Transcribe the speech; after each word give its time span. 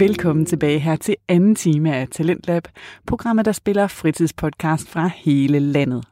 Velkommen 0.00 0.46
tilbage 0.46 0.78
her 0.78 0.96
til 0.96 1.16
anden 1.28 1.54
time 1.54 1.96
af 1.96 2.08
Talentlab, 2.08 2.68
programmet, 3.06 3.44
der 3.44 3.52
spiller 3.52 3.86
fritidspodcast 3.86 4.88
fra 4.88 5.10
hele 5.16 5.58
landet. 5.58 6.04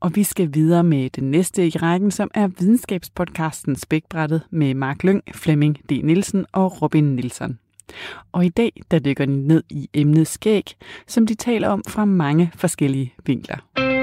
Og 0.00 0.10
vi 0.14 0.22
skal 0.22 0.54
videre 0.54 0.84
med 0.84 1.10
den 1.10 1.30
næste 1.30 1.66
i 1.66 1.70
rækken, 1.70 2.10
som 2.10 2.30
er 2.34 2.46
videnskabspodcasten 2.46 3.76
Spækbrættet 3.76 4.42
med 4.50 4.74
Mark 4.74 5.04
Lyng, 5.04 5.22
Flemming 5.34 5.78
D. 5.90 6.00
Nielsen 6.04 6.46
og 6.52 6.82
Robin 6.82 7.04
Nielsen. 7.04 7.58
Og 8.32 8.44
i 8.44 8.48
dag, 8.48 8.82
der 8.90 8.98
dykker 8.98 9.24
de 9.24 9.46
ned 9.46 9.62
i 9.70 9.88
emnet 9.94 10.26
skæg, 10.26 10.74
som 11.06 11.26
de 11.26 11.34
taler 11.34 11.68
om 11.68 11.82
fra 11.88 12.04
mange 12.04 12.52
forskellige 12.56 13.14
vinkler. 13.26 13.97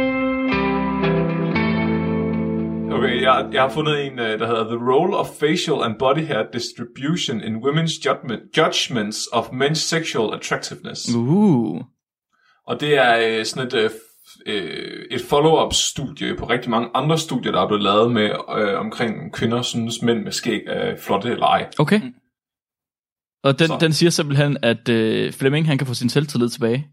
Okay, 2.96 3.22
jeg, 3.22 3.50
jeg 3.52 3.62
har 3.62 3.70
fundet 3.70 4.06
en, 4.06 4.20
øh, 4.20 4.40
der 4.40 4.48
hedder 4.48 4.64
The 4.64 4.92
Role 4.92 5.18
of 5.18 5.28
Facial 5.40 5.84
and 5.84 5.96
Body 6.00 6.26
Hair 6.26 6.44
Distribution 6.54 7.42
in 7.42 7.56
Women's 7.56 8.02
judgment, 8.06 8.58
Judgments 8.58 9.28
of 9.32 9.46
Men's 9.46 9.74
Sexual 9.74 10.34
Attractiveness. 10.34 11.16
Uh. 11.16 11.82
Og 12.68 12.80
det 12.80 12.98
er 12.98 13.40
øh, 13.40 13.46
sådan 13.46 13.68
et, 13.68 13.92
øh, 14.46 15.06
et 15.12 15.22
follow-up 15.22 15.74
studie 15.74 16.36
på 16.36 16.46
rigtig 16.46 16.72
mange 16.72 16.90
andre 16.94 17.18
studier, 17.18 17.52
der 17.52 17.62
er 17.62 17.68
blevet 17.68 17.84
lavet 17.84 18.12
med 18.12 18.30
øh, 18.58 18.80
omkring 18.80 19.34
kvinder 19.34 19.62
synes 19.62 20.02
mænd 20.02 20.24
med 20.24 20.32
skæg 20.32 20.62
er 20.68 20.98
flotte 20.98 21.30
eller 21.30 21.46
ej. 21.46 21.70
Okay. 21.80 22.02
Og 23.44 23.60
den, 23.60 23.68
Så. 23.68 23.78
den 23.82 23.94
siger 23.94 24.10
simpelthen, 24.10 24.58
at 24.62 24.90
øh, 24.90 25.34
Flemming 25.34 25.68
han 25.68 25.78
kan 25.78 25.88
få 25.88 25.94
sin 25.94 26.10
selvtillid 26.10 26.50
tilbage. 26.50 26.88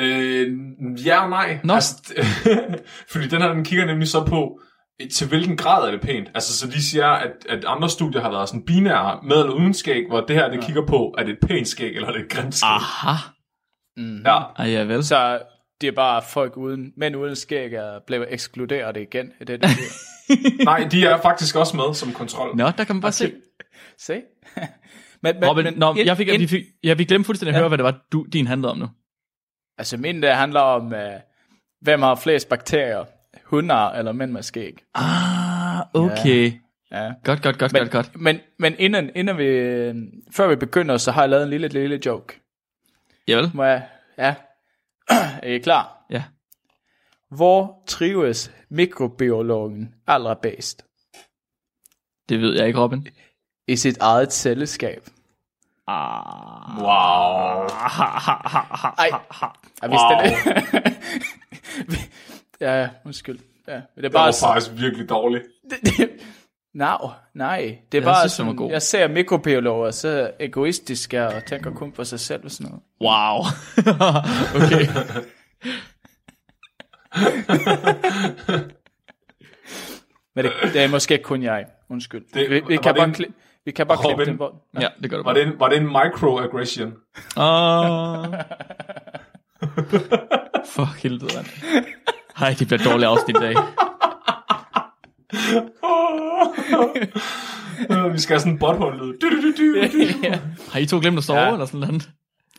Øh, 0.00 0.58
ja 1.06 1.22
og 1.24 1.30
nej. 1.30 1.58
Nå. 1.64 1.74
Altså, 1.74 1.94
fordi 3.12 3.28
den 3.28 3.42
her, 3.42 3.52
den 3.52 3.64
kigger 3.64 3.86
nemlig 3.86 4.08
så 4.08 4.24
på, 4.24 4.60
øh, 5.02 5.10
til 5.10 5.28
hvilken 5.28 5.56
grad 5.56 5.86
er 5.86 5.90
det 5.90 6.00
pænt. 6.00 6.28
Altså, 6.34 6.56
så 6.58 6.66
de 6.66 6.82
siger, 6.82 7.06
at, 7.06 7.32
at 7.48 7.64
andre 7.66 7.90
studier 7.90 8.20
har 8.22 8.30
været 8.30 8.48
sådan 8.48 8.64
binære, 8.64 9.20
med 9.22 9.36
eller 9.36 9.52
uden 9.54 9.74
skæg, 9.74 10.04
hvor 10.08 10.20
det 10.20 10.36
her, 10.36 10.50
det 10.50 10.64
kigger 10.64 10.86
på, 10.86 11.14
er 11.18 11.24
det 11.24 11.32
et 11.32 11.38
pænt 11.48 11.68
skæg, 11.68 11.94
eller 11.94 12.08
er 12.08 12.12
det 12.12 12.20
et 12.22 12.28
grimt 12.30 12.54
skæg. 12.54 12.68
Aha. 12.68 13.16
Mm. 13.96 14.22
Ja, 14.26 14.38
Ej, 14.58 14.66
ja 14.70 14.82
vel. 14.82 15.04
Så 15.04 15.40
det 15.80 15.86
er 15.86 15.92
bare 15.92 16.22
folk 16.28 16.56
uden, 16.56 16.92
mænd 16.96 17.16
uden 17.16 17.36
skæg 17.36 17.72
er 17.72 17.98
blevet 18.06 18.26
ekskluderet 18.30 18.96
igen. 18.96 19.32
Er 19.40 19.44
det 19.44 19.62
det, 19.62 19.70
det 19.70 20.64
nej, 20.64 20.88
de 20.90 21.06
er 21.06 21.20
faktisk 21.20 21.56
også 21.56 21.76
med 21.76 21.94
som 21.94 22.12
kontrol. 22.12 22.56
Nå, 22.56 22.64
der 22.78 22.84
kan 22.84 22.94
man 22.96 23.00
bare 23.00 23.12
se. 23.12 23.32
Se? 23.98 24.12
men, 25.22 25.34
men, 25.40 25.48
Robin, 25.48 25.66
nå, 25.76 25.94
ind- 25.94 26.04
jeg 26.06 26.16
fik, 26.16 26.28
ind- 26.28 26.40
vi 26.40 26.46
fik, 26.46 26.62
ja, 26.84 26.94
vi 26.94 27.04
glemte 27.04 27.26
fuldstændig 27.26 27.50
at 27.50 27.54
Ja. 27.54 27.60
høre, 27.60 27.68
hvad 27.68 27.78
det 27.78 27.84
var, 27.84 27.98
du, 28.12 28.26
din 28.32 28.46
handlede 28.46 28.70
om 28.72 28.78
nu. 28.78 28.86
Altså 29.78 29.96
min 29.96 30.22
der 30.22 30.34
handler 30.34 30.60
om, 30.60 30.86
uh, 30.86 31.20
hvem 31.80 32.02
har 32.02 32.14
flest 32.14 32.48
bakterier? 32.48 33.04
Hunder 33.44 33.90
eller 33.90 34.12
mænd 34.12 34.32
med 34.32 34.42
skæg? 34.42 34.84
Ah, 34.94 35.80
okay. 35.94 36.52
Ja. 36.90 37.12
Godt, 37.24 37.42
godt, 37.42 37.58
godt, 37.58 37.72
Men, 37.72 37.80
godt, 37.80 37.90
godt. 37.90 38.20
men, 38.20 38.40
men 38.58 38.74
inden, 38.78 39.10
inden 39.14 39.38
vi, 39.38 39.44
øh, 39.44 39.96
før 40.32 40.48
vi 40.48 40.56
begynder, 40.56 40.96
så 40.96 41.10
har 41.12 41.22
jeg 41.22 41.30
lavet 41.30 41.42
en 41.44 41.50
lille, 41.50 41.68
lille 41.68 42.00
joke. 42.06 42.40
Ja 43.28 43.36
vel? 43.36 43.50
Må 43.54 43.64
jeg? 43.64 43.88
Ja. 44.18 44.34
er 45.42 45.48
I 45.48 45.58
klar? 45.58 46.06
Ja. 46.10 46.24
Hvor 47.30 47.82
trives 47.86 48.52
mikrobiologen 48.70 49.94
allerbedst? 50.06 50.84
Det 52.28 52.40
ved 52.40 52.56
jeg 52.56 52.66
ikke, 52.66 52.80
Robin. 52.80 53.08
I 53.68 53.76
sit 53.76 53.98
eget 53.98 54.32
celleskab. 54.32 55.02
Ah. 55.88 56.78
Wow. 56.78 57.66
Ej, 58.98 59.10
jeg 59.82 59.90
vidste 59.90 60.14
Wow. 60.14 60.22
det. 60.22 60.32
ja, 62.60 62.72
ja, 62.80 62.88
undskyld. 63.04 63.38
Ja, 63.68 63.72
det 63.74 63.82
er 63.96 64.02
Det 64.02 64.12
bare 64.12 64.24
var 64.26 64.30
så, 64.30 64.46
faktisk 64.46 64.70
virkelig 64.80 65.08
dårligt. 65.08 65.44
no, 66.74 66.96
nej, 67.34 67.58
det 67.92 67.98
er 67.98 68.02
Jeg 68.02 68.02
bare 68.02 68.14
synes, 68.20 68.32
den 68.36 68.46
sådan, 68.46 68.56
god. 68.56 68.70
jeg 68.70 68.82
ser 68.82 69.08
mikrobiologer 69.08 69.90
så 69.90 70.30
egoistiske 70.40 71.26
og 71.26 71.44
tænker 71.46 71.70
kun 71.74 71.92
på 71.92 72.04
sig 72.04 72.20
selv 72.20 72.44
og 72.44 72.50
sådan 72.50 72.66
noget. 72.72 72.82
Wow. 73.00 73.44
okay. 74.56 74.86
Men 80.34 80.44
det, 80.44 80.52
det 80.72 80.82
er 80.84 80.88
måske 80.88 81.18
kun 81.18 81.42
jeg. 81.42 81.66
Undskyld. 81.90 82.24
Det- 82.34 82.50
vi, 82.50 82.60
vi, 82.68 82.76
kan 82.76 82.84
det 82.94 82.96
bare, 82.96 83.04
en- 83.08 83.14
kli, 83.14 83.26
vi 83.64 83.70
kan 83.72 83.86
bare 83.86 83.98
klippe 83.98 84.12
Robin? 84.12 84.26
den 84.26 84.36
hvor. 84.36 84.64
Ja, 84.80 84.88
det 85.02 85.10
gør 85.10 85.16
du 85.16 85.22
Var 85.22 85.32
bare. 85.34 85.44
det 85.44 85.52
en, 85.52 85.60
var 85.60 85.68
det 85.68 85.76
en 85.78 85.86
microaggression? 85.86 86.92
Ah. 87.36 88.44
For 90.74 90.84
helvede, 91.02 91.34
mand. 91.36 91.46
Hej, 92.38 92.54
det 92.58 92.66
bliver 92.66 92.84
dårligt 92.84 93.08
afsnit 93.08 93.36
i 93.36 93.40
dag. 93.40 93.54
Øh, 97.90 98.12
Vi 98.12 98.18
skal 98.18 98.34
have 98.34 98.40
sådan 98.40 98.52
en 98.52 98.58
butthole-lyd. 98.58 99.18
Du, 99.18 99.30
du, 99.30 99.36
du, 99.42 99.52
du, 99.58 99.74
du. 99.74 100.18
ja. 100.28 100.40
Har 100.72 100.78
I 100.80 100.86
to 100.86 100.98
glemt 101.00 101.18
at 101.18 101.24
sove, 101.24 101.38
Ja. 101.38 101.52
eller 101.52 101.66
sådan 101.66 101.80
noget? 101.80 102.10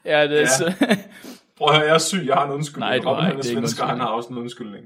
ja, 0.06 0.24
det 0.28 0.32
er 0.38 0.40
Ja. 0.40 0.46
så. 0.48 0.74
Prøv 1.58 1.68
at 1.70 1.76
høre, 1.76 1.86
jeg 1.88 1.94
er 1.94 1.98
syg, 1.98 2.24
jeg 2.26 2.36
har 2.36 2.46
en 2.46 2.52
undskyldning. 2.52 2.90
Nej, 2.90 2.98
du 2.98 3.08
Robin, 3.10 3.24
han 3.24 3.32
er 3.32 3.36
Det 3.38 3.46
er 3.46 3.50
ikke 3.50 3.60
svensker, 3.60 3.84
en 3.84 3.90
han 3.90 4.00
har 4.00 4.08
også 4.08 4.30
en 4.30 4.38
undskyldning. 4.38 4.86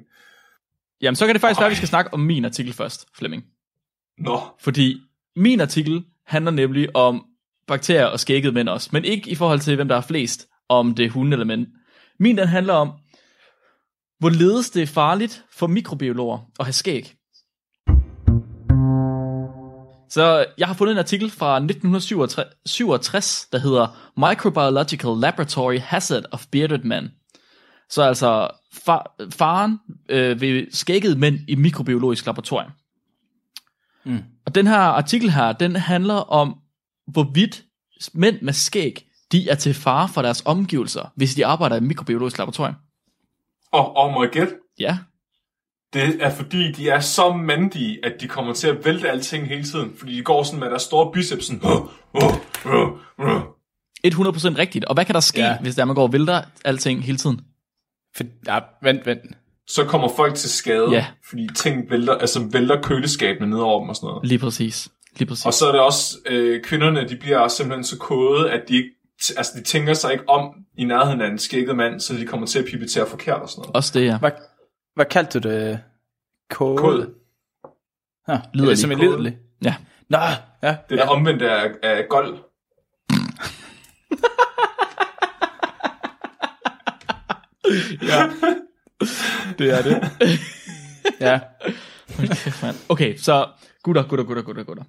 Jamen, 1.01 1.15
så 1.15 1.25
kan 1.25 1.35
det 1.35 1.41
faktisk 1.41 1.59
være, 1.59 1.67
at 1.67 1.71
vi 1.71 1.75
skal 1.75 1.87
snakke 1.87 2.13
om 2.13 2.19
min 2.19 2.45
artikel 2.45 2.73
først, 2.73 3.05
Flemming. 3.17 3.43
Nå, 4.17 4.39
Fordi 4.59 4.97
min 5.35 5.61
artikel 5.61 6.05
handler 6.25 6.51
nemlig 6.51 6.95
om 6.95 7.25
bakterier 7.67 8.05
og 8.05 8.19
skægget 8.19 8.53
mænd 8.53 8.69
også, 8.69 8.89
men 8.91 9.05
ikke 9.05 9.29
i 9.29 9.35
forhold 9.35 9.59
til, 9.59 9.75
hvem 9.75 9.87
der 9.87 9.95
er 9.95 10.01
flest, 10.01 10.47
om 10.69 10.95
det 10.95 11.05
er 11.05 11.09
hunde 11.09 11.33
eller 11.33 11.45
mænd. 11.45 11.67
Min 12.19 12.37
den 12.37 12.47
handler 12.47 12.73
om, 12.73 12.91
hvorledes 14.19 14.69
det 14.69 14.83
er 14.83 14.87
farligt 14.87 15.45
for 15.51 15.67
mikrobiologer 15.67 16.39
at 16.59 16.65
have 16.65 16.73
skæg. 16.73 17.15
Så 20.09 20.45
jeg 20.57 20.67
har 20.67 20.73
fundet 20.73 20.91
en 20.91 20.97
artikel 20.99 21.29
fra 21.29 21.55
1967, 21.55 23.47
der 23.51 23.57
hedder 23.57 24.11
Microbiological 24.17 25.17
Laboratory 25.17 25.79
Hazard 25.79 26.23
of 26.31 26.45
Bearded 26.51 26.83
Men. 26.83 27.11
Så 27.89 28.03
altså 28.03 28.49
far, 28.85 29.15
faren 29.31 29.79
øh, 30.09 30.41
ved 30.41 30.71
skægget 30.71 31.19
mænd 31.19 31.39
i 31.47 31.55
mikrobiologisk 31.55 32.25
laboratorium. 32.25 32.71
Mm. 34.03 34.23
Og 34.45 34.55
den 34.55 34.67
her 34.67 34.77
artikel 34.77 35.31
her, 35.31 35.51
den 35.51 35.75
handler 35.75 36.13
om, 36.13 36.55
hvorvidt 37.07 37.63
mænd 38.13 38.41
med 38.41 38.53
skæg, 38.53 39.07
de 39.31 39.49
er 39.49 39.55
til 39.55 39.73
fare 39.73 40.09
for 40.09 40.21
deres 40.21 40.43
omgivelser, 40.45 41.11
hvis 41.15 41.35
de 41.35 41.45
arbejder 41.45 41.75
i 41.75 41.77
et 41.77 41.83
mikrobiologisk 41.83 42.37
laboratorium. 42.37 42.75
og, 43.71 43.95
og 43.95 44.13
må 44.13 44.23
jeg 44.23 44.31
gætte? 44.31 44.53
Ja, 44.79 44.97
Det 45.93 46.23
er 46.23 46.29
fordi, 46.29 46.71
de 46.71 46.89
er 46.89 46.99
så 46.99 47.33
mandige, 47.33 48.05
at 48.05 48.21
de 48.21 48.27
kommer 48.27 48.53
til 48.53 48.67
at 48.67 48.85
vælte 48.85 49.09
alting 49.09 49.47
hele 49.47 49.63
tiden. 49.63 49.93
Fordi 49.97 50.17
de 50.17 50.23
går 50.23 50.43
sådan 50.43 50.59
med 50.59 50.69
deres 50.69 50.81
store 50.81 51.11
biceps 51.11 51.45
sådan... 51.45 51.63
Uh, 51.63 51.71
uh, 52.13 52.35
uh, 52.65 52.91
uh. 53.17 53.41
100% 54.07 54.57
rigtigt. 54.57 54.85
Og 54.85 54.93
hvad 54.93 55.05
kan 55.05 55.15
der 55.15 55.21
ske, 55.21 55.39
ja. 55.41 55.47
Ja. 55.47 55.57
hvis 55.61 55.75
der 55.75 55.85
man 55.85 55.95
går 55.95 56.03
og 56.03 56.13
vælter 56.13 56.41
alting 56.65 57.03
hele 57.03 57.17
tiden? 57.17 57.41
For, 58.15 58.23
ja, 58.47 58.59
vent, 58.81 59.05
vent. 59.05 59.21
Så 59.67 59.85
kommer 59.85 60.07
folk 60.15 60.35
til 60.35 60.49
skade, 60.49 60.91
Ja. 60.91 61.05
fordi 61.29 61.47
ting 61.55 61.89
vælter, 61.89 62.13
altså 62.13 62.47
vælter 62.51 62.81
køleskabene 62.81 63.49
ned 63.49 63.59
over 63.59 63.79
dem 63.79 63.89
og 63.89 63.95
sådan 63.95 64.07
noget. 64.07 64.27
Lige 64.27 64.39
præcis. 64.39 64.89
Lige 65.17 65.27
præcis. 65.29 65.45
Og 65.45 65.53
så 65.53 65.67
er 65.67 65.71
det 65.71 65.81
også, 65.81 66.17
øh, 66.25 66.63
kvinderne, 66.63 67.07
de 67.09 67.15
bliver 67.15 67.47
simpelthen 67.47 67.83
så 67.83 67.97
kode, 67.97 68.51
at 68.51 68.61
de 68.67 68.75
ikke, 68.75 68.89
altså 69.37 69.51
de 69.57 69.63
tænker 69.63 69.93
sig 69.93 70.11
ikke 70.11 70.29
om 70.29 70.53
i 70.77 70.83
nærheden 70.85 71.21
af 71.21 71.27
en 71.27 71.39
skægget 71.39 71.75
mand, 71.75 71.99
så 71.99 72.13
de 72.13 72.25
kommer 72.25 72.47
til 72.47 72.59
at 72.59 72.65
pipetere 72.65 73.07
forkert 73.07 73.41
og 73.41 73.49
sådan 73.49 73.61
noget. 73.61 73.75
Også 73.75 73.99
det, 73.99 74.05
ja. 74.05 74.17
Hvad, 74.17 74.31
hvad 74.95 75.05
kaldte 75.05 75.39
du 75.39 75.49
det? 75.49 75.79
Kode? 76.49 76.77
Kode. 76.77 77.09
Ja, 78.27 78.33
Liderlig 78.33 78.43
liderlig. 78.53 78.77
som 78.77 78.91
en 78.91 78.97
kode. 78.97 79.07
liderlig. 79.09 79.37
Ja. 79.63 79.75
Nå, 80.09 80.17
ja. 80.63 80.67
Det 80.89 80.99
er 80.99 81.01
det 81.05 81.09
omvendte 81.09 81.51
af, 81.51 81.71
af 81.83 82.05
gold. 82.09 82.37
ja. 88.01 88.29
det 89.59 89.69
er 89.77 89.81
det. 89.81 90.09
ja. 91.27 91.39
Okay, 92.89 93.17
så 93.17 93.47
gutter, 93.83 94.03
gutter, 94.03 94.25
gutter, 94.25 94.43
gutter, 94.43 94.63
gutter. 94.63 94.83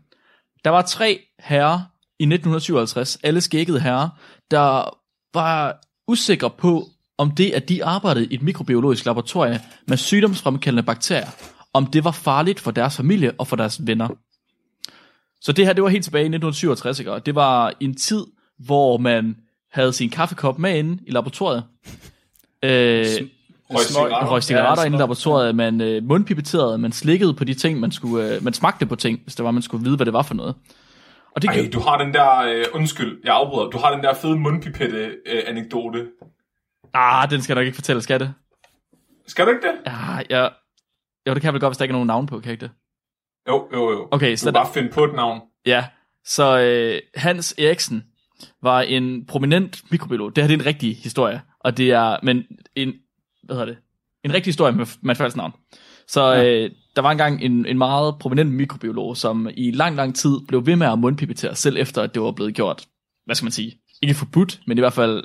Der 0.65 0.71
var 0.71 0.83
tre 0.83 1.21
herrer 1.39 1.81
i 2.19 2.25
1957, 2.25 3.19
alle 3.23 3.41
skækkede 3.41 3.81
herrer, 3.81 4.09
der 4.51 4.99
var 5.35 5.81
usikre 6.09 6.51
på, 6.51 6.89
om 7.19 7.31
det, 7.31 7.51
at 7.51 7.69
de 7.69 7.85
arbejdede 7.85 8.27
i 8.27 8.35
et 8.35 8.43
mikrobiologisk 8.43 9.07
laboratorium 9.07 9.57
med 9.89 9.97
sygdomsfremkaldende 9.97 10.83
bakterier, 10.83 11.29
om 11.73 11.87
det 11.87 12.05
var 12.05 12.11
farligt 12.11 12.61
for 12.61 12.71
deres 12.71 12.97
familie 12.97 13.33
og 13.39 13.47
for 13.47 13.57
deres 13.57 13.87
venner. 13.87 14.09
Så 15.41 15.53
det 15.53 15.67
her, 15.67 15.73
det 15.73 15.83
var 15.83 15.89
helt 15.89 16.05
tilbage 16.05 16.23
i 16.23 16.27
1967, 16.27 16.99
ikke? 16.99 17.13
og 17.13 17.27
det 17.27 17.35
var 17.35 17.73
en 17.81 17.95
tid, 17.95 18.25
hvor 18.59 18.99
man 18.99 19.37
havde 19.73 19.93
sin 19.93 20.11
kaffekop 20.11 20.59
med 20.59 20.79
inde 20.79 21.03
i 21.07 21.11
laboratoriet. 21.11 21.65
Øh, 22.63 23.07
Cigaretter. 23.83 24.27
røg 24.31 24.43
cigaretter 24.43 24.83
Ja, 24.83 24.87
inde 24.87 24.97
i 24.97 25.01
laboratoriet, 25.01 25.55
man 25.55 25.81
øh, 25.81 26.03
mundpipeterede, 26.05 26.79
man 26.79 26.93
slikkede 26.93 27.35
på 27.35 27.45
de 27.45 27.55
ting, 27.55 27.81
man 27.81 27.93
skulle, 27.93 28.35
øh, 28.37 28.45
man 28.45 28.53
smagte 28.53 28.87
på 28.87 28.97
ting, 28.97 29.21
hvis 29.23 29.35
det 29.35 29.45
var, 29.45 29.51
man 29.51 29.63
skulle 29.63 29.85
vide, 29.85 29.97
hvad 29.97 30.07
det 30.07 30.13
var 30.13 30.23
for 30.23 30.35
noget. 30.35 30.55
Og 31.37 31.43
det 31.43 31.51
Ej, 31.51 31.69
du 31.73 31.81
har 31.81 31.99
den 31.99 32.15
der, 32.15 32.37
øh, 32.39 32.65
undskyld, 32.75 33.21
jeg 33.25 33.35
afbryder, 33.35 33.71
du 33.71 33.79
har 33.79 33.95
den 33.95 34.05
der 34.05 34.15
fede 34.15 34.37
mundpipette-anekdote. 34.37 36.07
Ah, 36.95 37.31
den 37.31 37.43
skal 37.43 37.55
jeg 37.55 37.61
nok 37.63 37.67
ikke 37.67 37.75
fortælle, 37.75 38.03
skal 38.03 38.21
det? 38.21 38.35
Skal 39.27 39.47
du 39.47 39.51
ikke 39.51 39.63
det? 39.67 39.75
Ja, 39.87 39.93
jeg... 40.31 40.51
Jo, 41.29 41.35
det 41.35 41.43
kan 41.43 41.45
jeg 41.49 41.53
vel 41.53 41.61
godt, 41.61 41.71
hvis 41.71 41.79
der 41.79 41.85
ikke 41.85 41.93
er 41.93 41.97
nogen 41.97 42.07
navn 42.07 42.27
på, 42.27 42.35
kan 42.41 42.45
jeg 42.45 42.53
ikke 42.53 42.63
det? 42.65 42.71
Jo, 43.49 43.69
jo, 43.73 43.91
jo. 43.93 44.09
Okay, 44.11 44.31
du 44.33 44.37
så 44.37 44.45
kan 44.47 44.55
der- 44.55 44.61
bare 44.61 44.73
finde 44.75 44.89
på 44.89 45.05
et 45.05 45.15
navn. 45.15 45.41
Ja, 45.67 45.85
Så 46.25 46.59
øh, 46.61 47.01
Hans 47.15 47.55
Eriksen 47.59 48.05
var 48.63 48.81
en 48.81 49.27
prominent 49.27 49.83
mikrobiolog. 49.91 50.37
Det 50.37 50.45
her 50.45 50.49
det 50.49 50.55
er 50.55 50.59
en 50.61 50.67
rigtig 50.67 50.97
historie. 50.97 51.43
Og 51.61 51.77
det 51.77 51.91
er, 51.91 52.17
men 52.23 52.45
en, 52.77 52.93
hvad 53.47 53.57
hedder 53.57 53.67
det? 53.67 53.77
En 54.25 54.35
rigtig 54.35 54.49
historie 54.49 54.73
med, 55.03 55.11
et 55.11 55.17
falsk 55.17 55.37
navn. 55.37 55.53
Så 56.09 56.33
ja. 56.33 56.45
øh, 56.45 56.71
der 56.97 57.03
var 57.03 57.11
engang 57.11 57.43
en, 57.43 57.67
en 57.67 57.79
meget 57.79 58.15
prominent 58.21 58.53
mikrobiolog, 58.53 59.17
som 59.17 59.49
i 59.57 59.71
lang, 59.71 59.97
lang 59.97 60.17
tid 60.17 60.41
blev 60.49 60.67
ved 60.67 60.77
med 60.77 60.87
at 60.87 60.99
mundpipetere, 60.99 61.55
selv 61.55 61.77
efter 61.77 62.03
at 62.03 62.15
det 62.15 62.23
var 62.23 62.33
blevet 62.33 62.55
gjort, 62.55 62.87
hvad 63.25 63.35
skal 63.35 63.45
man 63.45 63.53
sige, 63.53 63.79
ikke 64.03 64.15
forbudt, 64.15 64.61
men 64.67 64.79
i 64.79 64.81
hvert 64.81 64.93
fald, 64.93 65.25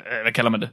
øh, 0.00 0.22
hvad 0.22 0.32
kalder 0.32 0.50
man 0.50 0.60
det? 0.60 0.70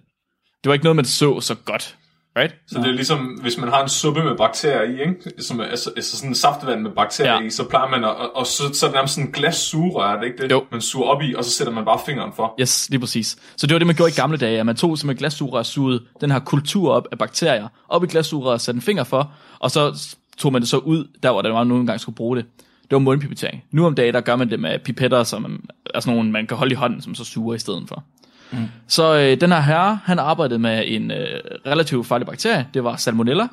Det 0.64 0.70
var 0.70 0.74
ikke 0.74 0.84
noget, 0.84 0.96
man 0.96 1.06
så 1.06 1.42
så 1.42 1.56
godt. 1.66 1.98
Right? 2.38 2.56
Så 2.68 2.80
det 2.80 2.88
er 2.88 2.92
ligesom, 2.92 3.20
hvis 3.42 3.58
man 3.58 3.70
har 3.70 3.84
en 3.84 3.90
suppe 3.90 4.24
med 4.24 4.38
bakterier 4.38 4.82
i, 4.84 5.02
ikke? 5.10 5.32
Som 5.42 5.60
er, 5.60 5.64
altså, 5.64 5.92
altså 5.96 6.18
sådan 6.18 6.30
en 6.30 6.36
saftvand 6.36 6.82
med 6.82 6.92
bakterier 6.92 7.34
Ja. 7.34 7.40
ja. 7.40 7.46
i, 7.46 7.50
så 7.50 7.64
plejer 7.70 7.90
man 7.90 8.04
at, 8.04 8.10
og, 8.10 8.36
og 8.36 8.46
så, 8.48 8.64
så 8.74 8.86
er 8.86 8.90
det 8.90 8.96
nærmest 8.96 9.14
sådan 9.14 9.28
en 9.28 9.34
glas 9.34 9.56
sugerør, 9.56 10.16
er 10.16 10.20
det 10.20 10.28
ikke 10.28 10.44
det? 10.44 10.52
Jo. 10.52 10.66
Man 10.72 10.82
suger 10.82 11.08
op 11.08 11.22
i, 11.22 11.36
og 11.36 11.46
så 11.46 11.52
sætter 11.52 11.74
man 11.74 11.86
bare 11.86 12.00
fingeren 12.06 12.32
for. 12.36 12.56
Yes, 12.62 12.90
lige 12.90 13.00
præcis. 13.00 13.38
Så 13.58 13.68
det 13.68 13.74
var 13.74 13.80
det, 13.80 13.88
man 13.88 13.96
gjorde 13.96 14.12
i 14.12 14.16
gamle 14.16 14.38
dage, 14.38 14.60
at 14.60 14.66
man 14.66 14.76
tog 14.76 14.98
som 14.98 15.10
et 15.10 15.18
glassugerør 15.18 15.64
sugede 15.64 16.04
den 16.22 16.32
her 16.32 16.40
kultur 16.40 16.92
op 16.92 17.08
af 17.12 17.18
bakterier, 17.18 17.68
op 17.90 18.04
i 18.04 18.08
glassugerøret, 18.08 18.62
satte 18.62 18.78
en 18.78 18.82
finger 18.82 19.04
for, 19.04 19.32
og 19.60 19.72
så 19.72 20.00
tog 20.38 20.52
man 20.54 20.62
det 20.62 20.70
så 20.70 20.78
ud, 20.78 21.08
der 21.24 21.32
hvor 21.32 21.42
der 21.42 21.52
var 21.52 21.64
nogle 21.64 21.86
gange 21.86 22.00
skulle 22.00 22.16
bruge 22.16 22.38
det. 22.38 22.46
Det 22.82 22.92
var 22.96 23.00
mundpipetering. 23.00 23.64
Nu 23.72 23.86
om 23.86 23.96
dagen, 23.96 24.14
der 24.14 24.22
gør 24.22 24.36
man 24.36 24.50
det 24.50 24.60
med 24.60 24.80
pipetter, 24.80 25.24
som 25.24 25.64
er 25.94 26.00
sådan 26.00 26.16
nogle, 26.16 26.32
man 26.32 26.48
kan 26.48 26.58
holde 26.58 26.72
i 26.72 26.76
hånden, 26.76 27.02
som 27.02 27.16
så 27.16 27.24
suger 27.24 27.56
i 27.56 27.60
stedet 27.60 27.84
for. 27.88 28.04
Mm. 28.52 28.68
Så 28.88 29.16
øh, 29.16 29.42
den 29.42 29.52
her 29.52 29.60
herre, 29.60 30.00
han 30.04 30.20
arbejdede 30.20 30.60
med 30.60 30.84
en 30.88 31.12
øh, 31.12 31.18
relativt 31.66 32.08
farlig 32.08 32.28
bakterie, 32.28 32.68
det 32.74 32.84
var 32.84 32.96
salmonella, 32.96 33.48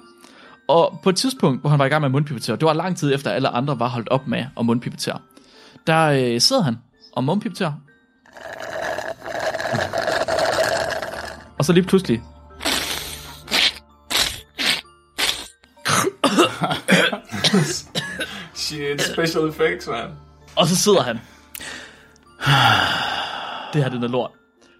og 0.68 1.00
på 1.02 1.10
et 1.10 1.16
tidspunkt, 1.16 1.60
hvor 1.60 1.70
han 1.70 1.78
var 1.78 1.84
i 1.84 1.88
gang 1.88 2.00
med 2.00 2.06
at 2.08 2.12
mundpipetere, 2.12 2.56
det 2.56 2.64
var 2.66 2.72
lang 2.72 2.96
tid 2.96 3.14
efter, 3.14 3.30
at 3.30 3.36
alle 3.36 3.48
andre 3.48 3.78
var 3.78 3.88
holdt 3.88 4.08
op 4.08 4.26
med 4.26 4.44
at 4.58 4.66
mundpipetere, 4.66 5.18
der 5.86 6.06
øh, 6.06 6.40
sidder 6.40 6.62
han 6.62 6.78
og 7.12 7.24
mundpipeterer. 7.24 7.72
Og 11.58 11.64
så 11.64 11.72
lige 11.72 11.84
pludselig, 11.84 12.22
Shit, 18.54 19.02
special 19.02 19.48
effects, 19.48 19.88
man. 19.88 20.10
og 20.56 20.66
så 20.66 20.76
sidder 20.76 21.02
han. 21.02 21.16
Det 23.72 23.82
her, 23.82 23.88
det 23.90 23.96
er 23.96 24.00
noget 24.00 24.10
lort. 24.10 24.30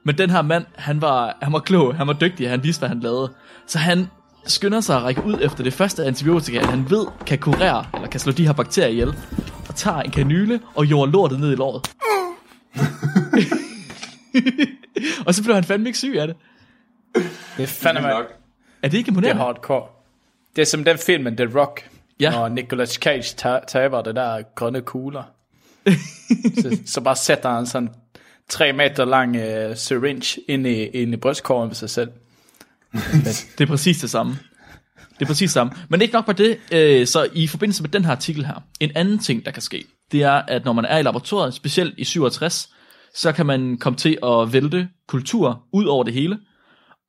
Men 0.07 0.19
den 0.19 0.31
her 0.31 0.43
mand, 0.43 0.65
han 0.75 1.01
var, 1.01 1.37
han 1.43 1.53
var 1.53 1.59
klog, 1.59 1.95
han 1.97 2.07
var 2.07 2.13
dygtig, 2.13 2.51
han 2.51 2.63
vidste, 2.63 2.81
hvad 2.81 2.89
han 2.89 3.01
lavede. 3.01 3.33
Så 3.67 3.79
han 3.79 4.07
skynder 4.45 4.81
sig 4.81 4.97
at 4.97 5.03
række 5.03 5.25
ud 5.25 5.39
efter 5.43 5.65
det 5.65 5.73
første 5.73 6.05
antibiotika, 6.05 6.61
han 6.61 6.91
ved 6.91 7.07
kan 7.27 7.39
kurere, 7.39 7.85
eller 7.95 8.09
kan 8.09 8.21
slå 8.21 8.33
de 8.33 8.47
her 8.47 8.53
bakterier 8.53 8.89
ihjel, 8.91 9.09
og 9.69 9.75
tager 9.75 10.03
en 10.03 10.11
kanyle 10.11 10.61
og 10.75 10.85
jorder 10.85 11.13
lortet 11.13 11.41
ned 11.41 11.53
i 11.53 11.55
låret. 11.55 11.89
og 15.27 15.35
så 15.35 15.43
blev 15.43 15.55
han 15.55 15.65
fandme 15.65 15.89
ikke 15.89 15.99
syg 15.99 16.17
af 16.19 16.27
det. 16.27 16.37
Det 17.57 17.63
er 17.63 17.67
fandme, 17.67 18.09
Nok. 18.09 18.25
Er 18.83 18.89
det 18.89 18.99
ikke 18.99 19.07
det 19.07 19.13
er 19.13 19.13
imponerende? 19.13 19.43
hardcore. 19.43 19.83
Det 20.57 20.63
er 20.63 20.67
som 20.67 20.85
den 20.85 20.99
film, 20.99 21.37
The 21.37 21.59
Rock, 21.59 21.89
Ja. 22.21 22.31
når 22.31 22.49
Nicolas 22.49 22.91
Cage 22.91 23.35
ta- 23.37 23.61
taber 23.69 24.03
det 24.03 24.15
der 24.17 24.43
grønne 24.55 24.81
kugler. 24.81 25.23
så, 26.63 26.79
så 26.87 27.01
bare 27.01 27.17
sætter 27.17 27.51
han 27.51 27.67
sådan 27.67 27.91
tre 28.51 28.73
meter 28.73 29.05
lang 29.05 29.37
uh, 29.37 29.77
syringe 29.77 30.41
ind 30.49 30.67
i, 30.67 30.85
ind 30.85 31.15
i 31.15 31.17
brystkorven 31.17 31.69
ved 31.69 31.75
sig 31.75 31.91
selv. 31.91 32.11
Det 33.59 33.61
er 33.61 33.67
præcis 33.67 33.99
det 33.99 34.11
samme. 34.11 34.39
Det 35.19 35.23
er 35.23 35.27
præcis 35.27 35.51
det 35.51 35.55
samme. 35.55 35.73
Men 35.89 36.03
ikke 36.03 36.15
nok 36.15 36.27
på 36.27 36.33
det, 36.33 36.59
øh, 36.73 37.07
så 37.07 37.29
i 37.33 37.47
forbindelse 37.47 37.83
med 37.83 37.91
den 37.91 38.05
her 38.05 38.13
artikel 38.13 38.47
her, 38.47 38.63
en 38.81 38.91
anden 38.95 39.19
ting, 39.19 39.45
der 39.45 39.51
kan 39.51 39.63
ske, 39.63 39.85
det 40.13 40.23
er, 40.23 40.33
at 40.33 40.65
når 40.65 40.73
man 40.73 40.85
er 40.85 40.99
i 40.99 41.03
laboratoriet, 41.03 41.55
specielt 41.55 41.95
i 41.99 42.05
67, 42.05 42.69
så 43.15 43.33
kan 43.33 43.47
man 43.47 43.77
komme 43.77 43.97
til 43.97 44.19
at 44.23 44.53
vælte 44.53 44.89
kultur 45.09 45.63
ud 45.73 45.85
over 45.85 46.05
det 46.05 46.13
hele. 46.13 46.39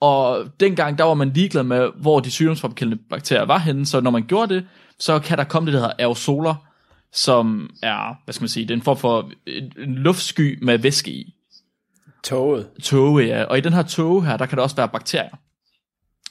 Og 0.02 0.46
dengang, 0.60 0.98
der 0.98 1.04
var 1.04 1.14
man 1.14 1.34
ligeglad 1.34 1.64
med, 1.64 1.90
hvor 2.02 2.20
de 2.20 2.32
sygdomsfremkaldende 2.32 3.04
bakterier 3.10 3.46
var 3.46 3.58
henne, 3.58 3.86
så 3.86 4.02
når 4.02 4.12
man 4.12 4.24
gjorde 4.28 4.56
det, 4.56 4.66
så 5.00 5.20
kan 5.20 5.38
der 5.38 5.44
komme 5.44 5.66
det, 5.66 5.74
der 5.74 5.80
hedder 5.80 5.96
aerosoler, 6.00 6.67
som 7.18 7.70
er, 7.84 8.22
hvad 8.26 8.34
skal 8.34 8.44
man 8.44 8.50
sige, 8.50 8.66
det 8.66 8.72
er 8.72 8.76
en 8.76 8.82
form 8.82 8.98
for 8.98 9.32
en 9.78 9.96
luftsky 9.96 10.60
med 10.62 10.78
væske 10.78 11.12
i. 11.12 11.34
Toget. 12.24 12.70
Tåge, 12.84 13.26
ja. 13.26 13.44
Og 13.44 13.58
i 13.58 13.62
den 13.62 13.74
her 13.74 13.84
tåge 13.84 14.26
her, 14.26 14.38
der 14.38 14.46
kan 14.46 14.58
der 14.58 14.64
også 14.64 14.76
være 14.76 14.90
bakterier. 14.90 15.36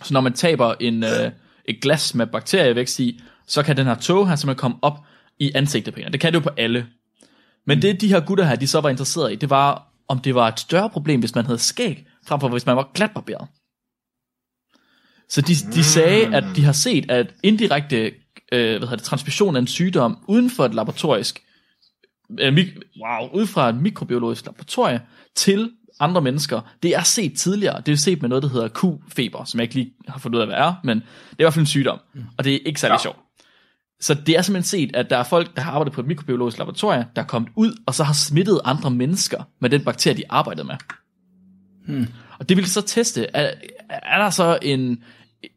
Så 0.03 0.15
når 0.15 0.21
man 0.21 0.33
taber 0.33 0.75
en, 0.81 1.05
øh, 1.05 1.31
et 1.65 1.81
glas 1.83 2.15
med 2.15 2.27
bakterievækst 2.27 3.01
i, 3.01 3.21
så 3.47 3.63
kan 3.63 3.77
den 3.77 3.87
her 3.87 3.95
tåge 3.95 4.29
her 4.29 4.37
simpelthen 4.37 4.61
komme 4.61 4.77
op 4.83 4.99
i 5.39 5.53
ansigtet 5.55 5.95
på 5.95 6.01
en. 6.01 6.13
Det 6.13 6.21
kan 6.21 6.33
det 6.33 6.39
jo 6.39 6.43
på 6.43 6.51
alle. 6.57 6.87
Men 7.67 7.83
det 7.83 8.01
de 8.01 8.09
her 8.09 8.21
gutter 8.21 8.45
her, 8.45 8.57
de 8.57 8.67
så 8.67 8.81
var 8.81 8.89
interesseret 8.89 9.33
i, 9.33 9.35
det 9.35 9.51
var, 9.51 9.93
om 10.09 10.19
det 10.19 10.35
var 10.35 10.49
et 10.49 10.61
større 10.61 10.91
problem, 10.91 11.21
hvis 11.21 11.35
man 11.35 11.45
havde 11.45 11.59
skæg, 11.59 12.07
frem 12.27 12.41
for 12.41 12.49
hvis 12.49 12.67
man 12.67 12.77
var 12.77 12.91
glatbarberet. 12.95 13.49
Så 15.29 15.41
de, 15.41 15.55
de 15.75 15.85
sagde, 15.85 16.35
at 16.35 16.45
de 16.57 16.65
har 16.65 16.73
set, 16.73 17.11
at 17.11 17.35
indirekte 17.43 17.97
øh, 18.07 18.13
hvad 18.53 18.81
hedder 18.81 18.97
det, 18.97 19.05
transmission 19.05 19.57
af 19.57 19.61
en 19.61 19.67
sygdom 19.67 20.19
uden 20.29 20.51
for 20.51 20.65
et 20.65 20.75
laboratorisk 20.75 21.43
øh, 22.41 22.55
mik- 22.55 22.79
wow, 23.03 23.41
ud 23.41 23.47
fra 23.47 23.69
et 23.69 23.75
mikrobiologisk 23.75 24.47
laboratorie 24.47 25.01
til 25.35 25.71
andre 26.01 26.23
mennesker, 26.23 26.61
det 26.83 26.97
er 26.97 27.03
set 27.03 27.39
tidligere. 27.39 27.81
Det 27.87 27.93
er 27.93 27.97
set 27.97 28.21
med 28.21 28.29
noget, 28.29 28.43
der 28.43 28.49
hedder 28.49 28.69
Q-feber, 28.69 29.45
som 29.45 29.61
jeg 29.61 29.63
ikke 29.63 29.75
lige 29.75 29.93
har 30.09 30.19
fundet 30.19 30.37
ud 30.37 30.41
af, 30.41 30.47
hvad 30.49 30.57
er, 30.57 30.75
men 30.85 30.99
det 30.99 31.05
er 31.31 31.35
i 31.39 31.43
hvert 31.45 31.55
fald 31.55 31.63
en 31.63 31.67
sygdom, 31.67 31.99
og 32.39 32.45
det 32.45 32.55
er 32.55 32.59
ikke 32.67 32.81
særlig 32.81 32.93
ja. 32.93 32.95
Ja. 32.95 33.03
sjovt. 33.03 33.19
Så 34.01 34.15
det 34.15 34.37
er 34.39 34.43
simpelthen 34.43 34.69
set, 34.69 34.97
at 34.97 35.11
der 35.11 35.17
er 35.17 35.23
folk, 35.23 35.57
der 35.57 35.63
har 35.63 35.73
arbejdet 35.73 35.93
på 35.93 36.01
et 36.01 36.07
mikrobiologisk 36.07 36.59
laboratorie, 36.59 37.07
der 37.17 37.23
er 37.23 37.27
kommet 37.27 37.51
ud, 37.55 37.83
og 37.87 37.95
så 37.95 38.05
har 38.05 38.13
smittet 38.13 38.61
andre 38.65 38.91
mennesker 38.91 39.43
med 39.61 39.71
den 39.71 39.85
bakterie, 39.85 40.17
de 40.17 40.23
arbejdede 40.29 40.67
med. 40.67 40.75
Hmm. 41.87 42.07
Og 42.39 42.49
det 42.49 42.57
vil 42.57 42.67
så 42.67 42.81
teste, 42.81 43.27
er, 43.35 43.55
er 43.89 44.19
der 44.19 44.31
så 44.31 44.59
en 44.63 45.05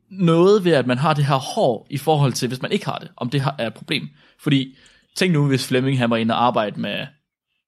noget 0.09 0.65
ved, 0.65 0.71
at 0.71 0.87
man 0.87 0.97
har 0.97 1.13
det 1.13 1.25
her 1.25 1.35
hår 1.35 1.87
i 1.89 1.97
forhold 1.97 2.33
til, 2.33 2.47
hvis 2.47 2.61
man 2.61 2.71
ikke 2.71 2.85
har 2.85 2.97
det, 2.97 3.09
om 3.17 3.29
det 3.29 3.43
er 3.57 3.67
et 3.67 3.73
problem. 3.73 4.09
Fordi, 4.39 4.77
tænk 5.15 5.33
nu, 5.33 5.47
hvis 5.47 5.67
Flemming 5.67 5.97
han 5.97 6.09
var 6.09 6.17
inde 6.17 6.33
og 6.33 6.43
arbejde 6.45 6.81
med, 6.81 7.07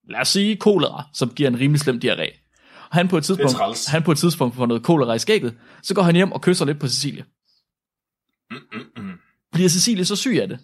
lad 0.08 0.20
os 0.20 0.28
sige, 0.28 0.56
kolera, 0.56 1.04
som 1.12 1.30
giver 1.30 1.50
en 1.50 1.60
rimelig 1.60 1.80
slem 1.80 2.00
diarré. 2.04 2.38
Og 2.90 2.96
han 2.96 3.08
på 3.08 3.16
et 3.16 3.24
tidspunkt, 3.24 3.88
han 3.88 4.02
på 4.02 4.12
et 4.12 4.18
tidspunkt 4.18 4.56
får 4.56 4.66
noget 4.66 4.82
kolera 4.82 5.14
i 5.14 5.18
skægget, 5.18 5.54
så 5.82 5.94
går 5.94 6.02
han 6.02 6.14
hjem 6.14 6.32
og 6.32 6.40
kysser 6.40 6.64
lidt 6.64 6.80
på 6.80 6.88
Cecilie. 6.88 7.24
Bliver 9.52 9.68
Cecilie 9.68 10.04
så 10.04 10.16
syg 10.16 10.38
af 10.42 10.48
det? 10.48 10.58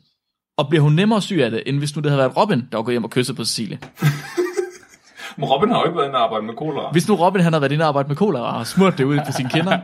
Og 0.56 0.68
bliver 0.68 0.82
hun 0.82 0.92
nemmere 0.92 1.22
syg 1.22 1.40
af 1.42 1.50
det, 1.50 1.62
end 1.66 1.78
hvis 1.78 1.96
nu 1.96 2.02
det 2.02 2.10
havde 2.10 2.18
været 2.18 2.36
Robin, 2.36 2.58
der 2.72 2.76
var 2.76 2.82
gået 2.82 2.94
hjem 2.94 3.04
og 3.04 3.10
kysset 3.10 3.36
på 3.36 3.44
Cecilie? 3.44 3.78
Men 5.38 5.44
Robin 5.44 5.70
har 5.70 5.78
jo 5.78 5.84
ikke 5.84 5.96
været 5.96 6.06
inde 6.06 6.18
og 6.18 6.24
arbejde 6.24 6.46
med 6.46 6.54
kolera. 6.54 6.92
Hvis 6.92 7.08
nu 7.08 7.14
Robin 7.14 7.42
han 7.42 7.52
havde 7.52 7.62
været 7.62 7.72
inde 7.72 7.84
og 7.84 7.88
arbejde 7.88 8.08
med 8.08 8.16
kolera 8.16 8.58
og 8.58 8.66
smurt 8.66 8.98
det 8.98 9.04
ud 9.04 9.18
på 9.26 9.32
sine 9.32 9.50
kinder, 9.50 9.78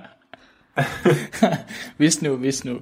Hvis 1.96 2.22
nu, 2.22 2.36
hvis 2.36 2.64
nu. 2.64 2.80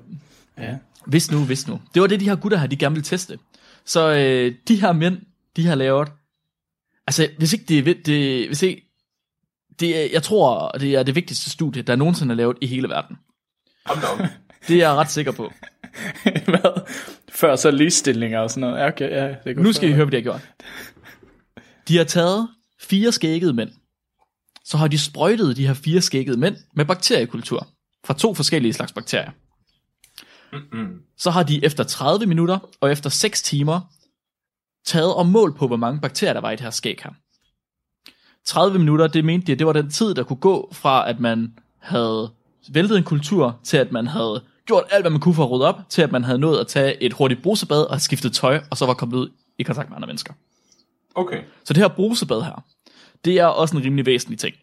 Ja. 0.58 0.76
Hvis 1.06 1.30
nu, 1.30 1.44
hvis 1.44 1.68
nu. 1.68 1.80
Det 1.94 2.02
var 2.02 2.08
det, 2.08 2.20
de 2.20 2.28
her 2.28 2.36
gutter 2.36 2.58
her, 2.58 2.66
de 2.66 2.76
gerne 2.76 2.94
ville 2.94 3.04
teste. 3.04 3.38
Så 3.84 4.08
øh, 4.08 4.54
de 4.68 4.80
her 4.80 4.92
mænd, 4.92 5.18
de 5.56 5.66
har 5.66 5.74
lavet... 5.74 6.08
Altså, 7.06 7.28
hvis 7.38 7.52
ikke 7.52 7.64
det 7.64 7.78
er... 7.78 7.94
Det, 8.04 8.46
hvis 8.46 8.62
ikke, 8.62 8.88
det 9.80 10.04
er, 10.04 10.08
jeg 10.12 10.22
tror, 10.22 10.70
det 10.70 10.94
er 10.94 11.02
det 11.02 11.14
vigtigste 11.14 11.50
studie, 11.50 11.82
der 11.82 11.96
nogensinde 11.96 12.32
er 12.32 12.36
lavet 12.36 12.56
i 12.60 12.66
hele 12.66 12.88
verden. 12.88 13.18
Det 14.68 14.74
er 14.76 14.78
jeg 14.78 14.90
ret 14.90 15.10
sikker 15.10 15.32
på. 15.32 15.52
Hvad? 16.52 16.82
Før 17.28 17.56
så 17.56 17.70
ligestillinger 17.70 18.40
og 18.40 18.50
sådan 18.50 18.60
noget. 18.60 18.82
Ja, 18.82 18.88
okay, 18.88 19.10
ja, 19.10 19.34
det 19.44 19.56
går 19.56 19.62
Nu 19.62 19.72
skal 19.72 19.88
I 19.88 19.92
høre, 19.92 20.04
hvad 20.04 20.10
de 20.10 20.16
har 20.16 20.22
gjort. 20.22 20.50
De 21.88 21.96
har 21.96 22.04
taget 22.04 22.48
fire 22.82 23.12
skækkede 23.12 23.52
mænd. 23.52 23.70
Så 24.64 24.76
har 24.76 24.88
de 24.88 24.98
sprøjtet 24.98 25.56
de 25.56 25.66
her 25.66 25.74
fire 25.74 26.00
skækkede 26.00 26.36
mænd 26.36 26.56
med 26.76 26.84
bakteriekultur. 26.84 27.66
Fra 28.04 28.14
to 28.14 28.34
forskellige 28.34 28.72
slags 28.72 28.92
bakterier. 28.92 29.30
Så 31.18 31.30
har 31.30 31.42
de 31.42 31.64
efter 31.64 31.84
30 31.84 32.26
minutter 32.26 32.58
og 32.80 32.92
efter 32.92 33.10
6 33.10 33.42
timer 33.42 33.80
taget 34.84 35.14
og 35.14 35.26
målt 35.26 35.56
på, 35.56 35.66
hvor 35.66 35.76
mange 35.76 36.00
bakterier 36.00 36.32
der 36.32 36.40
var 36.40 36.50
i 36.50 36.56
det 36.56 36.60
her 36.60 36.70
skæg 36.70 37.00
her. 37.04 37.10
30 38.44 38.78
minutter, 38.78 39.06
det 39.06 39.24
mente 39.24 39.46
de, 39.46 39.52
at 39.52 39.58
det 39.58 39.66
var 39.66 39.72
den 39.72 39.90
tid, 39.90 40.14
der 40.14 40.24
kunne 40.24 40.36
gå 40.36 40.72
fra, 40.72 41.08
at 41.08 41.20
man 41.20 41.58
havde 41.78 42.30
væltet 42.68 42.98
en 42.98 43.04
kultur, 43.04 43.60
til 43.64 43.76
at 43.76 43.92
man 43.92 44.06
havde 44.06 44.44
gjort 44.66 44.84
alt, 44.90 45.02
hvad 45.02 45.10
man 45.10 45.20
kunne 45.20 45.34
for 45.34 45.44
at 45.44 45.50
rydde 45.50 45.66
op, 45.66 45.80
til 45.88 46.02
at 46.02 46.12
man 46.12 46.24
havde 46.24 46.38
nået 46.38 46.58
at 46.58 46.66
tage 46.66 47.02
et 47.02 47.12
hurtigt 47.12 47.42
brusebad 47.42 47.82
og 47.82 48.00
skiftet 48.00 48.32
tøj, 48.32 48.60
og 48.70 48.76
så 48.76 48.86
var 48.86 48.94
kommet 48.94 49.16
ud 49.16 49.30
i 49.58 49.62
kontakt 49.62 49.88
med 49.88 49.96
andre 49.96 50.06
mennesker. 50.06 50.34
Okay. 51.14 51.42
Så 51.64 51.72
det 51.72 51.82
her 51.82 51.88
brusebad 51.88 52.42
her, 52.42 52.64
det 53.24 53.38
er 53.38 53.46
også 53.46 53.76
en 53.76 53.84
rimelig 53.84 54.06
væsentlig 54.06 54.38
ting. 54.38 54.56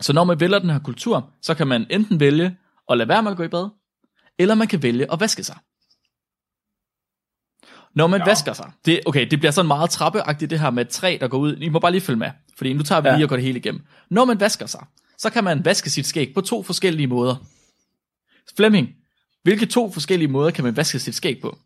Så 0.00 0.12
når 0.12 0.24
man 0.24 0.40
vælger 0.40 0.58
den 0.58 0.70
her 0.70 0.78
kultur, 0.78 1.32
så 1.42 1.54
kan 1.54 1.66
man 1.66 1.86
enten 1.90 2.20
vælge 2.20 2.56
at 2.90 2.98
lade 2.98 3.08
være 3.08 3.22
med 3.22 3.30
at 3.30 3.36
gå 3.36 3.42
i 3.42 3.48
bad, 3.48 3.68
eller 4.38 4.54
man 4.54 4.68
kan 4.68 4.82
vælge 4.82 5.12
at 5.12 5.20
vaske 5.20 5.44
sig. 5.44 5.56
Når 7.94 8.06
man 8.06 8.20
ja. 8.20 8.24
Vasker 8.24 8.52
sig, 8.52 8.72
det, 8.84 9.00
okay, 9.06 9.26
det 9.30 9.38
bliver 9.38 9.52
sådan 9.52 9.66
meget 9.66 9.90
trappeagtigt 9.90 10.50
det 10.50 10.60
her 10.60 10.70
med 10.70 10.84
træ, 10.84 11.18
der 11.20 11.28
går 11.28 11.38
ud. 11.38 11.56
I 11.56 11.68
må 11.68 11.78
bare 11.78 11.92
lige 11.92 12.00
følge 12.00 12.18
med, 12.18 12.30
fordi 12.56 12.72
nu 12.72 12.82
tager 12.82 13.00
vi 13.00 13.08
ja. 13.08 13.14
lige 13.14 13.24
og 13.24 13.28
går 13.28 13.36
det 13.36 13.44
hele 13.44 13.58
igennem. 13.58 13.86
Når 14.10 14.24
man 14.24 14.40
vasker 14.40 14.66
sig, 14.66 14.86
så 15.18 15.30
kan 15.30 15.44
man 15.44 15.64
vaske 15.64 15.90
sit 15.90 16.06
skæg 16.06 16.34
på 16.34 16.40
to 16.40 16.62
forskellige 16.62 17.06
måder. 17.06 17.36
Flemming, 18.56 18.88
hvilke 19.42 19.66
to 19.66 19.92
forskellige 19.92 20.28
måder 20.28 20.50
kan 20.50 20.64
man 20.64 20.76
vaske 20.76 20.98
sit 20.98 21.14
skæg 21.14 21.40
på? 21.42 21.58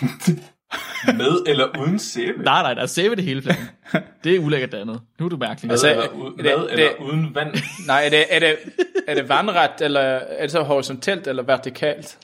Med 1.18 1.42
eller 1.46 1.78
uden 1.80 1.98
sæbe? 1.98 2.42
Nej, 2.42 2.62
nej, 2.62 2.74
der 2.74 2.82
er 2.82 2.86
sæbe 2.86 3.16
det 3.16 3.24
hele 3.24 3.42
planen. 3.42 3.64
Det 4.24 4.36
er 4.36 4.40
ulækkert 4.40 4.72
det 4.72 4.78
andet. 4.78 5.00
Nu 5.20 5.24
er 5.26 5.30
du 5.30 5.36
mærkelig. 5.36 5.66
Med, 5.68 5.72
Altså, 5.72 5.90
eller, 5.90 6.04
u- 6.04 6.26
det- 6.36 6.36
med 6.36 6.44
det- 6.44 6.72
eller 6.72 7.00
uden 7.00 7.34
vand? 7.34 7.54
Nej, 7.86 8.04
er 8.04 8.10
det, 8.10 8.24
er 8.30 8.38
det, 8.38 8.56
er 9.08 9.14
det 9.14 9.28
vandret, 9.28 9.70
eller 9.80 10.00
er 10.00 10.42
det 10.42 10.50
så 10.50 10.62
horisontalt 10.62 11.26
eller 11.26 11.42
vertikalt? 11.42 12.18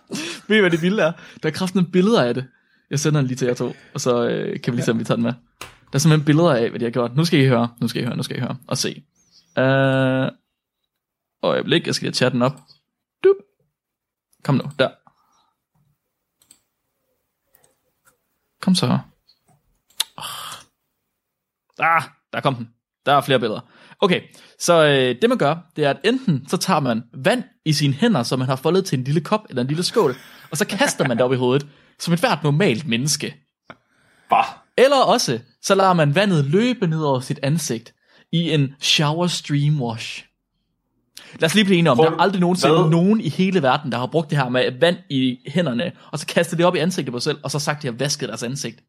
Ved 0.49 0.57
I, 0.57 0.61
hvad 0.61 0.71
det 0.71 0.83
vilde 0.83 1.03
er? 1.03 1.13
Der 1.43 1.49
er 1.49 1.53
kraften 1.53 1.91
billeder 1.91 2.23
af 2.25 2.35
det. 2.35 2.45
Jeg 2.91 2.99
sender 3.01 3.21
den 3.21 3.27
lige 3.29 3.37
til 3.37 3.47
jer 3.47 3.55
to, 3.55 3.73
og 3.95 4.01
så 4.01 4.29
øh, 4.29 4.61
kan 4.61 4.73
vi 4.73 4.77
lige 4.77 4.85
se, 4.85 4.91
om 4.91 4.99
vi 4.99 5.05
tager 5.05 5.17
den 5.17 5.23
med. 5.25 5.33
Der 5.61 5.67
er 5.95 5.99
simpelthen 5.99 6.25
billeder 6.27 6.51
af, 6.55 6.71
hvad 6.71 6.81
de 6.81 6.85
har 6.85 6.91
gjort. 6.91 7.17
Nu 7.17 7.25
skal 7.25 7.41
I 7.41 7.47
høre, 7.47 7.69
nu 7.81 7.89
skal 7.89 8.03
I 8.03 8.05
høre, 8.05 8.17
nu 8.17 8.23
skal 8.23 8.37
I 8.37 8.41
høre 8.41 8.57
og 8.69 8.79
se. 8.79 9.03
Uh, 9.59 10.33
og 11.43 11.51
øjeblik, 11.55 11.87
jeg 11.87 11.95
skal 11.95 12.07
lige 12.07 12.13
tage 12.13 12.31
den 12.31 12.43
op. 12.43 12.57
Dup. 13.25 13.37
Kom 14.45 14.55
nu, 14.55 14.65
der. 14.79 14.89
Kom 18.63 18.75
så. 18.75 18.99
Ah, 21.79 22.03
der 22.33 22.41
kom 22.41 22.55
den. 22.55 22.69
Der 23.07 23.13
er 23.13 23.21
flere 23.21 23.41
billeder. 23.41 23.61
Okay, 24.01 24.21
så 24.59 24.85
øh, 24.85 25.23
det 25.23 25.29
man 25.29 25.39
gør, 25.39 25.57
det 25.77 25.85
er, 25.85 25.91
at 25.91 26.01
enten 26.05 26.49
så 26.49 26.57
tager 26.57 26.81
man 26.81 27.03
vand 27.15 27.45
i 27.65 27.73
sine 27.73 27.95
hænder, 27.95 28.23
som 28.23 28.39
man 28.39 28.49
har 28.49 28.57
foldet 28.57 28.85
til 28.85 28.99
en 28.99 29.05
lille 29.05 29.21
kop 29.21 29.47
eller 29.49 29.63
en 29.63 29.69
lille 29.69 29.83
skål, 29.83 30.15
og 30.51 30.57
så 30.57 30.67
kaster 30.67 31.09
man 31.09 31.17
det 31.17 31.25
op 31.25 31.33
i 31.33 31.37
hovedet, 31.37 31.67
som 31.99 32.15
et 32.15 32.21
hvert 32.21 32.43
normalt 32.43 32.87
menneske. 32.87 33.35
Bah. 34.31 34.47
Eller 34.79 34.97
også, 34.97 35.41
så 35.63 35.75
lader 35.75 35.93
man 35.93 36.15
vandet 36.15 36.45
løbe 36.45 36.87
ned 36.87 37.03
over 37.03 37.21
sit 37.21 37.39
ansigt 37.43 37.95
i 38.33 38.51
en 38.51 38.75
shower 38.81 39.27
stream 39.27 39.83
wash. 39.83 40.25
Lad 41.41 41.47
os 41.47 41.55
lige 41.55 41.65
blive 41.65 41.79
enige 41.79 41.91
om, 41.91 41.97
Prøv- 41.97 42.07
der 42.07 42.13
er 42.17 42.21
aldrig 42.21 42.41
nogensinde 42.41 42.81
hvad? 42.81 42.91
nogen 42.91 43.21
i 43.21 43.29
hele 43.29 43.63
verden, 43.63 43.93
der 43.93 43.99
har 43.99 44.07
brugt 44.07 44.31
det 44.31 44.39
her 44.39 44.49
med 44.49 44.81
vand 44.81 44.97
i 45.11 45.39
hænderne, 45.47 45.93
og 46.13 46.19
så 46.19 46.27
kastet 46.27 46.59
det 46.59 46.67
op 46.67 46.75
i 46.75 46.79
ansigtet 46.79 47.13
på 47.13 47.19
sig 47.21 47.25
selv, 47.33 47.39
og 47.45 47.51
så 47.51 47.59
sagt, 47.59 47.77
at 47.77 47.83
de 47.83 47.87
har 47.89 47.95
vasket 47.95 48.29
deres 48.29 48.43
ansigt. 48.43 48.81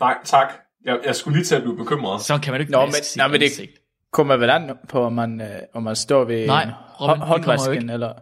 Nej, 0.00 0.14
tak. 0.24 0.46
Jeg, 0.84 0.98
jeg 1.06 1.16
skulle 1.16 1.36
lige 1.38 1.44
til 1.44 1.54
at 1.54 1.62
blive 1.62 1.76
bekymret. 1.76 2.20
Så 2.22 2.38
kan 2.38 2.52
man 2.52 2.60
jo 2.60 2.62
ikke 2.62 2.72
Nå, 2.72 2.80
men- 2.86 2.92
sit 2.92 3.16
nej, 3.16 3.28
men 3.28 3.40
det- 3.40 3.46
ansigt. 3.46 3.72
Kommer 4.12 4.36
vel 4.36 4.50
an 4.50 4.70
på, 4.88 5.04
om 5.04 5.12
man, 5.12 5.40
øh, 5.40 5.46
om 5.74 5.82
man 5.82 5.96
står 5.96 6.24
ved 6.24 6.46
Nej, 6.46 6.68
Robin, 7.00 7.22
håndvasken, 7.22 7.90
eller... 7.90 8.12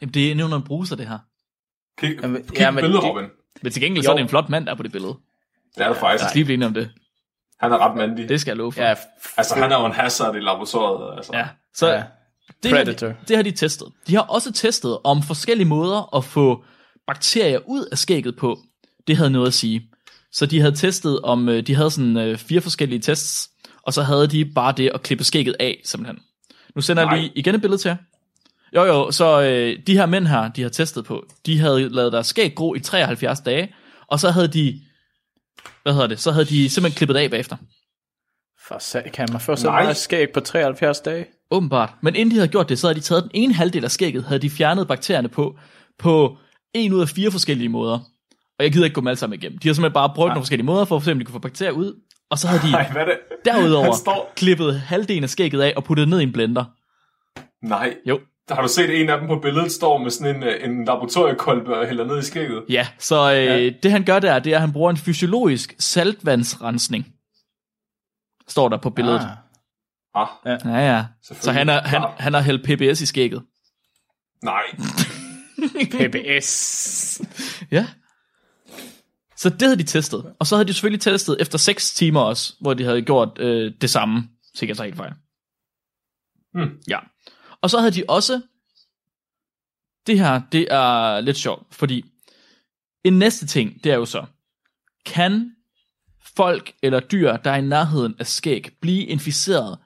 Jamen, 0.00 0.14
det 0.14 0.30
er 0.30 0.34
nævner 0.34 0.56
en 0.56 0.62
bruser, 0.62 0.96
det 0.96 1.08
her. 1.08 1.18
Kig, 1.98 2.22
Jamen, 2.22 2.42
kig 2.44 2.58
ja, 2.58 2.70
men 2.70 2.82
billedet, 2.82 3.02
det- 3.02 3.10
Robin. 3.10 3.24
Men 3.62 3.72
til 3.72 3.82
gengæld 3.82 4.04
Jo. 4.04 4.06
så 4.06 4.10
er 4.10 4.14
det 4.16 4.22
en 4.22 4.28
flot 4.28 4.48
mand, 4.48 4.66
der 4.66 4.72
er 4.72 4.76
på 4.76 4.82
det 4.82 4.92
billede. 4.92 5.14
Det 5.76 5.84
er 5.84 5.88
det 5.88 5.96
faktisk. 5.96 6.22
Lad 6.22 6.28
os 6.30 6.34
lige 6.34 6.44
blive 6.44 6.54
enige 6.54 6.66
om 6.66 6.74
det. 6.74 6.90
Han 7.60 7.72
er 7.72 7.78
ret 7.78 7.96
mandig. 7.96 8.28
Det 8.28 8.40
skal 8.40 8.50
jeg 8.50 8.56
love 8.56 8.72
for. 8.72 8.82
Ja, 8.82 8.94
f- 8.94 9.34
Altså, 9.36 9.54
han 9.54 9.72
er 9.72 9.80
jo 9.80 9.86
en 9.86 9.92
hazard 9.92 10.36
i 10.36 10.40
laboratoriet. 10.40 11.16
Altså. 11.16 11.32
ja. 11.36 11.46
Så 11.74 11.88
ja. 11.92 12.02
Det, 12.62 12.70
har 12.70 12.78
Predator. 12.78 13.06
de, 13.06 13.14
det 13.28 13.36
har 13.36 13.42
de 13.42 13.50
testet. 13.50 13.88
De 14.06 14.14
har 14.14 14.22
også 14.22 14.52
testet 14.52 14.98
om 15.04 15.22
forskellige 15.22 15.68
måder 15.68 16.16
at 16.16 16.24
få 16.24 16.64
bakterier 17.06 17.58
ud 17.66 17.84
af 17.92 17.98
skægget 17.98 18.36
på. 18.36 18.58
Det 19.06 19.16
havde 19.16 19.30
noget 19.30 19.46
at 19.46 19.54
sige. 19.54 19.90
Så 20.32 20.46
de 20.46 20.60
havde 20.60 20.76
testet 20.76 21.20
om, 21.20 21.48
øh, 21.48 21.66
de 21.66 21.74
havde 21.74 21.90
sådan 21.90 22.16
øh, 22.16 22.38
fire 22.38 22.60
forskellige 22.60 23.00
tests, 23.00 23.50
og 23.82 23.92
så 23.92 24.02
havde 24.02 24.26
de 24.26 24.44
bare 24.44 24.74
det 24.76 24.90
at 24.94 25.02
klippe 25.02 25.24
skægget 25.24 25.56
af, 25.60 25.80
simpelthen. 25.84 26.18
Nu 26.74 26.80
sender 26.82 27.02
jeg 27.02 27.10
Nej. 27.10 27.20
lige 27.20 27.32
igen 27.34 27.54
et 27.54 27.60
billede 27.60 27.82
til 27.82 27.88
jer. 27.88 27.96
Jo 28.74 28.84
jo, 28.84 29.10
så 29.10 29.42
øh, 29.42 29.78
de 29.86 29.96
her 29.96 30.06
mænd 30.06 30.26
her, 30.26 30.48
de 30.48 30.62
har 30.62 30.68
testet 30.68 31.04
på, 31.04 31.26
de 31.46 31.58
havde 31.58 31.88
lavet 31.88 32.12
deres 32.12 32.26
skæg 32.26 32.54
gro 32.54 32.74
i 32.74 32.80
73 32.80 33.40
dage, 33.40 33.74
og 34.08 34.20
så 34.20 34.30
havde 34.30 34.48
de, 34.48 34.80
hvad 35.82 35.92
hedder 35.92 36.06
det, 36.06 36.20
så 36.20 36.32
havde 36.32 36.46
de 36.46 36.70
simpelthen 36.70 36.96
klippet 36.96 37.16
af 37.16 37.30
bagefter. 37.30 37.56
For 38.68 39.00
kan 39.12 39.28
man 39.32 39.40
få 39.40 39.56
så 39.56 39.70
meget 39.70 39.96
skæg 39.96 40.32
på 40.32 40.40
73 40.40 41.00
dage? 41.00 41.26
Åbenbart. 41.54 41.94
Men 42.00 42.16
inden 42.16 42.30
de 42.30 42.36
havde 42.36 42.48
gjort 42.48 42.68
det, 42.68 42.78
så 42.78 42.86
havde 42.86 42.94
de 42.94 43.00
taget 43.00 43.22
den 43.22 43.30
ene 43.34 43.54
halvdel 43.54 43.84
af 43.84 43.90
skægget, 43.90 44.24
havde 44.24 44.42
de 44.42 44.50
fjernet 44.50 44.88
bakterierne 44.88 45.28
på, 45.28 45.58
på 45.98 46.36
en 46.74 46.92
ud 46.92 47.00
af 47.00 47.08
fire 47.08 47.30
forskellige 47.30 47.68
måder. 47.68 47.98
Og 48.58 48.64
jeg 48.64 48.72
gider 48.72 48.84
ikke 48.84 48.94
gå 48.94 49.00
dem 49.00 49.08
alle 49.08 49.18
sammen 49.18 49.38
igennem. 49.38 49.58
De 49.58 49.68
har 49.68 49.74
simpelthen 49.74 49.94
bare 49.94 50.12
prøvet 50.14 50.30
nogle 50.30 50.42
forskellige 50.42 50.66
måder 50.66 50.84
for 50.84 50.96
at 50.96 51.02
se, 51.02 51.12
om 51.12 51.18
de 51.18 51.24
kunne 51.24 51.32
få 51.32 51.38
bakterier 51.38 51.72
ud. 51.72 52.00
Og 52.30 52.38
så 52.38 52.48
havde 52.48 52.62
de 52.62 52.70
Nej, 52.80 52.92
hvad 52.92 53.06
det? 53.06 53.18
derudover 53.44 53.84
Han 53.84 53.94
står... 53.94 54.32
klippet 54.36 54.80
halvdelen 54.80 55.24
af 55.24 55.30
skægget 55.30 55.60
af 55.60 55.72
og 55.76 55.84
puttet 55.84 56.02
det 56.02 56.10
ned 56.10 56.20
i 56.20 56.22
en 56.22 56.32
blender. 56.32 56.64
Nej. 57.66 57.94
Jo. 58.06 58.20
Har 58.50 58.62
du 58.62 58.68
set 58.68 59.00
en 59.00 59.10
af 59.10 59.18
dem 59.18 59.28
på 59.28 59.38
billedet, 59.38 59.72
står 59.72 59.98
med 59.98 60.10
sådan 60.10 60.36
en, 60.36 60.42
øh, 60.42 60.64
en 60.64 60.84
laboratoriekolbe 60.84 61.76
og 61.76 61.86
hælder 61.86 62.04
ned 62.04 62.18
i 62.18 62.22
skægget? 62.22 62.62
Ja, 62.68 62.86
så 62.98 63.32
øh, 63.32 63.44
ja. 63.44 63.70
det 63.82 63.90
han 63.90 64.04
gør 64.04 64.18
der, 64.18 64.38
det 64.38 64.52
er, 64.52 64.56
at 64.56 64.60
han 64.60 64.72
bruger 64.72 64.90
en 64.90 64.96
fysiologisk 64.96 65.74
saltvandsrensning. 65.78 67.06
Står 68.48 68.68
der 68.68 68.76
på 68.76 68.90
billedet. 68.90 69.20
Ah. 69.20 69.43
Ah, 70.14 70.28
Ja, 70.44 70.78
ja. 70.78 71.04
Så 71.22 71.52
han, 71.52 71.68
er, 71.68 71.80
han, 71.82 72.00
Klart. 72.00 72.20
han 72.20 72.34
har 72.34 72.40
hældt 72.40 72.64
PBS 72.64 73.00
i 73.00 73.06
skægget. 73.06 73.42
Nej. 74.42 74.62
PBS. 75.92 77.20
Ja. 77.70 77.88
Så 79.36 79.48
det 79.48 79.62
havde 79.62 79.76
de 79.76 79.82
testet. 79.82 80.34
Og 80.38 80.46
så 80.46 80.56
havde 80.56 80.68
de 80.68 80.72
selvfølgelig 80.72 81.00
testet 81.00 81.36
efter 81.40 81.58
6 81.58 81.94
timer 81.94 82.20
også, 82.20 82.54
hvor 82.60 82.74
de 82.74 82.84
havde 82.84 83.02
gjort 83.02 83.38
øh, 83.38 83.72
det 83.80 83.90
samme. 83.90 84.28
Sikkert 84.54 84.76
så 84.76 84.84
helt 84.84 84.96
fejl. 84.96 85.12
Hmm. 86.54 86.78
Ja. 86.88 86.98
Og 87.60 87.70
så 87.70 87.78
havde 87.78 87.92
de 87.92 88.04
også... 88.08 88.40
Det 90.06 90.18
her, 90.18 90.40
det 90.52 90.68
er 90.70 91.20
lidt 91.20 91.36
sjovt, 91.36 91.74
fordi 91.74 92.04
en 93.04 93.18
næste 93.18 93.46
ting, 93.46 93.84
det 93.84 93.92
er 93.92 93.96
jo 93.96 94.04
så, 94.04 94.26
kan 95.06 95.54
folk 96.36 96.72
eller 96.82 97.00
dyr, 97.00 97.36
der 97.36 97.50
er 97.50 97.56
i 97.56 97.60
nærheden 97.60 98.14
af 98.18 98.26
skæg, 98.26 98.76
blive 98.80 99.04
inficeret 99.04 99.78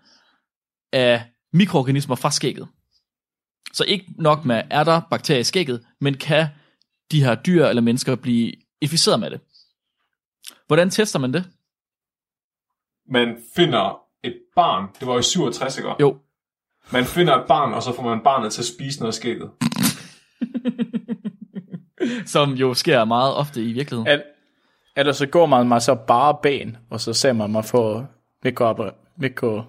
af 0.92 1.22
mikroorganismer 1.52 2.16
fra 2.16 2.30
skægget? 2.30 2.68
Så 3.72 3.84
ikke 3.84 4.06
nok 4.18 4.44
med, 4.44 4.62
er 4.70 4.84
der 4.84 5.00
bakterier 5.10 5.40
i 5.40 5.44
skægget, 5.44 5.84
men 6.00 6.14
kan 6.14 6.46
de 7.12 7.24
her 7.24 7.34
dyr 7.34 7.66
eller 7.66 7.82
mennesker 7.82 8.14
blive 8.16 8.52
inficeret 8.80 9.20
med 9.20 9.30
det? 9.30 9.40
Hvordan 10.66 10.90
tester 10.90 11.18
man 11.18 11.32
det? 11.32 11.44
Man 13.10 13.36
finder 13.56 14.00
et 14.24 14.36
barn. 14.56 14.88
Det 15.00 15.06
var 15.06 15.12
jo 15.12 15.18
i 15.18 15.22
67, 15.22 15.76
ikke? 15.78 15.90
Jo, 16.00 16.18
Man 16.92 17.04
finder 17.04 17.34
et 17.36 17.46
barn, 17.48 17.74
og 17.74 17.82
så 17.82 17.92
får 17.94 18.02
man 18.02 18.20
barnet 18.24 18.52
til 18.52 18.60
at 18.62 18.66
spise 18.66 18.98
noget 19.00 19.10
af 19.10 19.14
skægget. 19.14 19.50
som 22.34 22.52
jo 22.52 22.74
sker 22.74 23.04
meget 23.04 23.34
ofte 23.34 23.62
i 23.64 23.72
virkeligheden. 23.72 24.06
Al- 24.08 24.22
Ellers 24.96 25.16
så 25.16 25.26
går 25.26 25.46
man 25.46 25.68
mig 25.68 25.82
så 25.82 25.94
bare 25.94 26.36
ben, 26.42 26.76
og 26.90 27.00
så 27.00 27.12
ser 27.12 27.32
man 27.32 27.52
mig 27.52 27.64
få 27.64 28.04
mikro, 28.44 28.90
mikro, 29.16 29.62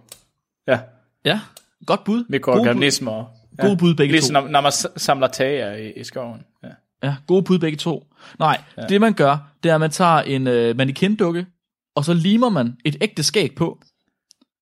ja, 0.68 0.80
Ja, 1.26 1.40
godt 1.86 2.04
bud. 2.04 2.26
mikroorganismer. 2.30 3.12
Gode 3.14 3.28
bud, 3.58 3.68
gode 3.68 3.78
bud 3.78 3.96
begge 3.96 4.12
Ligesom 4.12 4.34
to. 4.36 4.42
når, 4.42 4.48
når 4.50 4.62
man 4.62 4.72
samler 4.98 5.28
tager 5.28 5.76
i, 5.76 5.92
i 5.92 6.04
skoven. 6.04 6.42
Ja. 6.64 6.70
Ja, 7.04 7.16
gode 7.28 7.44
bud 7.44 7.60
begge 7.60 7.78
to. 7.78 8.08
Nej, 8.40 8.62
ja. 8.78 8.82
det 8.82 9.02
man 9.02 9.14
gør, 9.14 9.38
det 9.64 9.70
er, 9.70 9.76
at 9.76 9.82
man 9.82 9.92
tager 9.92 10.22
en 10.22 10.48
øh, 10.48 10.76
mannequin-dukke, 10.78 11.46
og 11.96 12.06
så 12.06 12.14
limer 12.14 12.50
man 12.50 12.78
et 12.86 12.98
ægte 13.02 13.24
skæg 13.24 13.56
på, 13.56 13.82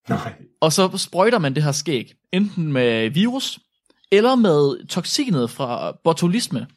Nej. 0.09 0.33
og 0.61 0.73
så 0.73 0.97
sprøjter 0.97 1.39
man 1.39 1.55
det 1.55 1.63
her 1.63 1.71
skæg, 1.71 2.13
enten 2.33 2.73
med 2.73 3.09
virus, 3.09 3.59
eller 4.11 4.35
med 4.35 4.87
toksinet 4.87 5.49
fra 5.49 5.97
botulisme. 6.03 6.67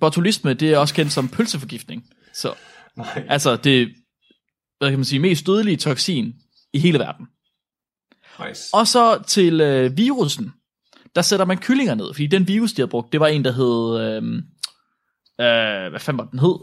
Botulisme, 0.00 0.54
det 0.54 0.72
er 0.72 0.78
også 0.78 0.94
kendt 0.94 1.12
som 1.12 1.28
pølseforgiftning. 1.28 2.04
Så 2.34 2.54
Nej. 2.96 3.24
altså 3.28 3.56
det, 3.56 3.88
hvad 4.78 4.90
kan 4.90 4.98
man 4.98 5.04
sige, 5.04 5.18
mest 5.20 5.46
dødelige 5.46 5.76
toksin 5.76 6.34
i 6.72 6.78
hele 6.78 6.98
verden. 6.98 7.26
Nice. 8.48 8.70
Og 8.72 8.86
så 8.86 9.22
til 9.26 9.60
øh, 9.60 9.96
virusen, 9.96 10.52
der 11.14 11.22
sætter 11.22 11.46
man 11.46 11.58
kyllinger 11.58 11.94
ned, 11.94 12.14
fordi 12.14 12.26
den 12.26 12.48
virus, 12.48 12.72
de 12.72 12.82
har 12.82 12.86
brugt, 12.86 13.12
det 13.12 13.20
var 13.20 13.26
en, 13.26 13.44
der 13.44 13.52
hed, 13.52 14.00
øh, 14.00 14.22
øh, 15.40 15.90
hvad 15.90 16.00
fanden 16.00 16.18
var 16.18 16.24
den 16.24 16.38
hed? 16.38 16.56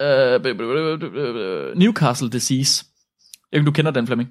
Øh, 0.00 1.78
Newcastle 1.78 2.30
disease. 2.30 2.84
Jeg 3.52 3.60
ved 3.60 3.66
du 3.66 3.72
kender 3.72 3.90
den, 3.90 4.06
Flemming? 4.06 4.30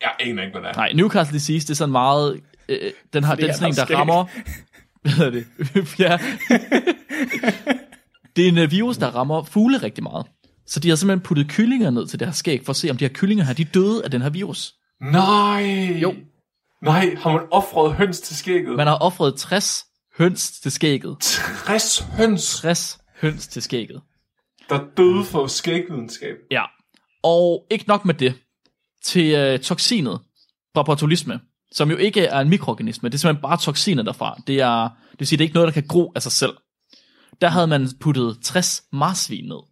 Jeg 0.00 0.14
aner 0.20 0.42
ikke, 0.42 0.52
hvad 0.58 0.62
det 0.62 0.70
er. 0.70 0.74
Nej, 0.74 0.92
Newcastle 0.92 1.38
disease, 1.38 1.66
det 1.66 1.70
er 1.70 1.74
sådan 1.74 1.92
meget, 1.92 2.40
øh, 2.68 2.92
den 3.12 3.24
har, 3.24 3.34
den 3.34 3.54
sådan 3.54 3.68
en, 3.68 3.76
der 3.76 3.84
skæg. 3.84 3.96
rammer, 3.96 4.24
hvad 5.02 5.12
hedder 5.12 5.30
det? 5.30 5.46
ja. 6.04 6.18
det 8.36 8.44
er 8.44 8.48
en 8.48 8.58
øh, 8.58 8.70
virus, 8.70 8.96
der 8.96 9.06
rammer 9.06 9.44
fugle 9.44 9.78
rigtig 9.78 10.04
meget. 10.04 10.26
Så 10.66 10.80
de 10.80 10.88
har 10.88 10.96
simpelthen 10.96 11.24
puttet 11.24 11.48
kyllinger 11.48 11.90
ned 11.90 12.06
til 12.06 12.18
det 12.20 12.28
her 12.28 12.32
skæg, 12.32 12.64
for 12.64 12.70
at 12.70 12.76
se, 12.76 12.90
om 12.90 12.96
de 12.96 13.04
her 13.04 13.12
kyllinger 13.14 13.44
her, 13.44 13.54
de 13.54 13.64
døde 13.64 14.04
af 14.04 14.10
den 14.10 14.22
her 14.22 14.30
virus. 14.30 14.74
Nej. 15.00 15.62
Jo. 16.02 16.14
Nej, 16.82 17.14
har 17.18 17.32
man 17.32 17.46
offret 17.50 17.94
høns 17.94 18.20
til 18.20 18.36
skægget? 18.36 18.76
Man 18.76 18.86
har 18.86 18.96
offret 18.96 19.34
60 19.36 19.84
høns 20.18 20.60
til 20.60 20.72
skægget. 20.72 21.16
60 21.20 21.98
høns, 21.98 22.56
60 22.60 22.98
høns 23.20 23.46
til 23.46 23.62
skægget. 23.62 24.02
der 24.68 24.84
døde 24.96 25.24
for 25.24 25.46
skægvidenskab. 25.46 26.36
Ja. 26.50 26.62
Og 27.22 27.66
ikke 27.70 27.84
nok 27.88 28.04
med 28.04 28.14
det. 28.14 28.34
Til 29.04 29.34
øh, 29.34 29.58
toksinet 29.58 30.20
botulisme, 30.74 31.40
som 31.72 31.90
jo 31.90 31.96
ikke 31.96 32.24
er 32.24 32.40
en 32.40 32.48
mikroorganisme, 32.48 33.08
det 33.08 33.14
er 33.14 33.18
simpelthen 33.18 33.42
bare 33.42 33.56
toksiner 33.58 34.02
derfra. 34.02 34.38
Det, 34.46 34.60
er, 34.60 34.82
det 35.10 35.18
vil 35.18 35.26
sige, 35.28 35.38
det 35.38 35.44
er 35.44 35.46
ikke 35.46 35.54
noget, 35.54 35.66
der 35.66 35.80
kan 35.80 35.88
gro 35.88 36.12
af 36.14 36.22
sig 36.22 36.32
selv. 36.32 36.56
Der 37.40 37.48
havde 37.48 37.66
man 37.66 37.88
puttet 38.00 38.38
60 38.42 38.82
marsvin 38.92 39.44
ned. 39.44 39.62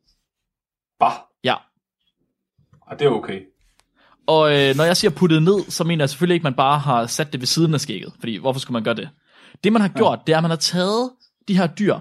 Bah. 1.00 1.12
Ja. 1.44 1.54
Og 2.82 2.98
det 2.98 3.04
er 3.04 3.10
okay. 3.10 3.40
Og 4.26 4.52
øh, 4.52 4.76
når 4.76 4.84
jeg 4.84 4.96
siger 4.96 5.10
puttet 5.10 5.42
ned, 5.42 5.64
så 5.68 5.84
mener 5.84 6.02
jeg 6.02 6.10
selvfølgelig 6.10 6.34
ikke, 6.34 6.42
at 6.42 6.50
man 6.52 6.56
bare 6.56 6.78
har 6.78 7.06
sat 7.06 7.32
det 7.32 7.40
ved 7.40 7.46
siden 7.46 7.74
af 7.74 7.80
skægget. 7.80 8.12
Fordi 8.18 8.36
hvorfor 8.36 8.60
skulle 8.60 8.72
man 8.72 8.84
gøre 8.84 8.94
det? 8.94 9.08
Det 9.64 9.72
man 9.72 9.82
har 9.82 9.88
gjort, 9.88 10.18
det 10.26 10.32
er, 10.32 10.36
at 10.36 10.42
man 10.42 10.50
har 10.50 10.56
taget 10.56 11.10
de 11.48 11.56
her 11.56 11.66
dyr, 11.66 11.98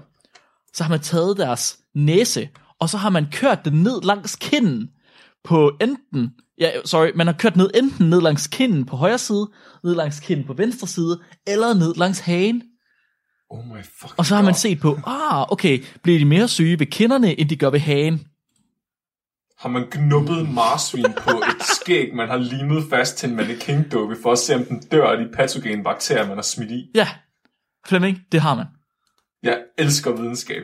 så 0.72 0.84
har 0.84 0.90
man 0.90 1.00
taget 1.00 1.36
deres 1.36 1.78
næse, 1.94 2.48
og 2.80 2.88
så 2.88 2.96
har 2.96 3.10
man 3.10 3.26
kørt 3.32 3.64
den 3.64 3.82
ned 3.82 4.02
langs 4.02 4.36
kinden 4.36 4.88
på 5.44 5.72
enten, 5.80 6.30
ja, 6.58 6.70
sorry, 6.84 7.10
man 7.14 7.26
har 7.26 7.34
kørt 7.34 7.56
ned 7.56 7.70
enten 7.74 8.10
ned 8.10 8.20
langs 8.20 8.46
kinden 8.46 8.86
på 8.86 8.96
højre 8.96 9.18
side, 9.18 9.50
ned 9.84 9.94
langs 9.94 10.20
kinden 10.20 10.46
på 10.46 10.52
venstre 10.52 10.86
side, 10.86 11.20
eller 11.46 11.74
ned 11.74 11.94
langs 11.94 12.20
hagen. 12.20 12.62
Oh 13.50 13.66
my 13.66 13.82
fucking 14.00 14.18
Og 14.18 14.26
så 14.26 14.34
har 14.34 14.42
man 14.42 14.54
set 14.54 14.80
på, 14.80 14.98
ah, 15.06 15.52
okay, 15.52 15.84
bliver 16.02 16.18
de 16.18 16.24
mere 16.24 16.48
syge 16.48 16.78
ved 16.78 16.86
kinderne, 16.86 17.40
end 17.40 17.48
de 17.48 17.56
gør 17.56 17.70
ved 17.70 17.80
hagen? 17.80 18.26
Har 19.58 19.68
man 19.68 19.86
knuppet 19.90 20.48
marsvin 20.48 21.12
på 21.16 21.30
et 21.30 21.62
skæg, 21.76 22.14
man 22.14 22.28
har 22.28 22.36
limet 22.36 22.84
fast 22.90 23.16
til 23.16 23.30
en 23.30 23.36
mannequin-dukke, 23.36 24.16
for 24.22 24.32
at 24.32 24.38
se, 24.38 24.54
om 24.54 24.64
den 24.64 24.80
dør 24.80 25.06
af 25.06 25.18
de 25.18 25.28
patogene 25.34 25.84
bakterier, 25.84 26.26
man 26.26 26.36
har 26.36 26.42
smidt 26.42 26.70
i? 26.70 26.90
Ja, 26.94 27.08
Flemming, 27.86 28.18
det 28.32 28.40
har 28.40 28.54
man. 28.54 28.66
Jeg 29.42 29.58
elsker 29.78 30.12
videnskab. 30.12 30.62